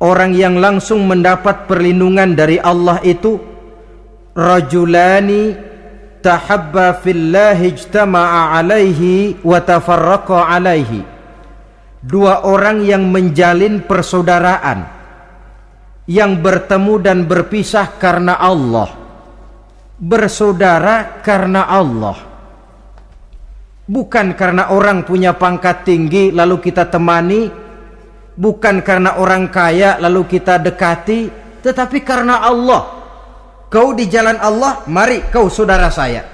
orang 0.00 0.32
yang 0.36 0.56
langsung 0.60 1.04
mendapat 1.08 1.68
perlindungan 1.68 2.36
dari 2.36 2.56
Allah 2.60 3.00
itu 3.04 3.40
rajulani 4.36 5.69
tahabba 6.20 7.00
fillahi 7.00 7.72
ijtama'a 7.74 8.56
alaihi 8.60 9.40
wa 9.42 9.58
tafarraqa 9.60 10.46
alaihi. 10.46 11.02
Dua 12.00 12.48
orang 12.48 12.80
yang 12.84 13.08
menjalin 13.12 13.84
persaudaraan 13.84 14.88
yang 16.08 16.40
bertemu 16.40 16.94
dan 17.00 17.18
berpisah 17.28 18.00
karena 18.00 18.40
Allah 18.40 18.88
bersaudara 20.00 21.20
karena 21.20 21.68
Allah. 21.68 22.16
Bukan 23.84 24.32
karena 24.32 24.72
orang 24.72 25.04
punya 25.04 25.36
pangkat 25.36 25.84
tinggi 25.84 26.30
lalu 26.32 26.62
kita 26.62 26.88
temani 26.88 27.50
bukan 28.40 28.80
karena 28.80 29.20
orang 29.20 29.52
kaya 29.52 30.00
lalu 30.00 30.24
kita 30.24 30.56
dekati 30.62 31.28
tetapi 31.60 32.00
karena 32.00 32.40
Allah 32.40 32.99
Kau 33.70 33.94
di 33.94 34.10
jalan 34.10 34.34
Allah, 34.42 34.82
mari 34.90 35.30
kau 35.30 35.46
saudara 35.46 35.86
saya. 35.94 36.26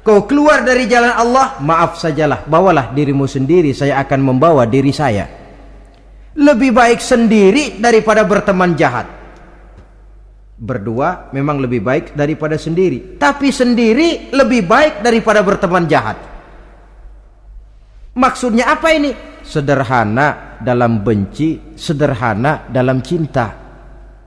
Kau 0.00 0.24
keluar 0.24 0.64
dari 0.64 0.88
jalan 0.88 1.12
Allah, 1.12 1.60
maaf 1.60 2.00
sajalah, 2.00 2.48
bawalah 2.48 2.96
dirimu 2.96 3.28
sendiri, 3.28 3.76
saya 3.76 4.00
akan 4.00 4.20
membawa 4.24 4.64
diri 4.64 4.88
saya. 4.88 5.28
Lebih 6.40 6.72
baik 6.72 7.04
sendiri 7.04 7.76
daripada 7.76 8.24
berteman 8.24 8.72
jahat. 8.80 9.04
Berdua 10.56 11.28
memang 11.36 11.60
lebih 11.60 11.84
baik 11.84 12.16
daripada 12.16 12.56
sendiri, 12.56 13.20
tapi 13.20 13.52
sendiri 13.52 14.32
lebih 14.32 14.64
baik 14.64 15.04
daripada 15.04 15.44
berteman 15.44 15.84
jahat. 15.84 16.16
Maksudnya 18.16 18.72
apa 18.72 18.88
ini? 18.96 19.12
Sederhana, 19.44 20.56
dalam 20.64 21.04
benci, 21.04 21.76
sederhana 21.76 22.64
dalam 22.72 23.04
cinta. 23.04 23.52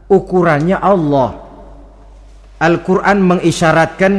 Ukurannya 0.06 0.78
Allah. 0.78 1.30
Al-Quran 2.62 3.18
mengisyaratkan 3.22 4.14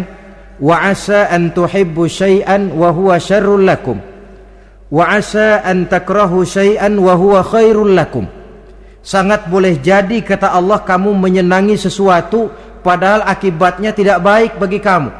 wa 0.60 0.76
asa 0.86 1.30
an 1.30 1.50
tuhibbu 1.50 2.06
syai'an 2.06 2.74
wa 2.74 2.90
huwa 2.94 3.18
syarrul 3.18 3.64
lakum. 3.66 3.98
Wa 4.92 5.18
asa 5.18 5.64
an 5.64 5.90
takrahu 5.90 6.46
syai'an 6.46 6.94
wa 6.98 7.14
huwa 7.18 7.42
khairul 7.42 7.94
lakum. 7.94 8.28
Sangat 9.04 9.50
boleh 9.52 9.80
jadi 9.80 10.24
kata 10.24 10.54
Allah 10.54 10.80
kamu 10.80 11.12
menyenangi 11.12 11.76
sesuatu 11.76 12.48
padahal 12.80 13.26
akibatnya 13.26 13.92
tidak 13.92 14.20
baik 14.20 14.56
bagi 14.56 14.80
kamu. 14.80 15.10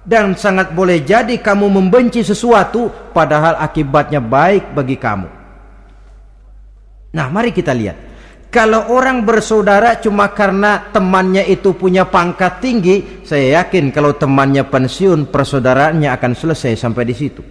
Dan 0.00 0.34
sangat 0.34 0.72
boleh 0.72 1.04
jadi 1.04 1.38
kamu 1.38 1.70
membenci 1.70 2.24
sesuatu 2.24 2.90
padahal 3.14 3.58
akibatnya 3.60 4.18
baik 4.18 4.74
bagi 4.74 4.96
kamu. 4.96 5.28
Nah 7.10 7.26
mari 7.30 7.50
kita 7.50 7.74
lihat 7.74 8.09
kalau 8.50 8.90
orang 8.90 9.22
bersaudara 9.22 10.02
cuma 10.02 10.34
karena 10.34 10.90
temannya 10.90 11.46
itu 11.46 11.70
punya 11.78 12.02
pangkat 12.02 12.58
tinggi, 12.58 13.22
saya 13.22 13.62
yakin 13.62 13.94
kalau 13.94 14.18
temannya 14.18 14.66
pensiun, 14.66 15.30
persaudaraannya 15.30 16.10
akan 16.10 16.32
selesai 16.34 16.74
sampai 16.74 17.04
di 17.06 17.14
situ. 17.14 17.42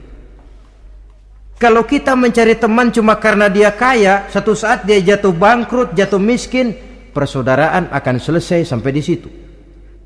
Kalau 1.60 1.84
kita 1.84 2.16
mencari 2.16 2.56
teman 2.56 2.92
cuma 2.92 3.16
karena 3.20 3.48
dia 3.48 3.72
kaya, 3.76 4.28
satu 4.32 4.56
saat 4.56 4.84
dia 4.84 5.00
jatuh 5.00 5.36
bangkrut, 5.36 5.92
jatuh 5.92 6.20
miskin, 6.20 6.72
persaudaraan 7.12 7.92
akan 7.92 8.16
selesai 8.16 8.64
sampai 8.64 8.92
di 8.96 9.04
situ. 9.04 9.28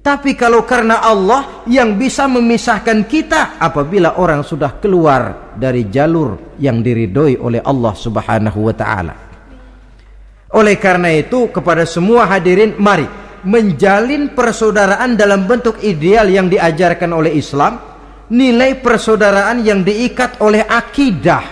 Tapi 0.03 0.35
kalau 0.37 0.65
karena 0.65 0.99
Allah 1.01 1.63
yang 1.69 1.95
bisa 1.95 2.25
memisahkan 2.25 3.05
kita 3.05 3.55
apabila 3.61 4.17
orang 4.19 4.41
sudah 4.41 4.81
keluar 4.81 5.53
dari 5.55 5.87
jalur 5.87 6.57
yang 6.59 6.81
diridhoi 6.83 7.39
oleh 7.39 7.61
Allah 7.61 7.93
Subhanahu 7.95 8.59
wa 8.67 8.75
taala. 8.75 9.32
Oleh 10.53 10.77
karena 10.77 11.09
itu 11.09 11.49
kepada 11.49 11.81
semua 11.89 12.29
hadirin 12.29 12.77
mari 12.77 13.09
menjalin 13.43 14.31
persaudaraan 14.31 15.19
dalam 15.19 15.49
bentuk 15.49 15.81
ideal 15.83 16.29
yang 16.31 16.47
diajarkan 16.47 17.11
oleh 17.11 17.35
Islam, 17.35 17.81
nilai 18.31 18.79
persaudaraan 18.79 19.65
yang 19.65 19.83
diikat 19.83 20.39
oleh 20.39 20.63
akidah. 20.63 21.43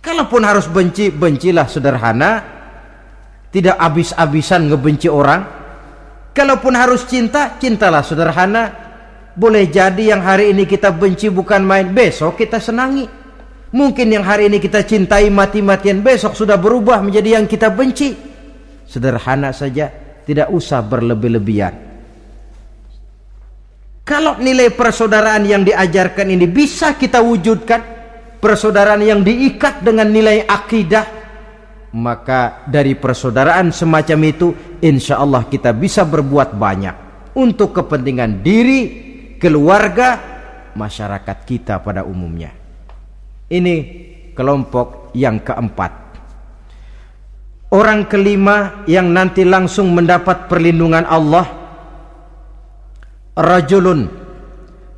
Kalaupun 0.00 0.42
harus 0.42 0.66
benci, 0.66 1.12
bencilah 1.12 1.68
sederhana, 1.68 2.30
tidak 3.52 3.76
habis-habisan 3.76 4.72
ngebenci 4.72 5.08
orang. 5.10 5.42
Kalaupun 6.32 6.72
harus 6.72 7.04
cinta, 7.04 7.58
cintalah 7.58 8.00
sederhana. 8.00 8.86
Boleh 9.38 9.70
jadi 9.70 10.16
yang 10.16 10.22
hari 10.22 10.50
ini 10.50 10.66
kita 10.66 10.90
benci 10.90 11.30
bukan 11.30 11.62
main, 11.62 11.92
besok 11.94 12.38
kita 12.40 12.58
senangi. 12.58 13.17
Mungkin 13.68 14.08
yang 14.08 14.24
hari 14.24 14.48
ini 14.48 14.56
kita 14.56 14.80
cintai 14.80 15.28
mati-matian 15.28 16.00
besok 16.00 16.32
sudah 16.32 16.56
berubah 16.56 17.04
menjadi 17.04 17.36
yang 17.36 17.44
kita 17.44 17.68
benci. 17.68 18.16
Sederhana 18.88 19.52
saja, 19.52 19.92
tidak 20.24 20.48
usah 20.48 20.80
berlebih-lebihan. 20.80 21.88
Kalau 24.08 24.40
nilai 24.40 24.72
persaudaraan 24.72 25.44
yang 25.44 25.68
diajarkan 25.68 26.32
ini 26.32 26.48
bisa 26.48 26.96
kita 26.96 27.20
wujudkan, 27.20 27.80
persaudaraan 28.40 29.04
yang 29.04 29.20
diikat 29.20 29.84
dengan 29.84 30.08
nilai 30.08 30.48
akidah, 30.48 31.04
maka 31.92 32.64
dari 32.64 32.96
persaudaraan 32.96 33.68
semacam 33.68 34.18
itu, 34.24 34.48
insya 34.80 35.20
Allah 35.20 35.44
kita 35.44 35.76
bisa 35.76 36.08
berbuat 36.08 36.56
banyak 36.56 36.96
untuk 37.36 37.76
kepentingan 37.76 38.40
diri, 38.40 38.80
keluarga, 39.36 40.16
masyarakat 40.72 41.38
kita 41.44 41.84
pada 41.84 42.08
umumnya. 42.08 42.57
Ini 43.48 43.76
kelompok 44.36 45.16
yang 45.16 45.40
keempat. 45.40 45.92
Orang 47.68 48.08
kelima 48.08 48.84
yang 48.88 49.12
nanti 49.12 49.44
langsung 49.44 49.92
mendapat 49.92 50.48
perlindungan 50.48 51.04
Allah 51.04 51.44
Rajulun 53.36 54.08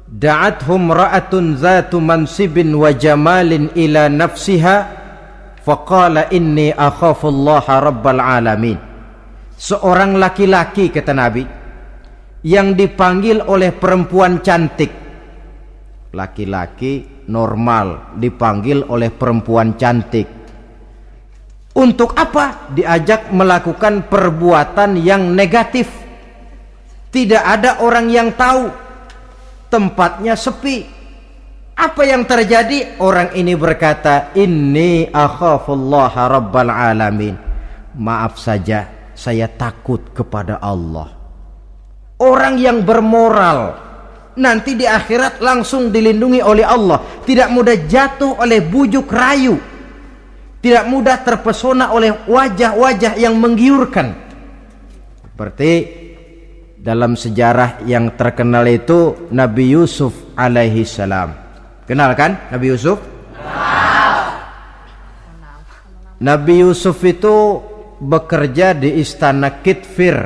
da'athum 0.07 0.91
ra'atun 0.91 1.59
zatu 1.59 1.99
mansibin 1.99 2.71
wa 2.75 2.95
jamalin 2.95 3.75
ila 3.75 4.07
nafsiha 4.07 4.77
faqala 5.67 6.31
inni 6.35 6.71
akhafullaha 6.71 7.83
rabbal 7.83 8.23
alamin 8.23 8.79
Seorang 9.61 10.17
laki-laki 10.17 10.89
kata 10.89 11.13
Nabi 11.13 11.45
yang 12.47 12.73
dipanggil 12.73 13.45
oleh 13.45 13.77
perempuan 13.77 14.41
cantik 14.41 14.89
laki-laki 16.17 17.20
normal 17.31 18.19
dipanggil 18.19 18.83
oleh 18.91 19.15
perempuan 19.15 19.79
cantik. 19.79 20.27
Untuk 21.71 22.19
apa 22.19 22.75
diajak 22.75 23.31
melakukan 23.31 24.11
perbuatan 24.11 24.99
yang 24.99 25.31
negatif? 25.31 25.87
Tidak 27.15 27.43
ada 27.43 27.79
orang 27.87 28.11
yang 28.11 28.35
tahu. 28.35 28.67
Tempatnya 29.71 30.35
sepi. 30.35 30.83
Apa 31.79 32.03
yang 32.03 32.27
terjadi? 32.27 32.99
Orang 32.99 33.31
ini 33.39 33.55
berkata 33.55 34.35
inni 34.35 35.07
akhafullah 35.09 36.11
rabbal 36.27 36.75
alamin. 36.75 37.39
Maaf 37.95 38.37
saja 38.43 38.91
saya 39.15 39.47
takut 39.47 40.11
kepada 40.11 40.59
Allah. 40.59 41.17
Orang 42.21 42.61
yang 42.61 42.85
bermoral 42.85 43.90
nanti 44.39 44.79
di 44.79 44.87
akhirat 44.87 45.43
langsung 45.43 45.91
dilindungi 45.91 46.45
oleh 46.45 46.67
Allah. 46.67 47.23
Tidak 47.27 47.49
mudah 47.51 47.77
jatuh 47.89 48.39
oleh 48.39 48.63
bujuk 48.63 49.09
rayu. 49.11 49.59
Tidak 50.61 50.85
mudah 50.87 51.25
terpesona 51.25 51.91
oleh 51.97 52.29
wajah-wajah 52.29 53.17
yang 53.17 53.35
menggiurkan. 53.41 54.13
Seperti 55.25 55.73
dalam 56.77 57.17
sejarah 57.17 57.85
yang 57.89 58.13
terkenal 58.13 58.69
itu 58.69 59.29
Nabi 59.33 59.73
Yusuf 59.73 60.13
alaihi 60.37 60.85
salam. 60.85 61.33
Kenal 61.89 62.13
kan 62.13 62.53
Nabi 62.53 62.67
Yusuf? 62.77 63.01
Nabi 66.21 66.61
Yusuf 66.61 67.01
itu 67.09 67.65
bekerja 68.01 68.77
di 68.77 69.01
istana 69.01 69.65
Kitfir 69.65 70.17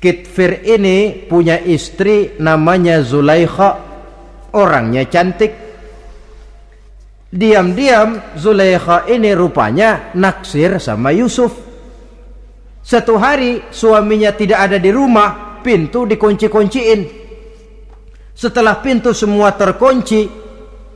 Kitfir 0.00 0.64
ini 0.64 1.28
punya 1.28 1.60
istri 1.60 2.40
namanya 2.40 3.04
Zulaikha. 3.04 3.92
Orangnya 4.56 5.04
cantik. 5.04 5.52
Diam-diam 7.28 8.34
Zulaikha 8.34 9.04
ini 9.12 9.36
rupanya 9.36 10.10
naksir 10.16 10.80
sama 10.80 11.12
Yusuf. 11.12 11.52
Satu 12.80 13.20
hari 13.20 13.60
suaminya 13.68 14.32
tidak 14.32 14.72
ada 14.72 14.80
di 14.80 14.88
rumah 14.88 15.60
pintu 15.60 16.08
dikunci-kunciin. 16.08 17.00
Setelah 18.32 18.80
pintu 18.80 19.12
semua 19.12 19.52
terkunci 19.52 20.24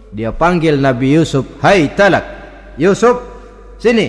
dia 0.08 0.32
panggil 0.32 0.80
Nabi 0.80 1.20
Yusuf 1.20 1.60
hai 1.60 1.92
talak. 1.92 2.24
Yusuf 2.80 3.20
sini. 3.76 4.08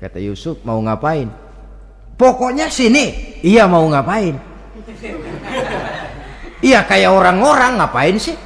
Kata 0.00 0.16
Yusuf 0.16 0.64
mau 0.64 0.80
ngapain 0.80 1.49
Pokoknya 2.20 2.68
sini. 2.68 3.32
Iya 3.40 3.64
mau 3.64 3.88
ngapain? 3.88 4.36
Iya 6.60 6.84
kayak 6.84 7.08
orang-orang 7.16 7.80
ngapain 7.80 8.20
sih? 8.20 8.36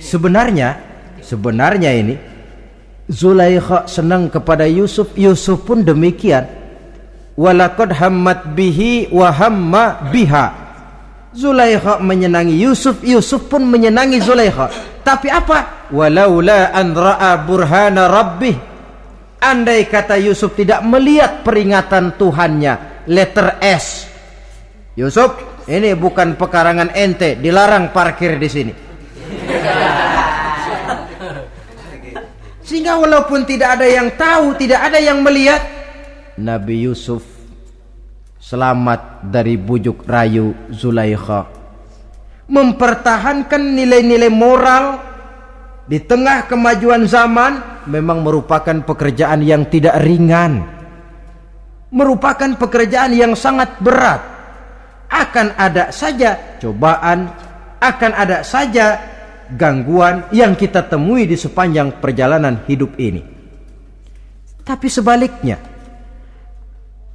Sebenarnya, 0.00 0.80
sebenarnya 1.20 1.92
ini 1.92 2.16
Zulaikha 3.12 3.84
senang 3.84 4.32
kepada 4.32 4.64
Yusuf, 4.64 5.12
Yusuf 5.12 5.68
pun 5.68 5.84
demikian. 5.84 6.48
Walakad 7.36 7.92
hammat 7.92 8.56
bihi 8.56 9.12
wa 9.12 9.28
hamma 9.28 10.08
biha. 10.08 10.56
Zulaikha 11.36 12.00
menyenangi 12.00 12.56
Yusuf, 12.56 13.04
Yusuf 13.04 13.52
pun 13.52 13.68
menyenangi 13.68 14.16
Zulaikha. 14.24 14.72
Tapi 15.04 15.28
apa? 15.28 15.77
Walaula 15.92 16.72
an 16.72 16.92
ra'a 16.92 17.32
burhana 17.44 18.08
rabbih. 18.08 18.56
Andai 19.38 19.86
kata 19.86 20.18
Yusuf 20.18 20.58
tidak 20.58 20.82
melihat 20.82 21.46
peringatan 21.46 22.18
Tuhannya 22.18 23.06
letter 23.06 23.62
S. 23.62 24.10
Yusuf 24.98 25.62
ini 25.70 25.94
bukan 25.94 26.34
pekarangan 26.34 26.90
ente 26.90 27.38
dilarang 27.38 27.94
parkir 27.94 28.34
di 28.34 28.48
sini. 28.50 28.72
Sehingga 32.66 33.00
walaupun 33.00 33.46
tidak 33.48 33.80
ada 33.80 33.86
yang 33.88 34.12
tahu 34.18 34.58
tidak 34.58 34.90
ada 34.92 34.98
yang 35.00 35.24
melihat 35.24 35.62
Nabi 36.36 36.84
Yusuf 36.84 37.24
selamat 38.42 39.24
dari 39.24 39.54
bujuk 39.54 40.04
rayu 40.04 40.52
Zulaikha. 40.68 41.48
Mempertahankan 42.48 43.60
nilai-nilai 43.76 44.32
moral 44.32 45.07
di 45.88 46.04
tengah 46.04 46.44
kemajuan 46.44 47.08
zaman 47.08 47.84
memang 47.88 48.20
merupakan 48.20 48.76
pekerjaan 48.84 49.40
yang 49.40 49.64
tidak 49.72 49.96
ringan. 50.04 50.68
Merupakan 51.88 52.52
pekerjaan 52.60 53.16
yang 53.16 53.32
sangat 53.32 53.80
berat. 53.80 54.20
Akan 55.08 55.56
ada 55.56 55.88
saja 55.88 56.60
cobaan, 56.60 57.32
akan 57.80 58.12
ada 58.12 58.44
saja 58.44 59.00
gangguan 59.48 60.28
yang 60.28 60.52
kita 60.52 60.84
temui 60.84 61.24
di 61.24 61.40
sepanjang 61.40 61.96
perjalanan 61.96 62.60
hidup 62.68 62.92
ini. 63.00 63.24
Tapi 64.60 64.84
sebaliknya, 64.92 65.56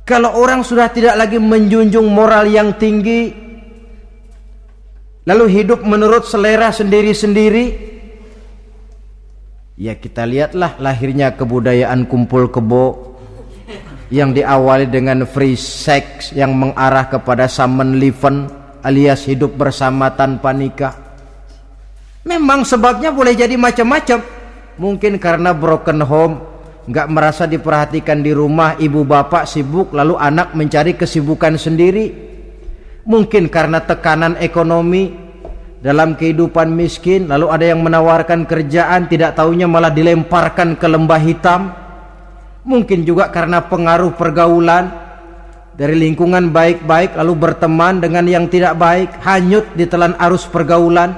kalau 0.01 0.33
orang 0.41 0.65
sudah 0.65 0.89
tidak 0.89 1.13
lagi 1.13 1.37
menjunjung 1.37 2.09
moral 2.09 2.49
yang 2.49 2.73
tinggi, 2.81 3.29
lalu 5.29 5.61
hidup 5.61 5.85
menurut 5.85 6.25
selera 6.25 6.73
sendiri-sendiri, 6.73 7.92
ya 9.73 9.97
kita 9.97 10.25
lihatlah 10.29 10.77
lahirnya 10.77 11.33
kebudayaan 11.33 12.05
kumpul 12.05 12.49
kebo 12.53 13.17
yang 14.13 14.29
diawali 14.29 14.85
dengan 14.93 15.25
free 15.25 15.57
sex 15.57 16.37
yang 16.37 16.53
mengarah 16.53 17.09
kepada 17.09 17.49
summon 17.49 17.97
liven 17.97 18.45
alias 18.85 19.25
hidup 19.25 19.57
bersama 19.57 20.13
tanpa 20.13 20.53
nikah. 20.53 20.93
Memang 22.23 22.67
sebabnya 22.67 23.09
boleh 23.09 23.33
jadi 23.33 23.57
macam-macam. 23.57 24.21
Mungkin 24.77 25.17
karena 25.17 25.51
broken 25.51 25.99
home, 26.05 26.35
nggak 26.87 27.07
merasa 27.09 27.43
diperhatikan 27.49 28.21
di 28.21 28.31
rumah, 28.31 28.77
ibu 28.79 29.03
bapak 29.03 29.47
sibuk, 29.47 29.91
lalu 29.91 30.19
anak 30.19 30.53
mencari 30.53 30.93
kesibukan 30.93 31.57
sendiri. 31.57 32.13
Mungkin 33.03 33.51
karena 33.51 33.83
tekanan 33.83 34.39
ekonomi 34.39 35.22
dalam 35.83 36.15
kehidupan 36.15 36.71
miskin, 36.71 37.27
lalu 37.27 37.51
ada 37.51 37.75
yang 37.75 37.83
menawarkan 37.83 38.47
kerjaan, 38.47 39.11
tidak 39.11 39.35
taunya 39.35 39.67
malah 39.67 39.91
dilemparkan 39.91 40.79
ke 40.79 40.87
lembah 40.87 41.19
hitam. 41.19 41.75
Mungkin 42.63 43.03
juga 43.03 43.27
karena 43.27 43.59
pengaruh 43.67 44.15
pergaulan 44.15 44.87
dari 45.75 45.99
lingkungan 45.99 46.55
baik-baik 46.55 47.19
lalu 47.19 47.33
berteman 47.35 47.99
dengan 47.99 48.23
yang 48.23 48.47
tidak 48.47 48.79
baik, 48.79 49.11
hanyut 49.27 49.67
di 49.75 49.83
telan 49.83 50.15
arus 50.15 50.47
pergaulan 50.47 51.11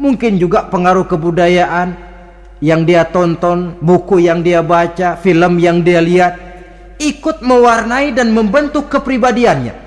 mungkin 0.00 0.40
juga 0.40 0.64
pengaruh 0.72 1.04
kebudayaan 1.04 1.92
yang 2.62 2.86
dia 2.86 3.04
tonton, 3.04 3.76
buku 3.82 4.22
yang 4.24 4.40
dia 4.40 4.62
baca, 4.62 5.18
film 5.18 5.58
yang 5.58 5.82
dia 5.82 5.98
lihat, 5.98 6.38
ikut 6.96 7.42
mewarnai 7.42 8.14
dan 8.14 8.30
membentuk 8.30 8.86
kepribadiannya. 8.86 9.81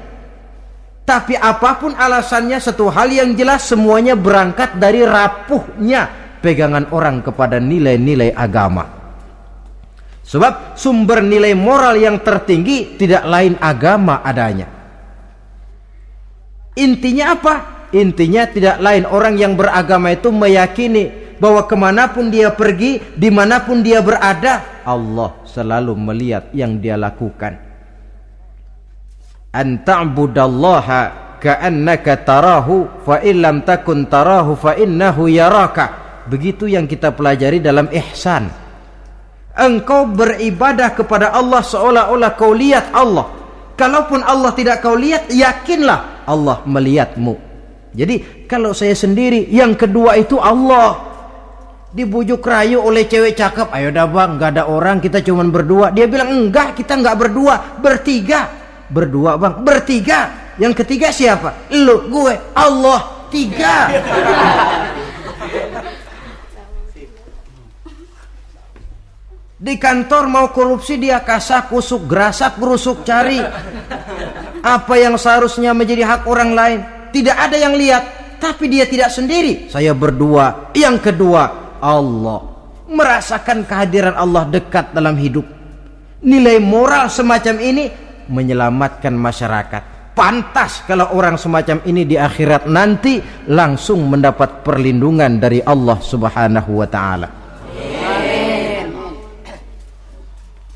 Tapi 1.05 1.37
apa 1.37 1.77
pun 1.77 1.93
alasannya, 1.93 2.57
satu 2.57 2.89
hal 2.89 3.13
yang 3.13 3.37
jelas 3.37 3.69
semuanya 3.69 4.17
berangkat 4.17 4.81
dari 4.81 5.05
rapuhnya 5.05 6.09
pegangan 6.41 6.89
orang 6.89 7.21
kepada 7.21 7.61
nilai-nilai 7.61 8.33
agama. 8.33 8.89
Sebab 10.25 10.73
sumber 10.73 11.21
nilai 11.21 11.53
moral 11.53 12.01
yang 12.01 12.17
tertinggi 12.25 12.97
tidak 12.97 13.21
lain 13.29 13.53
agama 13.61 14.25
adanya. 14.25 14.65
Intinya 16.73 17.37
apa? 17.37 17.55
Intinya 17.93 18.49
tidak 18.49 18.81
lain 18.81 19.05
orang 19.05 19.37
yang 19.37 19.53
beragama 19.53 20.09
itu 20.17 20.33
meyakini 20.33 21.37
bahwa 21.37 21.69
ke 21.69 21.75
mana 21.77 22.09
pun 22.09 22.33
dia 22.33 22.49
pergi, 22.49 22.99
di 23.13 23.29
mana 23.29 23.61
pun 23.61 23.85
dia 23.85 24.01
berada, 24.01 24.83
Allah 24.83 25.37
selalu 25.45 25.93
melihat 25.93 26.49
yang 26.51 26.81
dia 26.81 26.97
lakukan. 26.97 27.64
Anta'budallaha 29.55 31.39
ka'annaka 31.39 32.27
tarahu 32.27 33.07
fa 33.07 33.23
illam 33.23 33.63
takun 33.63 34.03
tarahu 34.11 34.59
fa 34.59 34.75
yaraka. 34.75 35.85
Begitu 36.27 36.67
yang 36.67 36.89
kita 36.89 37.15
pelajari 37.15 37.63
dalam 37.63 37.87
ihsan. 37.93 38.51
Engkau 39.55 40.11
beribadah 40.11 40.91
kepada 40.91 41.31
Allah 41.31 41.63
seolah-olah 41.63 42.35
kau 42.35 42.51
lihat 42.51 42.91
Allah. 42.91 43.31
Kalaupun 43.79 44.19
Allah 44.23 44.51
tidak 44.51 44.83
kau 44.83 44.95
lihat, 44.99 45.31
yakinlah 45.31 46.27
Allah 46.27 46.59
melihatmu. 46.67 47.39
Jadi 47.95 48.47
kalau 48.51 48.75
saya 48.75 48.91
sendiri, 48.91 49.47
yang 49.47 49.75
kedua 49.79 50.19
itu 50.19 50.35
Allah. 50.35 51.15
Dibujuk 51.95 52.43
rayu 52.43 52.83
oleh 52.83 53.07
cewek 53.07 53.39
cakep, 53.39 53.71
ayo 53.71 53.87
dah 53.87 54.03
bang, 54.03 54.35
nggak 54.35 54.51
ada 54.51 54.63
orang, 54.67 54.99
kita 54.99 55.23
cuma 55.23 55.47
berdua. 55.47 55.95
Dia 55.95 56.11
bilang 56.11 56.27
enggak, 56.27 56.75
kita 56.75 56.99
nggak 56.99 57.15
berdua, 57.15 57.79
bertiga. 57.79 58.64
Berdua 58.89 59.37
bang, 59.39 59.61
bertiga. 59.61 60.53
Yang 60.55 60.85
ketiga 60.85 61.11
siapa? 61.11 61.67
Lu, 61.73 62.07
gue, 62.07 62.33
Allah, 62.55 63.27
tiga. 63.33 63.91
Di 69.55 69.81
kantor 69.81 70.23
mau 70.29 70.47
korupsi 70.53 70.99
dia 71.01 71.23
kasak 71.25 71.73
kusuk, 71.73 72.05
gerasak 72.05 72.61
gerusuk 72.61 73.01
cari. 73.01 73.41
Apa 74.61 74.93
yang 74.97 75.17
seharusnya 75.17 75.73
menjadi 75.73 76.05
hak 76.05 76.21
orang 76.29 76.51
lain 76.53 76.79
tidak 77.15 77.37
ada 77.39 77.55
yang 77.55 77.79
lihat 77.79 78.03
tapi 78.43 78.67
dia 78.67 78.83
tidak 78.83 79.07
sendiri 79.07 79.71
saya 79.71 79.95
berdua 79.95 80.75
yang 80.75 80.99
kedua 80.99 81.71
Allah 81.79 82.43
merasakan 82.91 83.63
kehadiran 83.63 84.19
Allah 84.19 84.43
dekat 84.51 84.91
dalam 84.91 85.15
hidup 85.15 85.47
nilai 86.19 86.59
moral 86.59 87.07
semacam 87.07 87.55
ini 87.63 87.85
menyelamatkan 88.27 89.13
masyarakat 89.13 90.13
pantas 90.15 90.85
kalau 90.87 91.11
orang 91.11 91.35
semacam 91.35 91.83
ini 91.85 92.07
di 92.07 92.15
akhirat 92.15 92.69
nanti 92.71 93.19
langsung 93.51 94.07
mendapat 94.07 94.63
perlindungan 94.63 95.39
dari 95.41 95.59
Allah 95.59 95.99
Subhanahu 95.99 96.71
wa 96.79 96.87
taala 96.87 97.27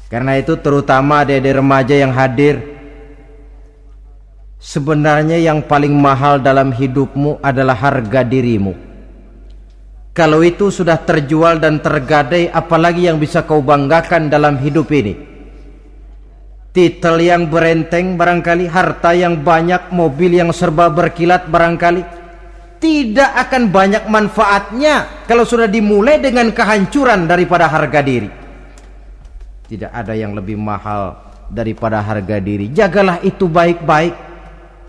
karena 0.09 0.41
itu 0.41 0.57
terutama 0.57 1.21
adik-adik 1.21 1.53
remaja 1.61 1.95
yang 1.95 2.11
hadir 2.11 2.79
Sebenarnya 4.59 5.39
yang 5.39 5.63
paling 5.63 5.95
mahal 5.95 6.43
dalam 6.43 6.75
hidupmu 6.75 7.39
adalah 7.39 7.79
harga 7.79 8.27
dirimu. 8.27 8.75
Kalau 10.11 10.43
itu 10.43 10.67
sudah 10.67 10.99
terjual 10.99 11.63
dan 11.63 11.79
tergadai, 11.79 12.51
apalagi 12.51 13.07
yang 13.07 13.15
bisa 13.23 13.47
kau 13.47 13.63
banggakan 13.63 14.27
dalam 14.27 14.59
hidup 14.59 14.91
ini? 14.91 15.15
Titel 16.69 17.17
yang 17.25 17.49
berenteng 17.49 18.13
barangkali, 18.13 18.69
harta 18.69 19.17
yang 19.17 19.41
banyak, 19.41 19.89
mobil 19.89 20.37
yang 20.37 20.53
serba 20.53 20.87
berkilat 20.93 21.49
barangkali. 21.49 22.21
Tidak 22.79 23.31
akan 23.35 23.73
banyak 23.73 24.07
manfaatnya 24.07 25.25
kalau 25.27 25.43
sudah 25.43 25.67
dimulai 25.67 26.21
dengan 26.21 26.53
kehancuran 26.53 27.27
daripada 27.27 27.67
harga 27.67 27.99
diri. 27.99 28.29
Tidak 29.67 29.91
ada 29.91 30.15
yang 30.15 30.31
lebih 30.31 30.55
mahal 30.55 31.17
daripada 31.51 31.99
harga 31.99 32.37
diri. 32.39 32.71
Jagalah 32.71 33.19
itu 33.25 33.51
baik-baik 33.51 34.29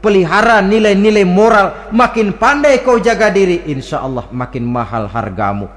pelihara 0.01 0.65
nilai-nilai 0.65 1.29
moral 1.29 1.93
makin 1.93 2.37
pandai 2.37 2.81
kau 2.81 2.97
jaga 2.97 3.29
diri 3.29 3.69
insya 3.69 4.01
Allah 4.01 4.27
makin 4.33 4.65
mahal 4.65 5.07
hargamu 5.07 5.69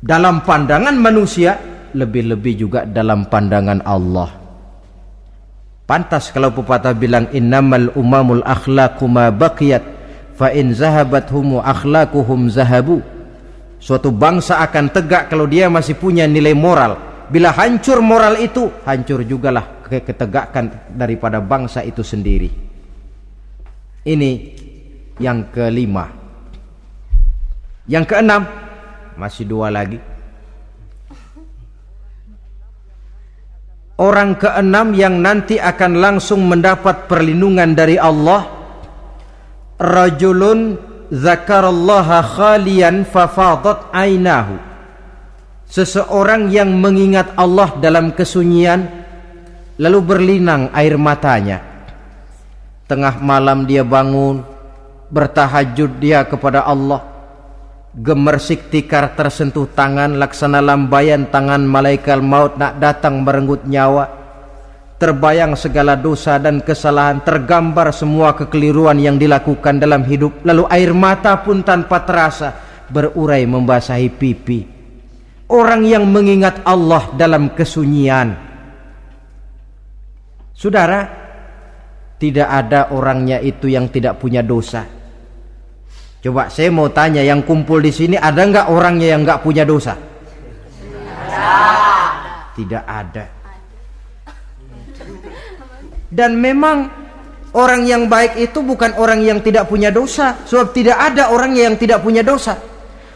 dalam 0.00 0.44
pandangan 0.44 0.96
manusia 0.96 1.56
lebih-lebih 1.96 2.54
juga 2.56 2.80
dalam 2.84 3.26
pandangan 3.26 3.80
Allah 3.84 4.39
pantas 5.90 6.30
kalau 6.30 6.54
pepatah 6.54 6.94
bilang 6.94 7.26
innamal 7.34 7.90
umamul 7.98 8.46
akhlaqu 8.46 9.10
ma 9.10 9.34
baqiyat 9.34 9.82
fa 10.38 10.54
in 10.54 10.70
zahabat 10.70 11.26
humu 11.34 11.58
akhlaquhum 11.58 12.46
zahabu 12.46 13.02
suatu 13.82 14.14
bangsa 14.14 14.62
akan 14.62 14.94
tegak 14.94 15.26
kalau 15.26 15.50
dia 15.50 15.66
masih 15.66 15.98
punya 15.98 16.30
nilai 16.30 16.54
moral 16.54 17.26
bila 17.26 17.50
hancur 17.50 17.98
moral 17.98 18.38
itu 18.38 18.70
hancur 18.86 19.26
jugalah 19.26 19.82
ketegakan 19.90 20.94
daripada 20.94 21.42
bangsa 21.42 21.82
itu 21.82 22.06
sendiri 22.06 22.70
ini 24.06 24.56
yang 25.20 25.52
kelima. 25.52 26.08
Yang 27.84 28.04
keenam 28.16 28.42
masih 29.20 29.44
dua 29.44 29.68
lagi. 29.68 30.00
Orang 34.00 34.40
keenam 34.40 34.96
yang 34.96 35.20
nanti 35.20 35.60
akan 35.60 36.00
langsung 36.00 36.48
mendapat 36.48 37.04
perlindungan 37.04 37.76
dari 37.76 38.00
Allah. 38.00 38.48
Rajulun 39.76 40.80
zakarallaha 41.12 42.24
khalian 42.24 43.04
fafadat 43.04 43.92
ainahu. 43.92 44.56
Seseorang 45.68 46.48
yang 46.48 46.72
mengingat 46.80 47.36
Allah 47.36 47.76
dalam 47.76 48.10
kesunyian 48.16 49.00
Lalu 49.80 49.98
berlinang 50.04 50.68
air 50.76 51.00
matanya. 51.00 51.64
Tengah 52.84 53.16
malam 53.24 53.64
dia 53.64 53.80
bangun 53.80 54.44
Bertahajud 55.08 55.96
dia 55.96 56.20
kepada 56.28 56.68
Allah 56.68 57.09
Gemersik 57.90 58.70
tikar 58.70 59.18
tersentuh 59.18 59.66
tangan 59.74 60.14
Laksana 60.14 60.62
lambayan 60.62 61.26
tangan 61.26 61.66
malaikat 61.66 62.22
maut 62.22 62.54
Nak 62.54 62.78
datang 62.78 63.26
merenggut 63.26 63.66
nyawa. 63.66 64.06
Terbayang 64.94 65.58
segala 65.58 65.98
dosa 65.98 66.38
dan 66.38 66.62
kesalahan 66.62 67.18
Tergambar 67.26 67.90
semua 67.90 68.38
kekeliruan 68.38 68.94
yang 69.02 69.18
dilakukan 69.18 69.82
dalam 69.82 70.06
hidup. 70.06 70.46
Lalu 70.46 70.70
air 70.70 70.94
mata 70.94 71.34
pun 71.42 71.66
tanpa 71.66 72.06
terasa 72.06 72.54
Berurai 72.90 73.42
membasahi 73.42 74.08
pipi. 74.14 74.60
Orang 75.50 75.82
yang 75.82 76.06
mengingat 76.06 76.62
Allah 76.62 77.10
dalam 77.18 77.50
kesunyian. 77.54 78.38
Saudara 80.54 81.06
tidak 82.20 82.46
ada 82.46 82.94
orangnya 82.94 83.42
itu 83.42 83.66
yang 83.66 83.90
tidak 83.90 84.22
punya 84.22 84.46
dosa. 84.46 84.99
Coba 86.20 86.52
saya 86.52 86.68
mau 86.68 86.92
tanya 86.92 87.24
yang 87.24 87.40
kumpul 87.40 87.80
di 87.80 87.88
sini 87.88 88.20
ada 88.20 88.44
nggak 88.44 88.68
orangnya 88.68 89.16
yang 89.16 89.24
nggak 89.24 89.40
punya 89.40 89.64
dosa? 89.64 89.96
Tidak 92.52 92.84
ada. 92.84 93.24
Dan 96.10 96.36
memang 96.36 96.90
orang 97.56 97.86
yang 97.86 98.10
baik 98.10 98.36
itu 98.36 98.60
bukan 98.60 98.98
orang 99.00 99.24
yang 99.24 99.40
tidak 99.40 99.70
punya 99.70 99.88
dosa, 99.88 100.42
sebab 100.44 100.74
tidak 100.76 100.98
ada 100.98 101.32
orang 101.32 101.56
yang 101.56 101.78
tidak 101.80 102.04
punya 102.04 102.20
dosa. 102.20 102.58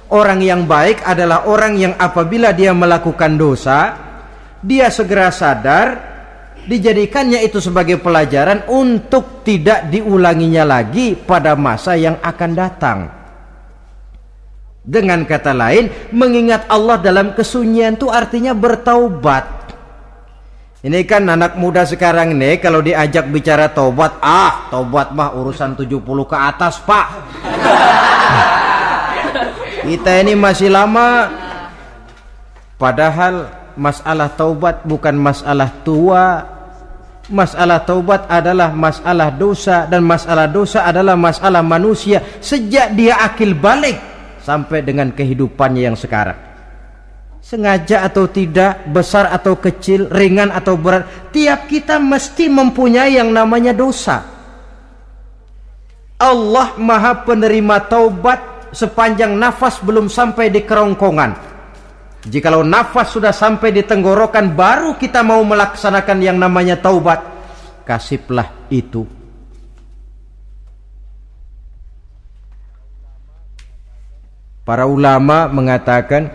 Orang 0.09 0.41
yang 0.41 0.65
baik 0.65 1.03
adalah 1.03 1.45
orang 1.51 1.75
yang 1.75 1.93
apabila 1.99 2.55
dia 2.55 2.71
melakukan 2.71 3.35
dosa, 3.35 3.99
dia 4.63 4.89
segera 4.89 5.29
sadar, 5.35 6.14
dijadikannya 6.65 7.45
itu 7.45 7.61
sebagai 7.61 8.01
pelajaran 8.01 8.69
untuk 8.69 9.45
tidak 9.45 9.89
diulanginya 9.89 10.65
lagi 10.65 11.17
pada 11.17 11.55
masa 11.55 11.97
yang 11.97 12.17
akan 12.21 12.51
datang. 12.53 12.99
Dengan 14.85 15.25
kata 15.25 15.57
lain, 15.57 15.89
mengingat 16.12 16.69
Allah 16.69 17.01
dalam 17.01 17.33
kesunyian 17.33 17.97
itu 17.97 18.12
artinya 18.12 18.53
bertaubat. 18.53 19.65
Ini 20.85 21.01
kan 21.09 21.25
anak 21.25 21.57
muda 21.57 21.89
sekarang 21.89 22.37
ini 22.37 22.61
kalau 22.61 22.85
diajak 22.85 23.25
bicara 23.33 23.73
taubat, 23.73 24.21
ah, 24.21 24.69
taubat 24.69 25.17
mah 25.17 25.33
urusan 25.33 25.73
70 25.81 26.29
ke 26.29 26.37
atas, 26.37 26.77
Pak. 26.85 27.07
Kita 29.89 30.21
ini 30.21 30.37
masih 30.37 30.69
lama. 30.69 31.33
Padahal 32.77 33.49
masalah 33.81 34.29
taubat 34.29 34.85
bukan 34.85 35.17
masalah 35.17 35.73
tua. 35.81 36.54
Masalah 37.33 37.81
taubat 37.89 38.29
adalah 38.29 38.68
masalah 38.77 39.33
dosa 39.33 39.89
dan 39.89 40.05
masalah 40.05 40.45
dosa 40.45 40.85
adalah 40.85 41.16
masalah 41.16 41.64
manusia 41.64 42.20
sejak 42.45 42.93
dia 42.93 43.16
akil 43.16 43.57
balik 43.57 43.97
sampai 44.45 44.85
dengan 44.85 45.09
kehidupannya 45.09 45.89
yang 45.89 45.97
sekarang. 45.97 46.37
Sengaja 47.41 48.05
atau 48.05 48.29
tidak, 48.29 48.89
besar 48.89 49.33
atau 49.33 49.57
kecil, 49.57 50.09
ringan 50.12 50.53
atau 50.53 50.77
berat, 50.77 51.33
tiap 51.33 51.68
kita 51.68 51.97
mesti 52.01 52.49
mempunyai 52.49 53.16
yang 53.16 53.33
namanya 53.33 53.72
dosa. 53.72 54.25
Allah 56.20 56.77
Maha 56.77 57.25
penerima 57.25 57.85
taubat 57.89 58.72
sepanjang 58.72 59.33
nafas 59.37 59.81
belum 59.81 60.09
sampai 60.12 60.49
di 60.53 60.64
kerongkongan. 60.64 61.54
Jikalau 62.25 62.64
nafas 62.64 63.12
sudah 63.12 63.37
sampai 63.37 63.68
di 63.68 63.85
tenggorokan 63.85 64.57
baru 64.57 64.97
kita 64.97 65.20
mau 65.20 65.45
melaksanakan 65.45 66.18
yang 66.25 66.41
namanya 66.41 66.81
taubat, 66.81 67.20
kasihlah 67.85 68.49
itu. 68.72 69.05
Para 74.64 74.89
ulama 74.89 75.53
mengatakan 75.53 76.33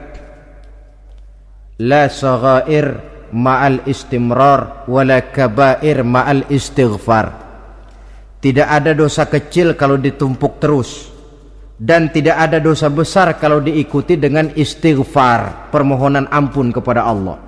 la 1.82 2.06
saghair 2.06 3.02
ma'al 3.34 3.90
istimrar 3.90 4.86
wala 4.86 5.26
kabair 5.34 6.06
ma'al 6.06 6.46
istighfar. 6.54 7.50
Tidak 8.38 8.70
ada 8.70 8.94
dosa 8.94 9.26
kecil 9.26 9.74
kalau 9.74 9.98
ditumpuk 9.98 10.62
terus 10.62 11.10
dan 11.80 12.12
tidak 12.12 12.36
ada 12.36 12.60
dosa 12.60 12.92
besar 12.92 13.40
kalau 13.40 13.64
diikuti 13.64 14.20
dengan 14.20 14.52
istighfar, 14.52 15.72
permohonan 15.72 16.28
ampun 16.28 16.76
kepada 16.76 17.08
Allah. 17.08 17.40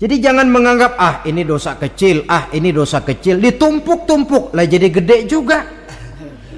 Jadi 0.00 0.18
jangan 0.18 0.48
menganggap 0.48 0.98
ah 0.98 1.14
ini 1.28 1.44
dosa 1.44 1.76
kecil, 1.76 2.24
ah 2.26 2.48
ini 2.56 2.72
dosa 2.72 3.04
kecil, 3.04 3.38
ditumpuk-tumpuk 3.38 4.56
lah 4.56 4.64
jadi 4.64 4.88
gede 4.88 5.28
juga. 5.28 5.62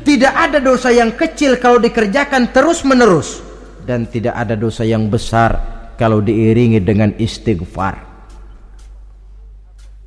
Tidak 0.04 0.32
ada 0.32 0.62
dosa 0.62 0.94
yang 0.94 1.12
kecil 1.18 1.58
kalau 1.58 1.82
dikerjakan 1.82 2.54
terus-menerus 2.54 3.42
dan 3.84 4.06
tidak 4.08 4.36
ada 4.36 4.54
dosa 4.56 4.84
yang 4.84 5.10
besar 5.12 5.58
kalau 5.98 6.22
diiringi 6.22 6.80
dengan 6.80 7.12
istighfar. 7.18 8.13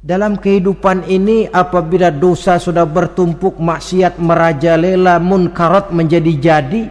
Dalam 0.08 0.40
kehidupan 0.40 1.04
ini 1.12 1.52
apabila 1.52 2.08
dosa 2.08 2.56
sudah 2.56 2.88
bertumpuk 2.88 3.60
maksiat 3.60 4.24
merajalela 4.24 5.20
munkarat 5.20 5.92
menjadi 5.92 6.32
jadi 6.40 6.88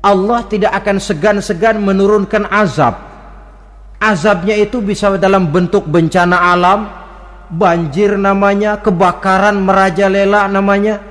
Allah 0.00 0.40
tidak 0.48 0.72
akan 0.80 0.96
segan-segan 0.96 1.84
menurunkan 1.84 2.48
azab. 2.48 2.96
Azabnya 4.00 4.56
itu 4.56 4.80
bisa 4.80 5.12
dalam 5.20 5.52
bentuk 5.52 5.84
bencana 5.84 6.56
alam 6.56 6.88
banjir 7.52 8.16
namanya 8.16 8.80
kebakaran 8.80 9.60
merajalela 9.60 10.48
namanya 10.48 11.04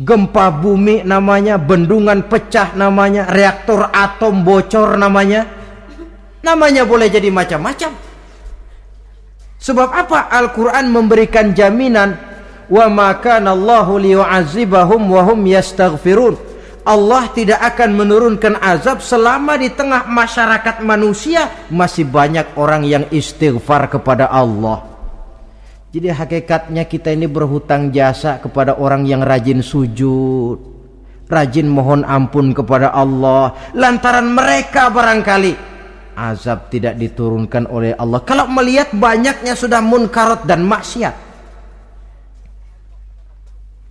gempa 0.00 0.48
bumi 0.64 1.04
namanya 1.04 1.60
bendungan 1.60 2.24
pecah 2.24 2.72
namanya 2.72 3.28
reaktor 3.28 3.92
atom 3.92 4.48
bocor 4.48 4.96
namanya. 4.96 5.44
Namanya 6.40 6.88
boleh 6.88 7.12
jadi 7.12 7.28
macam-macam 7.28 8.13
Sebab 9.64 9.88
apa 9.96 10.28
Al-Quran 10.28 10.92
memberikan 10.92 11.56
jaminan 11.56 12.20
wa 12.68 12.84
maka 12.92 13.40
Allahu 13.40 13.96
liyu'azibahum 13.96 15.40
yastaghfirun. 15.40 16.36
Allah 16.84 17.32
tidak 17.32 17.64
akan 17.72 17.96
menurunkan 17.96 18.60
azab 18.60 19.00
selama 19.00 19.56
di 19.56 19.72
tengah 19.72 20.04
masyarakat 20.04 20.84
manusia 20.84 21.48
masih 21.72 22.04
banyak 22.04 22.44
orang 22.60 22.84
yang 22.84 23.08
istighfar 23.08 23.88
kepada 23.88 24.28
Allah. 24.28 24.84
Jadi 25.96 26.12
hakikatnya 26.12 26.84
kita 26.84 27.16
ini 27.16 27.24
berhutang 27.24 27.88
jasa 27.88 28.36
kepada 28.44 28.76
orang 28.76 29.08
yang 29.08 29.24
rajin 29.24 29.64
sujud, 29.64 30.60
rajin 31.24 31.72
mohon 31.72 32.04
ampun 32.04 32.52
kepada 32.52 32.92
Allah. 32.92 33.72
Lantaran 33.72 34.28
mereka 34.28 34.92
barangkali 34.92 35.73
azab 36.14 36.70
tidak 36.70 36.96
diturunkan 36.96 37.66
oleh 37.68 37.92
Allah. 37.98 38.22
Kalau 38.22 38.46
melihat 38.48 38.94
banyaknya 38.94 39.52
sudah 39.58 39.82
munkarat 39.82 40.46
dan 40.46 40.62
maksiat. 40.64 41.14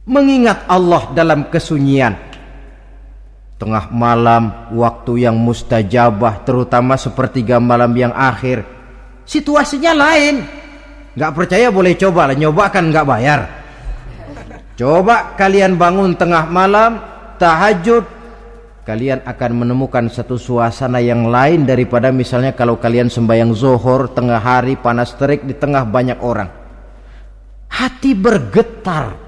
Mengingat 0.04 0.68
Allah 0.68 1.12
dalam 1.16 1.48
kesunyian. 1.48 2.16
Tengah 3.56 3.94
malam 3.96 4.76
waktu 4.76 5.24
yang 5.24 5.40
mustajabah 5.40 6.44
terutama 6.44 7.00
sepertiga 7.00 7.62
malam 7.64 7.96
yang 7.96 8.12
akhir. 8.12 8.68
Situasinya 9.24 9.96
lain. 9.96 10.44
Nggak 11.16 11.32
percaya 11.32 11.72
boleh 11.72 11.96
coba 11.96 12.32
lah. 12.32 12.36
Nyoba 12.36 12.64
kan 12.74 12.92
nggak 12.92 13.08
bayar. 13.08 13.42
Coba 14.74 15.38
kalian 15.38 15.78
bangun 15.78 16.18
tengah 16.18 16.50
malam 16.50 16.98
tahajud 17.38 18.23
kalian 18.84 19.24
akan 19.24 19.52
menemukan 19.64 20.12
satu 20.12 20.36
suasana 20.36 21.00
yang 21.00 21.32
lain 21.32 21.64
daripada 21.64 22.12
misalnya 22.12 22.52
kalau 22.52 22.76
kalian 22.76 23.08
sembahyang 23.08 23.56
zohor 23.56 24.12
tengah 24.12 24.44
hari 24.44 24.76
panas 24.76 25.16
terik 25.16 25.48
di 25.48 25.56
tengah 25.56 25.88
banyak 25.88 26.20
orang. 26.20 26.52
Hati 27.72 28.12
bergetar. 28.14 29.24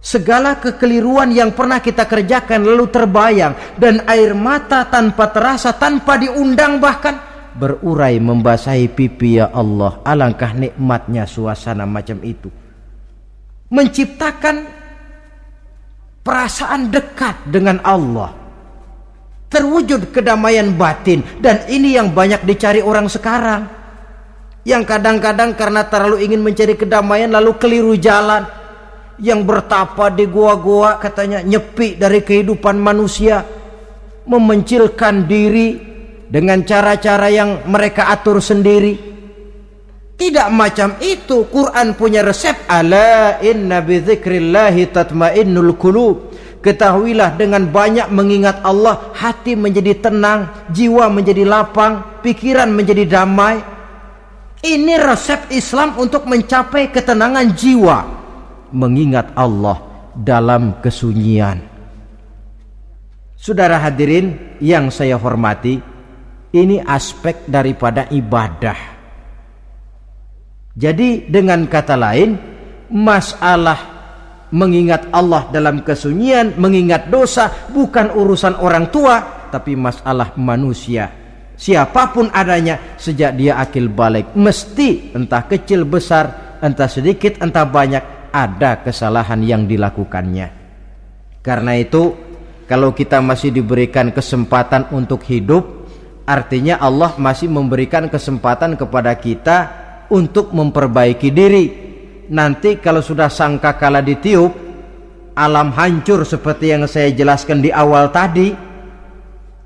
Segala 0.00 0.56
kekeliruan 0.56 1.28
yang 1.28 1.52
pernah 1.52 1.76
kita 1.76 2.08
kerjakan 2.08 2.64
lalu 2.64 2.88
terbayang 2.88 3.76
dan 3.76 4.00
air 4.08 4.32
mata 4.32 4.88
tanpa 4.88 5.28
terasa 5.28 5.76
tanpa 5.76 6.16
diundang 6.16 6.80
bahkan 6.80 7.20
berurai 7.52 8.16
membasahi 8.16 8.96
pipi 8.96 9.36
ya 9.36 9.52
Allah 9.52 10.00
alangkah 10.00 10.56
nikmatnya 10.56 11.28
suasana 11.28 11.84
macam 11.84 12.16
itu. 12.24 12.48
Menciptakan 13.68 14.64
perasaan 16.24 16.88
dekat 16.88 17.52
dengan 17.52 17.84
Allah 17.84 18.39
terwujud 19.50 20.14
kedamaian 20.14 20.70
batin. 20.72 21.26
Dan 21.42 21.66
ini 21.66 21.98
yang 21.98 22.14
banyak 22.14 22.46
dicari 22.46 22.80
orang 22.80 23.10
sekarang. 23.10 23.66
Yang 24.62 24.82
kadang-kadang 24.86 25.58
karena 25.58 25.82
terlalu 25.90 26.24
ingin 26.24 26.40
mencari 26.40 26.78
kedamaian 26.78 27.28
lalu 27.28 27.58
keliru 27.58 27.98
jalan. 27.98 28.46
Yang 29.20 29.40
bertapa 29.44 30.08
di 30.16 30.24
gua-gua 30.24 30.96
katanya 30.96 31.44
nyepi 31.44 31.98
dari 31.98 32.24
kehidupan 32.24 32.78
manusia. 32.78 33.44
Memencilkan 34.24 35.26
diri 35.26 35.76
dengan 36.30 36.62
cara-cara 36.62 37.26
yang 37.28 37.66
mereka 37.66 38.08
atur 38.08 38.38
sendiri. 38.38 39.10
Tidak 40.14 40.48
macam 40.52 41.00
itu. 41.00 41.48
Quran 41.48 41.96
punya 41.96 42.20
resep 42.20 42.68
ala 42.68 43.40
inna 43.40 43.80
bi 43.80 43.98
dzikrillahi 44.04 44.92
tatmainnul 44.92 45.74
qulub 45.80 46.29
Ketahuilah 46.60 47.40
dengan 47.40 47.72
banyak 47.72 48.12
mengingat 48.12 48.60
Allah 48.60 49.16
hati 49.16 49.56
menjadi 49.56 49.96
tenang, 49.96 50.68
jiwa 50.68 51.08
menjadi 51.08 51.48
lapang, 51.48 52.20
pikiran 52.20 52.68
menjadi 52.68 53.08
damai. 53.08 53.64
Ini 54.60 55.00
resep 55.00 55.48
Islam 55.56 55.96
untuk 55.96 56.28
mencapai 56.28 56.92
ketenangan 56.92 57.56
jiwa. 57.56 57.98
Mengingat 58.76 59.32
Allah 59.32 59.80
dalam 60.12 60.84
kesunyian. 60.84 61.64
Saudara 63.40 63.80
hadirin 63.80 64.60
yang 64.60 64.92
saya 64.92 65.16
hormati, 65.16 65.80
ini 66.52 66.76
aspek 66.76 67.48
daripada 67.48 68.04
ibadah. 68.12 68.76
Jadi 70.76 71.24
dengan 71.24 71.64
kata 71.64 71.96
lain, 71.96 72.36
masalah 72.92 73.99
mengingat 74.50 75.10
Allah 75.14 75.46
dalam 75.50 75.82
kesunyian, 75.86 76.58
mengingat 76.58 77.10
dosa 77.10 77.70
bukan 77.70 78.14
urusan 78.14 78.58
orang 78.58 78.90
tua, 78.90 79.48
tapi 79.50 79.74
masalah 79.78 80.34
manusia. 80.38 81.10
Siapa 81.60 82.08
pun 82.14 82.32
adanya 82.32 82.96
sejak 82.96 83.36
dia 83.36 83.60
akil 83.60 83.92
balik 83.92 84.32
mesti 84.32 85.12
entah 85.12 85.44
kecil 85.44 85.84
besar, 85.84 86.56
entah 86.64 86.88
sedikit 86.88 87.36
entah 87.44 87.68
banyak 87.68 88.32
ada 88.32 88.80
kesalahan 88.80 89.44
yang 89.44 89.68
dilakukannya. 89.68 90.48
Karena 91.44 91.76
itu 91.76 92.16
kalau 92.64 92.96
kita 92.96 93.20
masih 93.20 93.52
diberikan 93.52 94.08
kesempatan 94.08 94.88
untuk 94.94 95.20
hidup, 95.26 95.84
artinya 96.24 96.80
Allah 96.80 97.12
masih 97.18 97.50
memberikan 97.50 98.08
kesempatan 98.08 98.78
kepada 98.78 99.12
kita 99.18 99.58
untuk 100.08 100.54
memperbaiki 100.54 101.28
diri 101.28 101.89
nanti 102.30 102.78
kalau 102.78 103.02
sudah 103.02 103.26
sangka 103.26 103.74
kala 103.76 104.00
ditiup 104.00 104.70
alam 105.34 105.74
hancur 105.74 106.22
seperti 106.26 106.74
yang 106.74 106.84
saya 106.84 107.10
jelaskan 107.14 107.62
di 107.62 107.70
awal 107.70 108.10
tadi. 108.10 108.52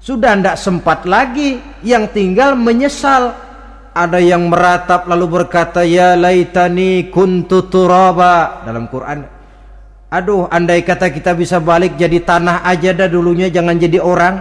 Sudah 0.05 0.37
tidak 0.37 0.61
sempat 0.61 1.09
lagi 1.09 1.57
yang 1.81 2.13
tinggal 2.13 2.53
menyesal. 2.53 3.33
Ada 3.95 4.19
yang 4.19 4.51
meratap 4.51 5.07
lalu 5.07 5.41
berkata 5.41 5.87
ya 5.87 6.19
laitani 6.19 7.09
kuntu 7.09 7.71
turaba. 7.71 8.67
Dalam 8.67 8.91
Quran 8.91 9.33
aduh 10.15 10.47
andai 10.47 10.87
kata 10.87 11.11
kita 11.11 11.35
bisa 11.35 11.59
balik 11.59 11.99
jadi 11.99 12.23
tanah 12.23 12.63
aja 12.63 12.95
dah 12.95 13.09
dulunya 13.11 13.51
jangan 13.51 13.75
jadi 13.75 13.99
orang. 13.99 14.35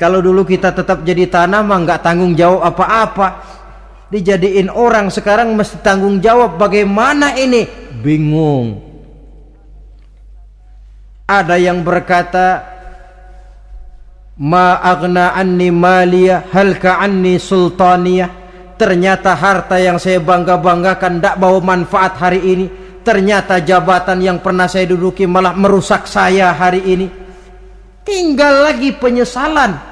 Kalau 0.00 0.24
dulu 0.24 0.42
kita 0.42 0.72
tetap 0.72 1.04
jadi 1.04 1.28
tanah 1.28 1.60
mah 1.62 1.78
nggak 1.84 2.00
tanggung 2.00 2.32
jawab 2.32 2.64
apa-apa 2.64 3.28
dijadiin 4.12 4.68
orang 4.68 5.08
sekarang 5.08 5.56
mesti 5.56 5.80
tanggung 5.80 6.20
jawab 6.20 6.60
bagaimana 6.60 7.32
ini? 7.40 7.64
Bingung. 8.04 8.76
Ada 11.24 11.56
yang 11.56 11.80
berkata 11.80 12.60
ma 14.36 14.76
agna 14.84 15.32
anni 15.32 15.72
maliyah 15.72 16.52
halka 16.52 17.00
anni 17.00 17.40
sultaniyah? 17.40 18.44
Ternyata 18.76 19.38
harta 19.38 19.78
yang 19.78 19.96
saya 19.96 20.18
bangga-banggakan 20.20 21.22
tidak 21.22 21.36
bawa 21.40 21.62
manfaat 21.62 22.18
hari 22.20 22.40
ini. 22.42 22.66
Ternyata 23.02 23.62
jabatan 23.62 24.18
yang 24.20 24.38
pernah 24.42 24.66
saya 24.66 24.90
duduki 24.90 25.24
malah 25.24 25.54
merusak 25.56 26.04
saya 26.04 26.50
hari 26.52 26.82
ini. 26.84 27.06
Tinggal 28.02 28.66
lagi 28.66 28.90
penyesalan 28.98 29.91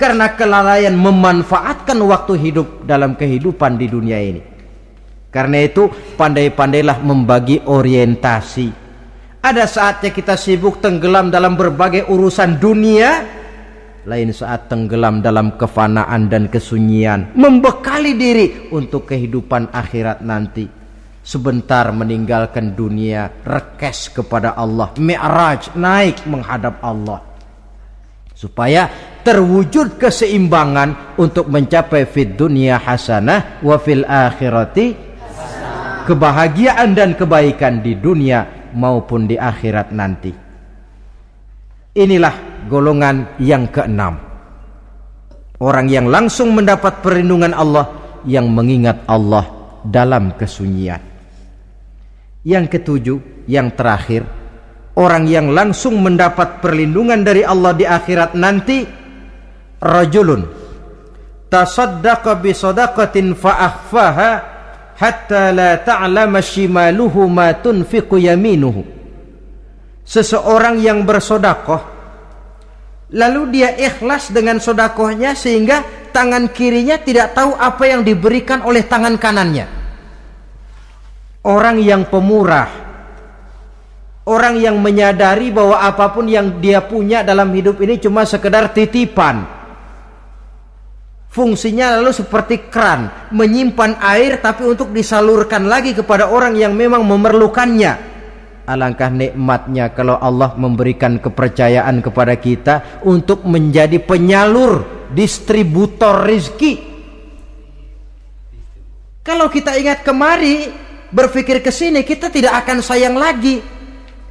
karena 0.00 0.32
kelalaian 0.32 0.96
memanfaatkan 0.96 2.00
waktu 2.08 2.40
hidup 2.40 2.88
dalam 2.88 3.12
kehidupan 3.12 3.76
di 3.76 3.84
dunia 3.84 4.16
ini. 4.16 4.40
Karena 5.28 5.60
itu 5.60 5.92
pandai-pandailah 6.16 7.04
membagi 7.04 7.60
orientasi. 7.68 8.72
Ada 9.44 9.68
saatnya 9.68 10.10
kita 10.10 10.40
sibuk 10.40 10.80
tenggelam 10.80 11.28
dalam 11.28 11.54
berbagai 11.54 12.08
urusan 12.08 12.56
dunia, 12.56 13.28
lain 14.08 14.32
saat 14.32 14.72
tenggelam 14.72 15.20
dalam 15.20 15.54
kefanaan 15.60 16.32
dan 16.32 16.48
kesunyian, 16.48 17.36
membekali 17.36 18.16
diri 18.16 18.72
untuk 18.72 19.04
kehidupan 19.12 19.68
akhirat 19.70 20.24
nanti. 20.24 20.64
Sebentar 21.20 21.92
meninggalkan 21.92 22.72
dunia, 22.72 23.28
rekes 23.44 24.08
kepada 24.10 24.56
Allah, 24.56 24.90
mi'raj, 24.96 25.76
naik 25.76 26.24
menghadap 26.24 26.80
Allah 26.80 27.30
supaya 28.40 28.88
terwujud 29.20 30.00
keseimbangan 30.00 31.16
untuk 31.20 31.48
mencapai 31.48 32.08
fid 32.08 32.34
dunia 32.36 32.80
hasanah 32.80 33.60
wa 33.60 33.76
fil 33.76 34.04
akhirati 34.04 34.96
kebahagiaan 36.08 36.96
dan 36.96 37.14
kebaikan 37.14 37.84
di 37.84 37.94
dunia 37.94 38.72
maupun 38.74 39.28
di 39.28 39.36
akhirat 39.36 39.92
nanti. 39.92 40.32
Inilah 41.90 42.66
golongan 42.70 43.38
yang 43.42 43.68
keenam. 43.68 44.16
Orang 45.60 45.92
yang 45.92 46.08
langsung 46.08 46.56
mendapat 46.56 47.04
perlindungan 47.04 47.52
Allah 47.52 48.18
yang 48.24 48.48
mengingat 48.48 49.04
Allah 49.04 49.44
dalam 49.84 50.32
kesunyian. 50.34 51.02
Yang 52.40 52.80
ketujuh 52.80 53.18
yang 53.44 53.68
terakhir 53.76 54.24
orang 55.00 55.24
yang 55.24 55.52
langsung 55.52 56.00
mendapat 56.04 56.60
perlindungan 56.60 57.24
dari 57.24 57.40
Allah 57.40 57.72
di 57.72 57.88
akhirat 57.88 58.36
nanti 58.36 58.99
rajulun 59.80 60.44
tasaddaqa 61.48 62.38
bi 62.38 62.52
sadaqatin 62.52 63.34
fa 63.34 63.52
akhfaha 63.58 64.30
hatta 65.00 65.50
la 65.50 65.80
ta'lama 65.80 66.44
shimaluhu 66.44 67.26
ma 67.26 67.56
tunfiqu 67.56 68.20
yaminuhu 68.20 68.84
seseorang 70.04 70.78
yang 70.78 71.02
bersodakoh 71.08 71.80
lalu 73.10 73.58
dia 73.58 73.74
ikhlas 73.74 74.30
dengan 74.30 74.60
sodakohnya 74.62 75.34
sehingga 75.34 75.82
tangan 76.14 76.52
kirinya 76.52 77.00
tidak 77.00 77.34
tahu 77.34 77.56
apa 77.56 77.84
yang 77.88 78.06
diberikan 78.06 78.62
oleh 78.62 78.86
tangan 78.86 79.18
kanannya 79.18 79.66
orang 81.42 81.80
yang 81.80 82.06
pemurah 82.06 82.90
Orang 84.30 84.62
yang 84.62 84.78
menyadari 84.78 85.50
bahwa 85.50 85.80
apa 85.80 86.12
pun 86.14 86.30
yang 86.30 86.62
dia 86.62 86.84
punya 86.84 87.26
dalam 87.26 87.50
hidup 87.50 87.82
ini 87.82 87.98
cuma 87.98 88.22
sekedar 88.22 88.70
titipan. 88.70 89.59
Fungsinya 91.30 91.94
lalu 91.94 92.10
seperti 92.10 92.66
keran, 92.66 93.30
menyimpan 93.30 94.02
air 94.02 94.42
tapi 94.42 94.66
untuk 94.66 94.90
disalurkan 94.90 95.70
lagi 95.70 95.94
kepada 95.94 96.26
orang 96.26 96.58
yang 96.58 96.74
memang 96.74 97.06
memerlukannya. 97.06 98.10
Alangkah 98.66 99.14
nikmatnya 99.14 99.94
kalau 99.94 100.18
Allah 100.18 100.58
memberikan 100.58 101.22
kepercayaan 101.22 102.02
kepada 102.02 102.34
kita 102.34 103.02
untuk 103.06 103.46
menjadi 103.46 104.02
penyalur, 104.02 105.06
distributor 105.14 106.26
rizki. 106.26 106.82
Kalau 109.22 109.46
kita 109.46 109.78
ingat 109.78 110.02
kemari, 110.02 110.66
berpikir 111.14 111.62
ke 111.62 111.70
sini, 111.70 112.02
kita 112.02 112.26
tidak 112.26 112.66
akan 112.66 112.82
sayang 112.82 113.14
lagi 113.14 113.62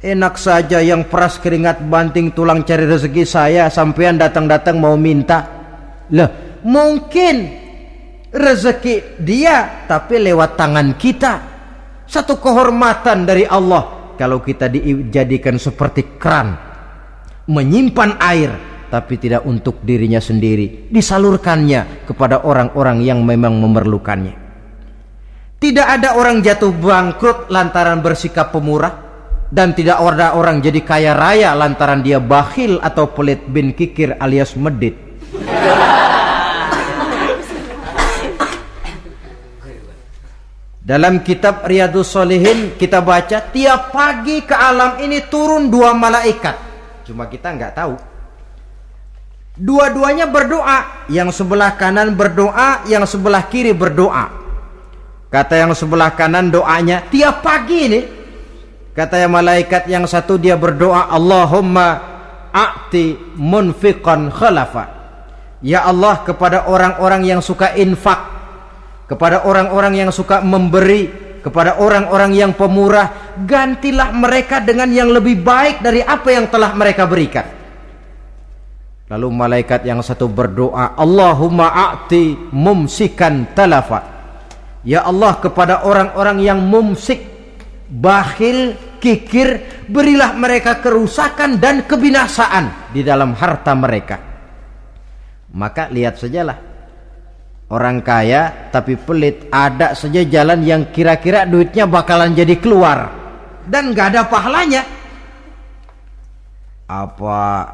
Enak 0.00 0.40
saja 0.40 0.80
yang 0.80 1.04
peras 1.12 1.36
keringat 1.36 1.84
banting 1.84 2.32
tulang 2.32 2.64
cari 2.64 2.88
rezeki 2.88 3.20
saya 3.28 3.68
sampean 3.68 4.16
datang-datang 4.16 4.80
mau 4.80 4.96
minta. 4.96 5.44
Lah, 6.16 6.39
mungkin 6.64 7.36
rezeki 8.30 9.20
dia 9.20 9.86
tapi 9.86 10.20
lewat 10.22 10.56
tangan 10.56 10.88
kita. 10.96 11.32
Satu 12.10 12.42
kehormatan 12.42 13.22
dari 13.22 13.46
Allah. 13.46 14.14
Kalau 14.18 14.42
kita 14.42 14.66
dijadikan 14.68 15.56
seperti 15.56 16.18
keran. 16.20 16.68
Menyimpan 17.50 18.20
air 18.20 18.50
tapi 18.90 19.18
tidak 19.22 19.46
untuk 19.46 19.82
dirinya 19.86 20.18
sendiri, 20.18 20.90
disalurkannya 20.90 22.06
kepada 22.10 22.42
orang-orang 22.42 23.06
yang 23.06 23.22
memang 23.22 23.54
memerlukannya. 23.58 24.34
Tidak 25.58 25.86
ada 25.86 26.18
orang 26.18 26.42
jatuh 26.42 26.74
bangkrut 26.74 27.50
lantaran 27.50 28.02
bersikap 28.02 28.50
pemurah. 28.50 29.08
Dan 29.50 29.74
tidak 29.74 29.98
ada 29.98 30.38
orang 30.38 30.62
jadi 30.62 30.78
kaya 30.78 31.10
raya 31.10 31.50
lantaran 31.58 32.06
dia 32.06 32.22
bakhil 32.22 32.78
atau 32.78 33.10
pelit 33.10 33.50
bin 33.50 33.74
kikir 33.74 34.14
alias 34.22 34.54
medit 34.54 34.94
dalam 40.80 41.20
kitab 41.20 41.64
Riyadus 41.68 42.10
Solihin 42.12 42.74
kita 42.74 43.04
baca 43.04 43.38
tiap 43.52 43.92
pagi 43.92 44.40
ke 44.44 44.56
alam 44.56 45.00
ini 45.04 45.24
turun 45.28 45.68
dua 45.68 45.92
malaikat. 45.92 46.56
Cuma 47.04 47.28
kita 47.28 47.52
nggak 47.52 47.72
tahu. 47.76 47.94
Dua-duanya 49.60 50.24
berdoa. 50.24 51.06
Yang 51.12 51.42
sebelah 51.44 51.76
kanan 51.76 52.16
berdoa 52.16 52.88
yang 52.88 53.04
sebelah 53.04 53.44
kiri 53.46 53.76
berdoa. 53.76 54.32
Kata 55.30 55.54
yang 55.54 55.72
sebelah 55.76 56.16
kanan 56.16 56.50
doanya 56.50 57.06
tiap 57.06 57.44
pagi 57.44 57.78
ini 57.86 58.00
Kata 58.90 59.22
yang 59.22 59.32
malaikat 59.32 59.86
yang 59.86 60.02
satu 60.02 60.34
dia 60.34 60.58
berdoa 60.58 61.08
Allahumma 61.14 62.02
a'ti 62.50 63.16
munfiqan 63.38 64.34
khalafa. 64.34 64.98
Ya 65.62 65.86
Allah 65.86 66.20
kepada 66.26 66.66
orang-orang 66.66 67.22
yang 67.22 67.40
suka 67.40 67.72
infak, 67.78 68.18
kepada 69.10 69.42
orang-orang 69.42 70.06
yang 70.06 70.10
suka 70.14 70.38
memberi, 70.38 71.10
kepada 71.42 71.82
orang-orang 71.82 72.30
yang 72.30 72.54
pemurah, 72.54 73.34
gantilah 73.42 74.14
mereka 74.14 74.62
dengan 74.62 74.86
yang 74.94 75.10
lebih 75.10 75.42
baik 75.42 75.82
dari 75.82 75.98
apa 75.98 76.30
yang 76.30 76.46
telah 76.46 76.70
mereka 76.78 77.10
berikan. 77.10 77.58
Lalu 79.10 79.26
malaikat 79.34 79.82
yang 79.82 79.98
satu 80.06 80.30
berdoa, 80.30 80.94
Allahumma 80.94 81.74
a'ti 81.74 82.54
mumsikan 82.54 83.50
talafa. 83.50 84.22
Ya 84.86 85.02
Allah 85.02 85.42
kepada 85.42 85.82
orang-orang 85.82 86.38
yang 86.46 86.62
mumsik 86.62 87.18
bakhil, 87.90 88.78
kikir, 89.02 89.82
berilah 89.90 90.38
mereka 90.38 90.78
kerusakan 90.78 91.58
dan 91.58 91.82
kebinasaan 91.82 92.94
di 92.94 93.02
dalam 93.02 93.34
harta 93.34 93.74
mereka. 93.74 94.16
Maka 95.50 95.90
lihat 95.90 96.14
sajalah. 96.14 96.69
Orang 97.70 98.02
kaya 98.02 98.66
tapi 98.74 98.98
pelit 98.98 99.46
ada 99.46 99.94
saja 99.94 100.26
jalan 100.26 100.66
yang 100.66 100.90
kira-kira 100.90 101.46
duitnya 101.46 101.86
bakalan 101.86 102.34
jadi 102.34 102.58
keluar. 102.58 103.14
Dan 103.62 103.94
gak 103.94 104.10
ada 104.10 104.26
pahalanya. 104.26 104.82
Apa 106.90 107.70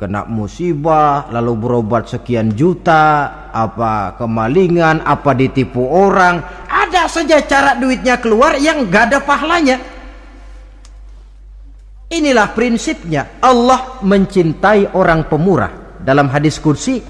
kena 0.00 0.24
musibah 0.24 1.28
lalu 1.28 1.60
berobat 1.60 2.08
sekian 2.08 2.56
juta 2.56 3.28
apa 3.52 4.16
kemalingan 4.16 5.04
apa 5.04 5.36
ditipu 5.36 5.92
orang. 5.92 6.40
Ada 6.64 7.04
saja 7.12 7.44
cara 7.44 7.76
duitnya 7.76 8.16
keluar 8.24 8.56
yang 8.56 8.88
gak 8.88 9.12
ada 9.12 9.18
pahalanya. 9.20 9.76
Inilah 12.08 12.48
prinsipnya. 12.56 13.44
Allah 13.44 14.00
mencintai 14.00 14.96
orang 14.96 15.28
pemurah. 15.28 16.00
Dalam 16.00 16.32
hadis 16.32 16.56
kursi 16.56 17.04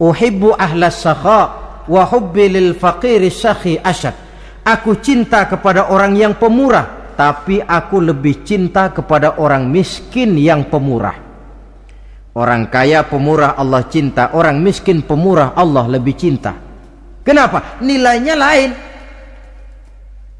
uhibbu 0.00 0.56
ahlas 0.56 1.04
sakha 1.04 1.59
wa 1.90 2.06
hubbi 2.06 2.46
lil 2.46 2.78
faqiri 2.78 3.26
syakhi 3.26 3.82
asyad 3.82 4.14
aku 4.62 5.02
cinta 5.02 5.50
kepada 5.50 5.90
orang 5.90 6.14
yang 6.14 6.38
pemurah 6.38 7.00
tapi 7.20 7.60
aku 7.60 8.00
lebih 8.00 8.40
cinta 8.48 8.88
kepada 8.96 9.36
orang 9.36 9.68
miskin 9.68 10.40
yang 10.40 10.72
pemurah. 10.72 11.12
Orang 12.32 12.72
kaya 12.72 13.04
pemurah 13.04 13.60
Allah 13.60 13.84
cinta, 13.92 14.32
orang 14.32 14.56
miskin 14.64 15.04
pemurah 15.04 15.52
Allah 15.52 15.84
lebih 15.84 16.16
cinta. 16.16 16.56
Kenapa? 17.20 17.76
Nilainya 17.84 18.32
lain. 18.40 18.70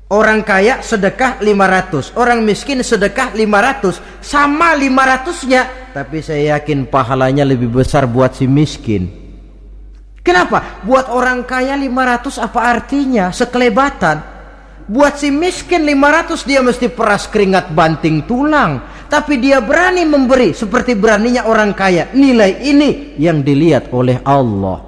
Orang 0.09 0.41
kaya 0.41 0.81
sedekah 0.81 1.39
500, 1.45 2.17
orang 2.17 2.41
miskin 2.43 2.81
sedekah 2.81 3.37
500, 3.37 4.01
sama 4.25 4.73
500-nya, 4.75 5.93
tapi 5.93 6.25
saya 6.25 6.57
yakin 6.57 6.89
pahalanya 6.89 7.45
lebih 7.45 7.69
besar 7.69 8.09
buat 8.09 8.35
si 8.35 8.49
miskin. 8.49 9.20
Kenapa? 10.31 10.87
Buat 10.87 11.11
orang 11.11 11.43
kaya 11.43 11.75
500 11.75 12.39
apa 12.39 12.61
artinya? 12.63 13.35
Sekelebatan. 13.35 14.17
Buat 14.87 15.19
si 15.19 15.35
miskin 15.35 15.83
500 15.83 16.47
dia 16.47 16.63
mesti 16.63 16.87
peras 16.87 17.27
keringat 17.27 17.75
banting 17.75 18.23
tulang. 18.31 18.79
Tapi 19.11 19.43
dia 19.43 19.59
berani 19.59 20.07
memberi 20.07 20.55
seperti 20.55 20.95
beraninya 20.95 21.51
orang 21.51 21.75
kaya. 21.75 22.15
Nilai 22.15 22.63
ini 22.63 23.19
yang 23.19 23.43
dilihat 23.43 23.91
oleh 23.91 24.23
Allah. 24.23 24.87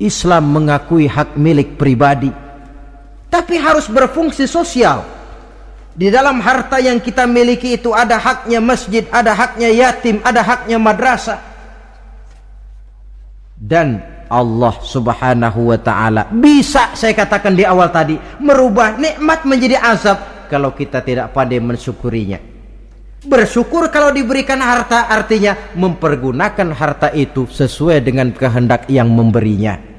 Islam 0.00 0.48
mengakui 0.48 1.12
hak 1.12 1.36
milik 1.36 1.76
pribadi. 1.76 2.32
Tapi 3.28 3.60
harus 3.60 3.84
berfungsi 3.92 4.48
sosial. 4.48 5.23
Di 5.94 6.10
dalam 6.10 6.42
harta 6.42 6.82
yang 6.82 6.98
kita 6.98 7.22
miliki 7.22 7.78
itu 7.78 7.94
ada 7.94 8.18
haknya 8.18 8.58
masjid, 8.58 9.06
ada 9.14 9.30
haknya 9.30 9.70
yatim, 9.70 10.18
ada 10.26 10.42
haknya 10.42 10.74
madrasah. 10.74 11.38
Dan 13.54 14.02
Allah 14.26 14.74
Subhanahu 14.82 15.70
wa 15.70 15.78
taala. 15.78 16.26
Bisa 16.34 16.98
saya 16.98 17.14
katakan 17.14 17.54
di 17.54 17.62
awal 17.62 17.94
tadi 17.94 18.18
merubah 18.42 18.98
nikmat 18.98 19.46
menjadi 19.46 19.78
azab 19.78 20.50
kalau 20.50 20.74
kita 20.74 20.98
tidak 21.06 21.30
pandai 21.30 21.62
mensyukurinya. 21.62 22.42
Bersyukur 23.24 23.88
kalau 23.88 24.10
diberikan 24.10 24.60
harta 24.60 25.08
artinya 25.08 25.56
mempergunakan 25.78 26.74
harta 26.76 27.08
itu 27.14 27.46
sesuai 27.48 28.02
dengan 28.02 28.34
kehendak 28.34 28.90
yang 28.90 29.08
memberinya. 29.08 29.93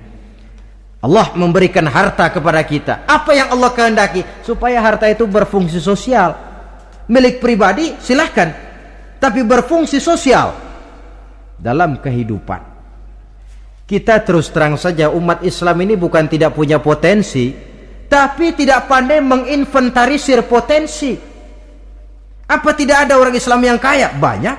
Allah 1.06 1.38
memberikan 1.38 1.86
harta 1.86 2.34
kepada 2.34 2.66
kita. 2.66 3.06
Apa 3.06 3.38
yang 3.38 3.54
Allah 3.54 3.70
kehendaki? 3.78 4.26
Supaya 4.42 4.82
harta 4.82 5.06
itu 5.06 5.30
berfungsi 5.30 5.78
sosial. 5.78 6.34
Milik 7.06 7.38
pribadi 7.38 7.94
silahkan. 8.02 8.50
Tapi 9.22 9.46
berfungsi 9.46 10.02
sosial 10.02 10.50
dalam 11.62 12.02
kehidupan. 12.02 12.74
Kita 13.86 14.18
terus 14.26 14.50
terang 14.50 14.82
saja 14.82 15.14
umat 15.14 15.46
Islam 15.46 15.78
ini 15.86 15.94
bukan 15.94 16.26
tidak 16.26 16.58
punya 16.58 16.82
potensi, 16.82 17.54
tapi 18.10 18.58
tidak 18.58 18.90
pandai 18.90 19.22
menginventarisir 19.22 20.42
potensi. 20.50 21.14
Apa 22.50 22.74
tidak 22.74 23.06
ada 23.06 23.22
orang 23.22 23.38
Islam 23.38 23.62
yang 23.62 23.78
kaya? 23.78 24.10
Banyak. 24.10 24.58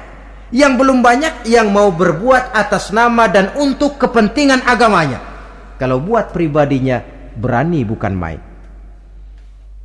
Yang 0.55 0.73
belum 0.79 1.03
banyak 1.03 1.51
yang 1.51 1.75
mau 1.75 1.91
berbuat 1.91 2.55
atas 2.55 2.95
nama 2.95 3.27
dan 3.27 3.51
untuk 3.59 3.99
kepentingan 3.99 4.63
agamanya. 4.63 5.36
Kalau 5.77 6.01
buat 6.01 6.33
pribadinya 6.33 7.05
berani 7.37 7.85
bukan 7.85 8.15
main. 8.17 8.41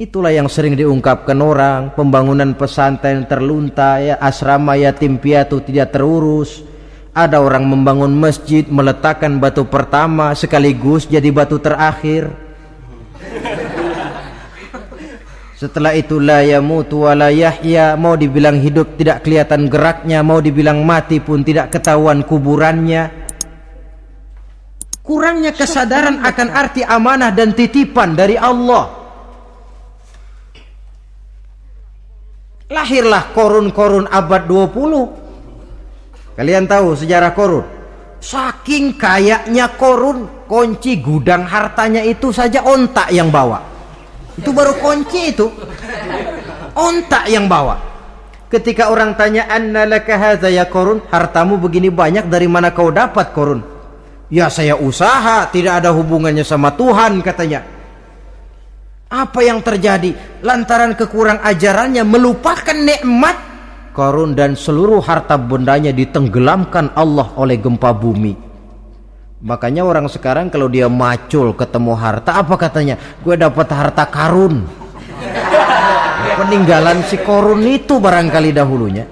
Itulah 0.02 0.34
yang 0.34 0.50
sering 0.50 0.74
diungkapkan 0.74 1.38
orang, 1.38 1.94
pembangunan 1.94 2.58
pesantren 2.58 3.30
terlunta, 3.30 4.02
ya, 4.02 4.18
asrama 4.18 4.74
yatim 4.74 5.22
piatu 5.22 5.62
tidak 5.62 5.94
terurus, 5.94 6.66
ada 7.14 7.38
orang 7.38 7.70
membangun 7.70 8.10
masjid, 8.10 8.66
meletakkan 8.66 9.38
batu 9.38 9.62
pertama 9.68 10.34
sekaligus 10.34 11.06
jadi 11.06 11.30
batu 11.30 11.62
terakhir. 11.62 12.34
Setelah 15.62 15.94
itu 15.94 16.18
la 16.18 16.42
yamutu 16.42 17.06
wa 17.06 17.14
la 17.14 17.30
yahya, 17.30 17.94
mau 17.94 18.18
dibilang 18.18 18.58
hidup 18.58 18.98
tidak 18.98 19.22
kelihatan 19.22 19.70
geraknya, 19.70 20.26
mau 20.26 20.42
dibilang 20.42 20.82
mati 20.82 21.22
pun 21.22 21.46
tidak 21.46 21.70
ketahuan 21.70 22.26
kuburannya. 22.26 23.21
Kurangnya 25.02 25.52
kesadaran 25.52 26.22
akan 26.22 26.48
arti 26.54 26.86
amanah 26.86 27.34
dan 27.34 27.58
titipan 27.58 28.14
dari 28.14 28.38
Allah. 28.38 29.02
Lahirlah 32.72 33.36
korun-korun 33.36 34.08
abad 34.08 34.48
20 34.48 35.22
Kalian 36.42 36.64
tahu 36.66 36.96
sejarah 36.96 37.36
korun? 37.36 37.66
Saking 38.22 38.96
kayaknya 38.96 39.74
korun, 39.76 40.46
kunci 40.46 41.02
gudang 41.02 41.44
hartanya 41.44 42.06
itu 42.06 42.30
saja 42.30 42.62
ontak 42.64 43.10
yang 43.10 43.34
bawa. 43.34 43.62
Itu 44.38 44.54
baru 44.56 44.78
kunci 44.78 45.34
itu. 45.34 45.50
Ontak 46.78 47.28
yang 47.28 47.52
bawa. 47.52 47.78
Ketika 48.48 48.92
orang 48.92 49.16
tanya 49.20 49.48
anna 49.48 49.84
laka 49.84 50.16
hadza 50.16 50.48
ya 50.48 50.66
korun, 50.66 51.04
hartamu 51.12 51.60
begini 51.60 51.92
banyak 51.92 52.26
dari 52.32 52.48
mana 52.48 52.72
kau 52.72 52.90
dapat 52.90 53.36
korun? 53.36 53.71
Ya 54.32 54.48
saya 54.48 54.80
usaha, 54.80 55.44
tidak 55.52 55.84
ada 55.84 55.92
hubungannya 55.92 56.48
sama 56.48 56.72
Tuhan 56.72 57.20
katanya. 57.20 57.68
Apa 59.12 59.44
yang 59.44 59.60
terjadi? 59.60 60.16
Lantaran 60.40 60.96
kekurang 60.96 61.44
ajarannya 61.44 62.08
melupakan 62.08 62.72
nikmat 62.72 63.52
Korun 63.92 64.40
dan 64.40 64.56
seluruh 64.56 65.04
harta 65.04 65.36
bendanya 65.36 65.92
ditenggelamkan 65.92 66.96
Allah 66.96 67.28
oleh 67.36 67.60
gempa 67.60 67.92
bumi. 67.92 68.40
Makanya 69.44 69.84
orang 69.84 70.08
sekarang 70.08 70.48
kalau 70.48 70.72
dia 70.72 70.88
macul 70.88 71.52
ketemu 71.52 71.92
harta 72.00 72.40
apa 72.40 72.56
katanya? 72.56 72.96
Gue 73.20 73.36
dapat 73.36 73.68
harta 73.68 74.08
karun. 74.08 74.64
Peninggalan 76.40 77.04
si 77.04 77.20
korun 77.20 77.68
itu 77.68 78.00
barangkali 78.00 78.56
dahulunya. 78.56 79.04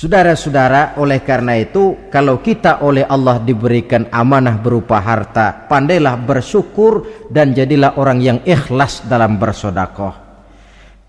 Saudara-saudara, 0.00 0.96
oleh 0.96 1.20
karena 1.20 1.60
itu, 1.60 2.08
kalau 2.08 2.40
kita 2.40 2.80
oleh 2.80 3.04
Allah 3.04 3.36
diberikan 3.36 4.08
amanah 4.08 4.56
berupa 4.56 4.96
harta, 4.96 5.68
pandailah 5.68 6.16
bersyukur 6.24 7.28
dan 7.28 7.52
jadilah 7.52 8.00
orang 8.00 8.16
yang 8.24 8.38
ikhlas 8.48 9.04
dalam 9.04 9.36
bersodakoh. 9.36 10.16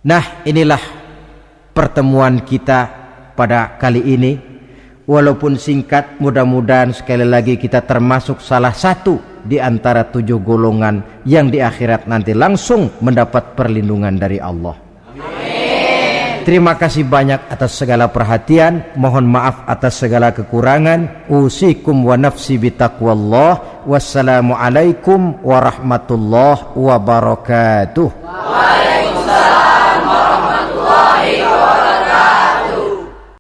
Nah, 0.04 0.44
inilah 0.44 0.84
pertemuan 1.72 2.44
kita 2.44 2.80
pada 3.32 3.80
kali 3.80 4.04
ini 4.12 4.36
walaupun 5.08 5.56
singkat 5.56 6.20
mudah-mudahan 6.20 6.92
sekali 6.92 7.24
lagi 7.24 7.56
kita 7.56 7.88
termasuk 7.88 8.44
salah 8.44 8.76
satu 8.76 9.24
di 9.48 9.56
antara 9.56 10.04
tujuh 10.04 10.44
golongan 10.44 11.24
yang 11.24 11.48
di 11.48 11.64
akhirat 11.64 12.12
nanti 12.12 12.36
langsung 12.36 12.92
mendapat 13.00 13.56
perlindungan 13.56 14.20
dari 14.20 14.44
Allah. 14.44 14.81
Terima 16.44 16.76
kasih 16.76 17.06
banyak 17.06 17.40
atas 17.50 17.78
segala 17.78 18.10
perhatian. 18.10 18.84
Mohon 18.98 19.26
maaf 19.30 19.56
atas 19.70 20.02
segala 20.02 20.34
kekurangan. 20.34 21.30
Usikum 21.30 22.04
wa 22.06 22.18
nafsi 22.18 22.58
bitaqwallah 22.58 23.86
wassalamualaikum 23.86 25.42
warahmatullahi 25.42 26.78
wabarakatuh 26.78 28.10